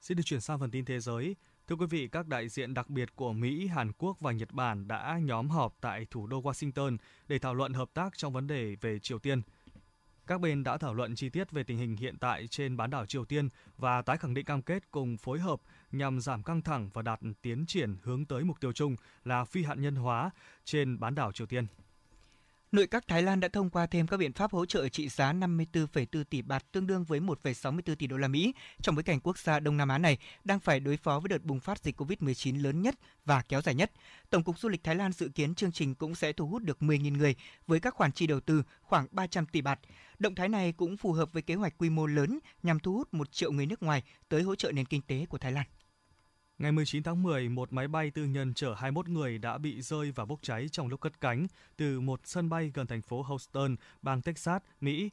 Xin 0.00 0.16
được 0.16 0.22
chuyển 0.26 0.40
sang 0.40 0.58
phần 0.58 0.70
tin 0.70 0.84
thế 0.84 1.00
giới. 1.00 1.36
Thưa 1.68 1.76
quý 1.76 1.86
vị, 1.86 2.08
các 2.08 2.26
đại 2.26 2.48
diện 2.48 2.74
đặc 2.74 2.90
biệt 2.90 3.16
của 3.16 3.32
Mỹ, 3.32 3.66
Hàn 3.66 3.92
Quốc 3.92 4.20
và 4.20 4.32
Nhật 4.32 4.52
Bản 4.52 4.88
đã 4.88 5.18
nhóm 5.22 5.48
họp 5.50 5.76
tại 5.80 6.06
thủ 6.10 6.26
đô 6.26 6.42
Washington 6.42 6.96
để 7.28 7.38
thảo 7.38 7.54
luận 7.54 7.72
hợp 7.72 7.90
tác 7.94 8.18
trong 8.18 8.32
vấn 8.32 8.46
đề 8.46 8.76
về 8.80 8.98
Triều 8.98 9.18
Tiên. 9.18 9.42
Các 10.26 10.40
bên 10.40 10.62
đã 10.62 10.78
thảo 10.78 10.94
luận 10.94 11.14
chi 11.14 11.28
tiết 11.28 11.50
về 11.50 11.62
tình 11.62 11.78
hình 11.78 11.96
hiện 11.96 12.18
tại 12.18 12.46
trên 12.46 12.76
bán 12.76 12.90
đảo 12.90 13.06
Triều 13.06 13.24
Tiên 13.24 13.48
và 13.76 14.02
tái 14.02 14.18
khẳng 14.18 14.34
định 14.34 14.44
cam 14.44 14.62
kết 14.62 14.90
cùng 14.90 15.16
phối 15.16 15.38
hợp 15.38 15.60
nhằm 15.92 16.20
giảm 16.20 16.42
căng 16.42 16.62
thẳng 16.62 16.90
và 16.94 17.02
đạt 17.02 17.20
tiến 17.42 17.64
triển 17.66 17.96
hướng 18.02 18.24
tới 18.24 18.44
mục 18.44 18.60
tiêu 18.60 18.72
chung 18.72 18.96
là 19.24 19.44
phi 19.44 19.64
hạt 19.64 19.74
nhân 19.74 19.94
hóa 19.94 20.30
trên 20.64 21.00
bán 21.00 21.14
đảo 21.14 21.32
Triều 21.32 21.46
Tiên. 21.46 21.66
Nội 22.72 22.86
các 22.86 23.08
Thái 23.08 23.22
Lan 23.22 23.40
đã 23.40 23.48
thông 23.48 23.70
qua 23.70 23.86
thêm 23.86 24.06
các 24.06 24.16
biện 24.16 24.32
pháp 24.32 24.52
hỗ 24.52 24.66
trợ 24.66 24.88
trị 24.88 25.08
giá 25.08 25.32
54,4 25.32 26.24
tỷ 26.24 26.42
baht 26.42 26.72
tương 26.72 26.86
đương 26.86 27.04
với 27.04 27.20
1,64 27.20 27.94
tỷ 27.94 28.06
đô 28.06 28.16
la 28.16 28.28
Mỹ 28.28 28.54
trong 28.82 28.94
bối 28.94 29.02
cảnh 29.02 29.20
quốc 29.20 29.38
gia 29.38 29.60
Đông 29.60 29.76
Nam 29.76 29.88
Á 29.88 29.98
này 29.98 30.18
đang 30.44 30.60
phải 30.60 30.80
đối 30.80 30.96
phó 30.96 31.20
với 31.20 31.28
đợt 31.28 31.44
bùng 31.44 31.60
phát 31.60 31.82
dịch 31.82 32.00
COVID-19 32.00 32.62
lớn 32.62 32.82
nhất 32.82 32.94
và 33.24 33.42
kéo 33.48 33.62
dài 33.62 33.74
nhất. 33.74 33.92
Tổng 34.30 34.44
cục 34.44 34.58
Du 34.58 34.68
lịch 34.68 34.84
Thái 34.84 34.94
Lan 34.94 35.12
dự 35.12 35.28
kiến 35.28 35.54
chương 35.54 35.72
trình 35.72 35.94
cũng 35.94 36.14
sẽ 36.14 36.32
thu 36.32 36.46
hút 36.46 36.62
được 36.62 36.78
10.000 36.80 37.16
người 37.16 37.34
với 37.66 37.80
các 37.80 37.94
khoản 37.94 38.12
chi 38.12 38.26
đầu 38.26 38.40
tư 38.40 38.62
khoảng 38.82 39.06
300 39.10 39.46
tỷ 39.46 39.60
baht. 39.60 39.78
Động 40.18 40.34
thái 40.34 40.48
này 40.48 40.72
cũng 40.72 40.96
phù 40.96 41.12
hợp 41.12 41.32
với 41.32 41.42
kế 41.42 41.54
hoạch 41.54 41.78
quy 41.78 41.90
mô 41.90 42.06
lớn 42.06 42.38
nhằm 42.62 42.80
thu 42.80 42.92
hút 42.92 43.14
1 43.14 43.32
triệu 43.32 43.52
người 43.52 43.66
nước 43.66 43.82
ngoài 43.82 44.02
tới 44.28 44.42
hỗ 44.42 44.54
trợ 44.54 44.72
nền 44.72 44.86
kinh 44.86 45.02
tế 45.02 45.26
của 45.28 45.38
Thái 45.38 45.52
Lan. 45.52 45.66
Ngày 46.60 46.72
19 46.72 47.02
tháng 47.02 47.22
10, 47.22 47.48
một 47.48 47.72
máy 47.72 47.88
bay 47.88 48.10
tư 48.10 48.24
nhân 48.24 48.54
chở 48.54 48.74
21 48.74 49.08
người 49.08 49.38
đã 49.38 49.58
bị 49.58 49.82
rơi 49.82 50.12
và 50.14 50.24
bốc 50.24 50.38
cháy 50.42 50.68
trong 50.72 50.88
lúc 50.88 51.00
cất 51.00 51.20
cánh 51.20 51.46
từ 51.76 52.00
một 52.00 52.20
sân 52.24 52.48
bay 52.48 52.70
gần 52.74 52.86
thành 52.86 53.02
phố 53.02 53.22
Houston, 53.22 53.76
bang 54.02 54.22
Texas, 54.22 54.62
Mỹ. 54.80 55.10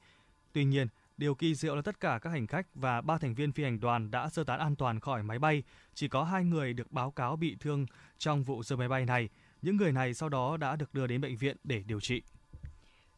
Tuy 0.53 0.65
nhiên, 0.65 0.87
điều 1.17 1.35
kỳ 1.35 1.55
diệu 1.55 1.75
là 1.75 1.81
tất 1.81 1.99
cả 1.99 2.19
các 2.21 2.29
hành 2.29 2.47
khách 2.47 2.67
và 2.75 3.01
ba 3.01 3.17
thành 3.17 3.33
viên 3.33 3.51
phi 3.51 3.63
hành 3.63 3.79
đoàn 3.79 4.11
đã 4.11 4.29
sơ 4.29 4.43
tán 4.43 4.59
an 4.59 4.75
toàn 4.75 4.99
khỏi 4.99 5.23
máy 5.23 5.39
bay. 5.39 5.63
Chỉ 5.93 6.07
có 6.07 6.23
hai 6.23 6.43
người 6.43 6.73
được 6.73 6.91
báo 6.91 7.11
cáo 7.11 7.35
bị 7.35 7.55
thương 7.59 7.85
trong 8.17 8.43
vụ 8.43 8.63
rơi 8.63 8.77
máy 8.77 8.87
bay 8.87 9.05
này. 9.05 9.29
Những 9.61 9.77
người 9.77 9.91
này 9.91 10.13
sau 10.13 10.29
đó 10.29 10.57
đã 10.57 10.75
được 10.75 10.93
đưa 10.93 11.07
đến 11.07 11.21
bệnh 11.21 11.37
viện 11.37 11.57
để 11.63 11.83
điều 11.87 11.99
trị. 11.99 12.21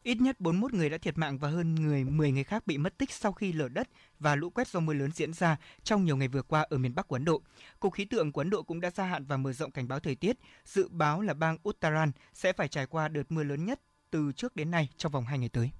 Ít 0.02 0.20
nhất 0.20 0.40
41 0.40 0.74
người 0.74 0.90
đã 0.90 0.98
thiệt 0.98 1.18
mạng 1.18 1.38
và 1.38 1.48
hơn 1.48 1.74
người 1.74 2.04
10 2.04 2.32
người 2.32 2.44
khác 2.44 2.66
bị 2.66 2.78
mất 2.78 2.98
tích 2.98 3.12
sau 3.12 3.32
khi 3.32 3.52
lở 3.52 3.68
đất 3.68 3.88
và 4.18 4.34
lũ 4.34 4.50
quét 4.50 4.68
do 4.68 4.80
mưa 4.80 4.92
lớn 4.92 5.10
diễn 5.14 5.32
ra 5.32 5.56
trong 5.82 6.04
nhiều 6.04 6.16
ngày 6.16 6.28
vừa 6.28 6.42
qua 6.42 6.66
ở 6.70 6.78
miền 6.78 6.94
Bắc 6.94 7.08
của 7.08 7.16
Ấn 7.16 7.24
Độ. 7.24 7.42
Cục 7.80 7.92
khí 7.92 8.04
tượng 8.04 8.32
của 8.32 8.40
Ấn 8.40 8.50
Độ 8.50 8.62
cũng 8.62 8.80
đã 8.80 8.90
gia 8.90 9.04
hạn 9.04 9.24
và 9.24 9.36
mở 9.36 9.52
rộng 9.52 9.70
cảnh 9.70 9.88
báo 9.88 10.00
thời 10.00 10.14
tiết, 10.14 10.36
dự 10.64 10.88
báo 10.88 11.20
là 11.20 11.34
bang 11.34 11.56
Uttaran 11.68 12.12
sẽ 12.32 12.52
phải 12.52 12.68
trải 12.68 12.86
qua 12.86 13.08
đợt 13.08 13.22
mưa 13.28 13.42
lớn 13.42 13.64
nhất 13.64 13.80
từ 14.10 14.32
trước 14.32 14.56
đến 14.56 14.70
nay 14.70 14.88
trong 14.96 15.12
vòng 15.12 15.24
2 15.24 15.38
ngày 15.38 15.48
tới. 15.48 15.70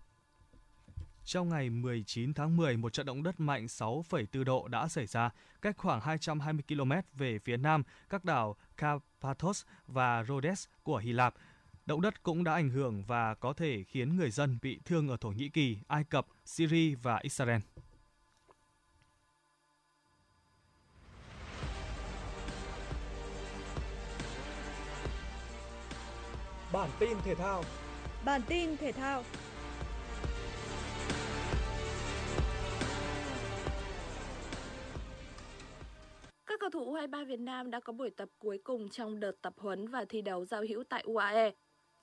Trong 1.24 1.48
ngày 1.48 1.70
19 1.70 2.34
tháng 2.34 2.56
10, 2.56 2.76
một 2.76 2.92
trận 2.92 3.06
động 3.06 3.22
đất 3.22 3.40
mạnh 3.40 3.66
6,4 3.66 4.44
độ 4.44 4.68
đã 4.68 4.88
xảy 4.88 5.06
ra 5.06 5.30
cách 5.62 5.76
khoảng 5.76 6.00
220 6.00 6.62
km 6.68 6.92
về 7.18 7.38
phía 7.38 7.56
nam 7.56 7.82
các 8.10 8.24
đảo 8.24 8.56
Karpathos 8.76 9.64
và 9.86 10.24
Rhodes 10.24 10.66
của 10.82 10.96
Hy 10.96 11.12
Lạp– 11.12 11.34
Động 11.90 12.00
đất 12.00 12.22
cũng 12.22 12.44
đã 12.44 12.52
ảnh 12.52 12.70
hưởng 12.70 13.04
và 13.06 13.34
có 13.34 13.52
thể 13.52 13.84
khiến 13.88 14.16
người 14.16 14.30
dân 14.30 14.58
bị 14.62 14.80
thương 14.84 15.08
ở 15.08 15.16
Thổ 15.20 15.28
Nhĩ 15.28 15.48
Kỳ, 15.48 15.78
Ai 15.88 16.04
Cập, 16.04 16.26
Syria 16.44 16.94
và 16.94 17.18
Israel. 17.22 17.60
Bản 26.72 26.90
tin 26.98 27.18
thể 27.24 27.34
thao 27.34 27.64
Bản 28.24 28.40
tin 28.48 28.76
thể 28.76 28.92
thao 28.92 29.22
Các 36.46 36.60
cầu 36.60 36.70
thủ 36.70 36.94
U23 36.94 37.26
Việt 37.26 37.40
Nam 37.40 37.70
đã 37.70 37.80
có 37.80 37.92
buổi 37.92 38.10
tập 38.10 38.28
cuối 38.38 38.60
cùng 38.64 38.88
trong 38.88 39.20
đợt 39.20 39.32
tập 39.42 39.52
huấn 39.56 39.88
và 39.88 40.04
thi 40.08 40.22
đấu 40.22 40.44
giao 40.44 40.62
hữu 40.68 40.84
tại 40.88 41.02
UAE. 41.06 41.50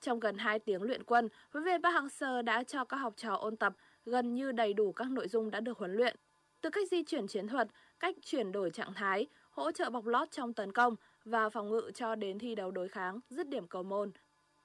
Trong 0.00 0.20
gần 0.20 0.38
2 0.38 0.58
tiếng 0.58 0.82
luyện 0.82 1.04
quân, 1.04 1.28
huấn 1.50 1.64
luyện 1.64 1.74
viên 1.74 1.82
Park 1.82 1.94
Hang-seo 1.94 2.42
đã 2.42 2.62
cho 2.62 2.84
các 2.84 2.96
học 2.96 3.14
trò 3.16 3.34
ôn 3.34 3.56
tập 3.56 3.74
gần 4.04 4.34
như 4.34 4.52
đầy 4.52 4.72
đủ 4.72 4.92
các 4.92 5.10
nội 5.10 5.28
dung 5.28 5.50
đã 5.50 5.60
được 5.60 5.78
huấn 5.78 5.94
luyện. 5.94 6.16
Từ 6.60 6.70
cách 6.70 6.88
di 6.90 7.02
chuyển 7.02 7.26
chiến 7.26 7.46
thuật, 7.48 7.68
cách 8.00 8.14
chuyển 8.22 8.52
đổi 8.52 8.70
trạng 8.70 8.94
thái, 8.94 9.26
hỗ 9.50 9.72
trợ 9.72 9.90
bọc 9.90 10.06
lót 10.06 10.30
trong 10.30 10.54
tấn 10.54 10.72
công 10.72 10.96
và 11.24 11.48
phòng 11.48 11.70
ngự 11.70 11.90
cho 11.94 12.14
đến 12.14 12.38
thi 12.38 12.54
đấu 12.54 12.70
đối 12.70 12.88
kháng, 12.88 13.20
dứt 13.30 13.48
điểm 13.48 13.66
cầu 13.66 13.82
môn. 13.82 14.12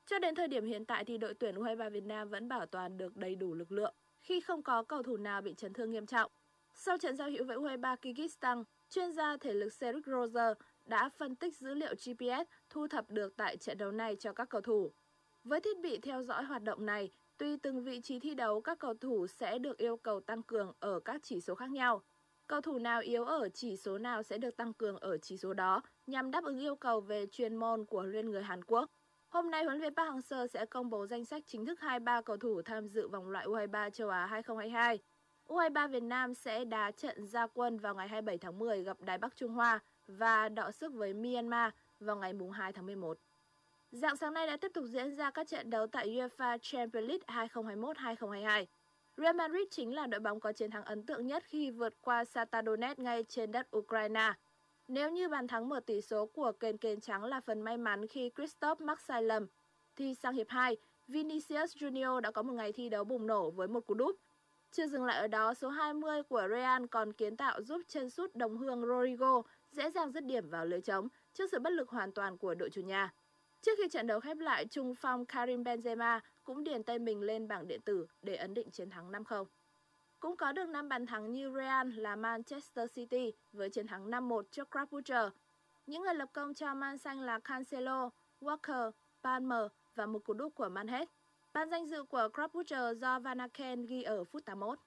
Cho 0.05 0.19
đến 0.19 0.35
thời 0.35 0.47
điểm 0.47 0.65
hiện 0.65 0.85
tại 0.85 1.05
thì 1.05 1.17
đội 1.17 1.33
tuyển 1.33 1.55
U23 1.55 1.89
Việt 1.89 2.03
Nam 2.03 2.29
vẫn 2.29 2.47
bảo 2.47 2.65
toàn 2.65 2.97
được 2.97 3.17
đầy 3.17 3.35
đủ 3.35 3.53
lực 3.53 3.71
lượng 3.71 3.93
khi 4.21 4.41
không 4.41 4.63
có 4.63 4.83
cầu 4.83 5.03
thủ 5.03 5.17
nào 5.17 5.41
bị 5.41 5.53
chấn 5.57 5.73
thương 5.73 5.91
nghiêm 5.91 6.05
trọng. 6.05 6.31
Sau 6.73 6.97
trận 6.97 7.15
giao 7.15 7.29
hữu 7.29 7.45
với 7.45 7.57
U23 7.57 7.97
Kyrgyzstan, 7.97 8.63
chuyên 8.89 9.13
gia 9.13 9.37
thể 9.37 9.53
lực 9.53 9.69
Cedric 9.79 10.05
Roger 10.05 10.57
đã 10.85 11.09
phân 11.17 11.35
tích 11.35 11.57
dữ 11.57 11.73
liệu 11.73 11.93
GPS 11.93 12.49
thu 12.69 12.87
thập 12.87 13.09
được 13.09 13.37
tại 13.37 13.57
trận 13.57 13.77
đấu 13.77 13.91
này 13.91 14.15
cho 14.19 14.33
các 14.33 14.49
cầu 14.49 14.61
thủ. 14.61 14.91
Với 15.43 15.61
thiết 15.61 15.79
bị 15.79 15.99
theo 15.99 16.23
dõi 16.23 16.43
hoạt 16.43 16.63
động 16.63 16.85
này, 16.85 17.11
tùy 17.37 17.57
từng 17.57 17.83
vị 17.83 18.01
trí 18.01 18.19
thi 18.19 18.35
đấu, 18.35 18.61
các 18.61 18.79
cầu 18.79 18.93
thủ 18.93 19.27
sẽ 19.27 19.59
được 19.59 19.77
yêu 19.77 19.97
cầu 19.97 20.19
tăng 20.19 20.43
cường 20.43 20.73
ở 20.79 20.99
các 20.99 21.21
chỉ 21.23 21.41
số 21.41 21.55
khác 21.55 21.71
nhau. 21.71 22.01
Cầu 22.47 22.61
thủ 22.61 22.79
nào 22.79 23.01
yếu 23.01 23.25
ở 23.25 23.49
chỉ 23.49 23.77
số 23.77 23.97
nào 23.97 24.23
sẽ 24.23 24.37
được 24.37 24.57
tăng 24.57 24.73
cường 24.73 24.97
ở 24.97 25.17
chỉ 25.17 25.37
số 25.37 25.53
đó 25.53 25.81
nhằm 26.07 26.31
đáp 26.31 26.43
ứng 26.43 26.59
yêu 26.59 26.75
cầu 26.75 27.01
về 27.01 27.25
chuyên 27.31 27.55
môn 27.55 27.85
của 27.85 28.03
luyện 28.03 28.31
người 28.31 28.43
Hàn 28.43 28.63
Quốc. 28.63 28.91
Hôm 29.29 29.51
nay, 29.51 29.63
huấn 29.63 29.79
luyện 29.79 29.95
Park 29.95 30.09
Hang-seo 30.09 30.47
sẽ 30.47 30.65
công 30.65 30.89
bố 30.89 31.07
danh 31.07 31.25
sách 31.25 31.43
chính 31.45 31.65
thức 31.65 31.79
23 31.79 32.21
cầu 32.21 32.37
thủ 32.37 32.61
tham 32.61 32.87
dự 32.87 33.07
vòng 33.07 33.29
loại 33.29 33.45
U23 33.45 33.89
châu 33.89 34.09
Á 34.09 34.25
2022. 34.25 34.99
U23 35.47 35.89
Việt 35.89 36.03
Nam 36.03 36.33
sẽ 36.33 36.65
đá 36.65 36.91
trận 36.91 37.27
gia 37.27 37.47
quân 37.47 37.77
vào 37.79 37.95
ngày 37.95 38.07
27 38.07 38.37
tháng 38.37 38.59
10 38.59 38.83
gặp 38.83 39.01
Đài 39.01 39.17
Bắc 39.17 39.35
Trung 39.35 39.51
Hoa 39.51 39.79
và 40.07 40.49
đọ 40.49 40.71
sức 40.71 40.93
với 40.93 41.13
Myanmar 41.13 41.73
vào 41.99 42.15
ngày 42.15 42.33
2 42.53 42.73
tháng 42.73 42.85
11. 42.85 43.17
Dạng 43.93 44.17
sáng 44.17 44.33
nay 44.33 44.47
đã 44.47 44.57
tiếp 44.57 44.71
tục 44.73 44.85
diễn 44.85 45.15
ra 45.15 45.31
các 45.31 45.47
trận 45.47 45.69
đấu 45.69 45.87
tại 45.87 46.09
UEFA 46.09 46.57
Champions 46.61 47.07
League 47.07 47.47
2021-2022. 47.53 48.65
Real 49.17 49.35
Madrid 49.35 49.67
chính 49.71 49.95
là 49.95 50.07
đội 50.07 50.19
bóng 50.19 50.39
có 50.39 50.53
chiến 50.53 50.71
thắng 50.71 50.83
ấn 50.83 51.05
tượng 51.05 51.27
nhất 51.27 51.43
khi 51.47 51.71
vượt 51.71 51.93
qua 52.01 52.25
Shakhtar 52.25 52.65
Donetsk 52.65 52.99
ngay 52.99 53.23
trên 53.23 53.51
đất 53.51 53.75
Ukraine. 53.77 54.33
Nếu 54.87 55.09
như 55.09 55.29
bàn 55.29 55.47
thắng 55.47 55.69
mở 55.69 55.79
tỷ 55.79 56.01
số 56.01 56.25
của 56.25 56.51
kền 56.59 56.77
kền 56.77 57.01
trắng 57.01 57.23
là 57.23 57.41
phần 57.41 57.61
may 57.61 57.77
mắn 57.77 58.07
khi 58.07 58.31
Christoph 58.35 58.81
mắc 58.81 59.01
sai 59.01 59.23
lầm, 59.23 59.47
thì 59.95 60.15
sang 60.15 60.33
hiệp 60.33 60.49
2, 60.49 60.77
Vinicius 61.07 61.77
Junior 61.77 62.19
đã 62.19 62.31
có 62.31 62.41
một 62.41 62.53
ngày 62.53 62.71
thi 62.71 62.89
đấu 62.89 63.03
bùng 63.03 63.27
nổ 63.27 63.51
với 63.51 63.67
một 63.67 63.85
cú 63.85 63.93
đúp. 63.93 64.15
Chưa 64.71 64.87
dừng 64.87 65.05
lại 65.05 65.17
ở 65.17 65.27
đó, 65.27 65.53
số 65.53 65.69
20 65.69 66.23
của 66.23 66.47
Real 66.49 66.85
còn 66.91 67.13
kiến 67.13 67.37
tạo 67.37 67.61
giúp 67.61 67.81
chân 67.87 68.09
sút 68.09 68.35
đồng 68.35 68.57
hương 68.57 68.81
Rodrigo 68.81 69.41
dễ 69.71 69.89
dàng 69.91 70.11
dứt 70.11 70.23
điểm 70.25 70.49
vào 70.49 70.65
lưới 70.65 70.81
trống 70.81 71.07
trước 71.33 71.51
sự 71.51 71.59
bất 71.59 71.73
lực 71.73 71.89
hoàn 71.89 72.11
toàn 72.11 72.37
của 72.37 72.55
đội 72.55 72.69
chủ 72.69 72.81
nhà. 72.81 73.13
Trước 73.63 73.71
khi 73.77 73.87
trận 73.89 74.07
đấu 74.07 74.19
khép 74.19 74.37
lại, 74.37 74.65
trung 74.65 74.95
phong 74.95 75.25
Karim 75.25 75.63
Benzema 75.63 76.19
cũng 76.43 76.63
điền 76.63 76.83
tên 76.83 77.05
mình 77.05 77.21
lên 77.21 77.47
bảng 77.47 77.67
điện 77.67 77.81
tử 77.81 78.07
để 78.21 78.35
ấn 78.35 78.53
định 78.53 78.71
chiến 78.71 78.89
thắng 78.89 79.11
5-0. 79.11 79.45
Cũng 80.19 80.37
có 80.37 80.51
được 80.51 80.69
5 80.69 80.89
bàn 80.89 81.05
thắng 81.05 81.31
như 81.31 81.53
Real 81.55 81.89
là 81.95 82.15
Manchester 82.15 82.91
City 82.93 83.33
với 83.51 83.69
chiến 83.69 83.87
thắng 83.87 84.09
5-1 84.09 84.43
trước 84.51 84.69
Club 84.71 84.89
Những 85.85 86.01
người 86.01 86.13
lập 86.13 86.29
công 86.33 86.53
cho 86.53 86.73
Man 86.73 86.97
Xanh 86.97 87.21
là 87.21 87.39
Cancelo, 87.39 88.09
Walker, 88.41 88.91
Palmer 89.23 89.71
và 89.95 90.05
một 90.05 90.19
cú 90.23 90.33
đúp 90.33 90.55
của 90.55 90.69
Manhet. 90.69 91.07
Ban 91.53 91.69
danh 91.69 91.87
dự 91.87 92.03
của 92.03 92.29
Club 92.33 92.51
do 92.97 93.19
Van 93.19 93.37
Aken 93.37 93.85
ghi 93.85 94.03
ở 94.03 94.23
phút 94.23 94.45
81. 94.45 94.79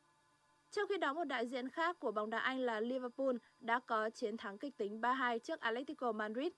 Trong 0.71 0.89
khi 0.89 0.99
đó, 0.99 1.13
một 1.13 1.25
đại 1.25 1.47
diện 1.47 1.69
khác 1.69 2.01
của 2.01 2.13
bóng 2.13 2.31
đá 2.31 2.39
Anh 2.39 2.61
là 2.61 2.81
Liverpool 2.81 3.37
đã 3.61 3.79
có 3.79 4.11
chiến 4.11 4.37
thắng 4.37 4.59
kịch 4.59 4.77
tính 4.77 5.01
3-2 5.01 5.39
trước 5.39 5.61
Atletico 5.61 6.13
Madrid 6.13 6.53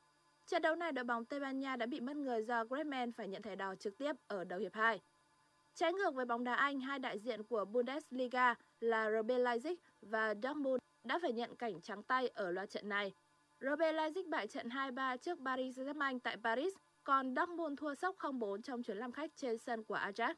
Trận 0.48 0.62
đấu 0.62 0.74
này 0.74 0.92
đội 0.92 1.04
bóng 1.04 1.24
Tây 1.24 1.40
Ban 1.40 1.60
Nha 1.60 1.76
đã 1.76 1.86
bị 1.86 2.00
mất 2.00 2.16
người 2.16 2.42
do 2.42 2.64
Griezmann 2.64 3.12
phải 3.12 3.28
nhận 3.28 3.42
thẻ 3.42 3.56
đỏ 3.56 3.74
trực 3.74 3.98
tiếp 3.98 4.12
ở 4.26 4.44
đầu 4.44 4.58
hiệp 4.58 4.74
2. 4.74 5.00
Trái 5.74 5.92
ngược 5.92 6.14
với 6.14 6.24
bóng 6.24 6.44
đá 6.44 6.54
Anh, 6.54 6.80
hai 6.80 6.98
đại 6.98 7.18
diện 7.18 7.44
của 7.44 7.64
Bundesliga 7.64 8.54
là 8.80 9.10
RB 9.10 9.30
Leipzig 9.30 9.76
và 10.02 10.34
Dortmund 10.42 10.78
đã 11.04 11.18
phải 11.22 11.32
nhận 11.32 11.56
cảnh 11.56 11.80
trắng 11.80 12.02
tay 12.02 12.28
ở 12.28 12.50
loạt 12.50 12.70
trận 12.70 12.88
này. 12.88 13.14
RB 13.60 13.80
Leipzig 13.80 14.30
bại 14.30 14.46
trận 14.46 14.68
2-3 14.68 15.16
trước 15.16 15.38
Paris 15.44 15.78
Saint-Germain 15.78 16.18
tại 16.18 16.36
Paris, 16.44 16.74
còn 17.04 17.34
Dortmund 17.36 17.78
thua 17.78 17.94
sốc 17.94 18.16
0-4 18.18 18.62
trong 18.62 18.82
chuyến 18.82 18.96
làm 18.96 19.12
khách 19.12 19.30
trên 19.36 19.58
sân 19.58 19.84
của 19.84 19.96
Ajax. 19.96 20.34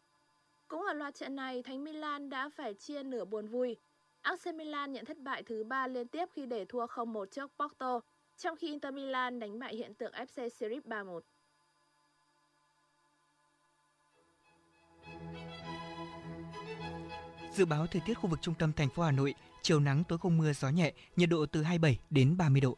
Cũng 0.68 0.82
ở 0.82 0.92
loạt 0.92 1.14
trận 1.14 1.36
này, 1.36 1.62
Thánh 1.62 1.84
Milan 1.84 2.30
đã 2.30 2.48
phải 2.48 2.74
chia 2.74 3.02
nửa 3.02 3.24
buồn 3.24 3.46
vui. 3.46 3.76
AC 4.22 4.54
Milan 4.54 4.92
nhận 4.92 5.04
thất 5.04 5.18
bại 5.18 5.42
thứ 5.42 5.64
ba 5.64 5.86
liên 5.86 6.08
tiếp 6.08 6.26
khi 6.32 6.46
để 6.46 6.64
thua 6.64 6.86
0-1 6.86 7.26
trước 7.26 7.50
Porto 7.58 8.00
trong 8.40 8.56
khi 8.56 8.66
Inter 8.66 8.94
Milan 8.94 9.40
đánh 9.40 9.58
bại 9.58 9.76
hiện 9.76 9.94
tượng 9.94 10.12
FC 10.12 10.48
Series 10.48 10.84
3-1. 10.84 11.20
Dự 17.52 17.64
báo 17.64 17.86
thời 17.86 18.02
tiết 18.06 18.14
khu 18.14 18.30
vực 18.30 18.38
trung 18.42 18.54
tâm 18.54 18.72
thành 18.72 18.88
phố 18.88 19.02
Hà 19.02 19.10
Nội, 19.10 19.34
chiều 19.62 19.80
nắng 19.80 20.04
tối 20.08 20.18
không 20.18 20.38
mưa 20.38 20.52
gió 20.52 20.68
nhẹ, 20.68 20.92
nhiệt 21.16 21.28
độ 21.28 21.46
từ 21.46 21.62
27 21.62 21.98
đến 22.10 22.36
30 22.36 22.60
độ. 22.60 22.76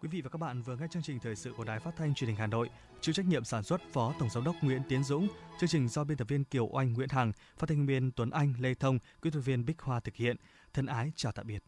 Quý 0.00 0.08
vị 0.12 0.20
và 0.20 0.30
các 0.30 0.38
bạn 0.38 0.62
vừa 0.62 0.76
nghe 0.76 0.86
chương 0.90 1.02
trình 1.02 1.18
thời 1.18 1.36
sự 1.36 1.52
của 1.56 1.64
Đài 1.64 1.80
Phát 1.80 1.96
thanh 1.96 2.14
Truyền 2.14 2.28
hình 2.28 2.36
Hà 2.36 2.46
Nội, 2.46 2.70
chịu 3.00 3.12
trách 3.12 3.26
nhiệm 3.26 3.44
sản 3.44 3.62
xuất 3.62 3.80
Phó 3.92 4.14
Tổng 4.18 4.30
giám 4.30 4.44
đốc 4.44 4.56
Nguyễn 4.62 4.82
Tiến 4.88 5.04
Dũng, 5.04 5.28
chương 5.60 5.68
trình 5.68 5.88
do 5.88 6.04
biên 6.04 6.16
tập 6.18 6.28
viên 6.28 6.44
Kiều 6.44 6.66
Oanh 6.66 6.92
Nguyễn 6.92 7.08
Hằng, 7.08 7.32
phát 7.58 7.66
thanh 7.68 7.86
viên 7.86 8.12
Tuấn 8.12 8.30
Anh 8.30 8.54
Lê 8.58 8.74
Thông, 8.74 8.98
kỹ 9.22 9.30
thuật 9.30 9.44
viên 9.44 9.64
Bích 9.64 9.80
Hoa 9.80 10.00
thực 10.00 10.14
hiện. 10.14 10.36
Thân 10.72 10.86
ái 10.86 11.12
chào 11.16 11.32
tạm 11.32 11.46
biệt. 11.46 11.62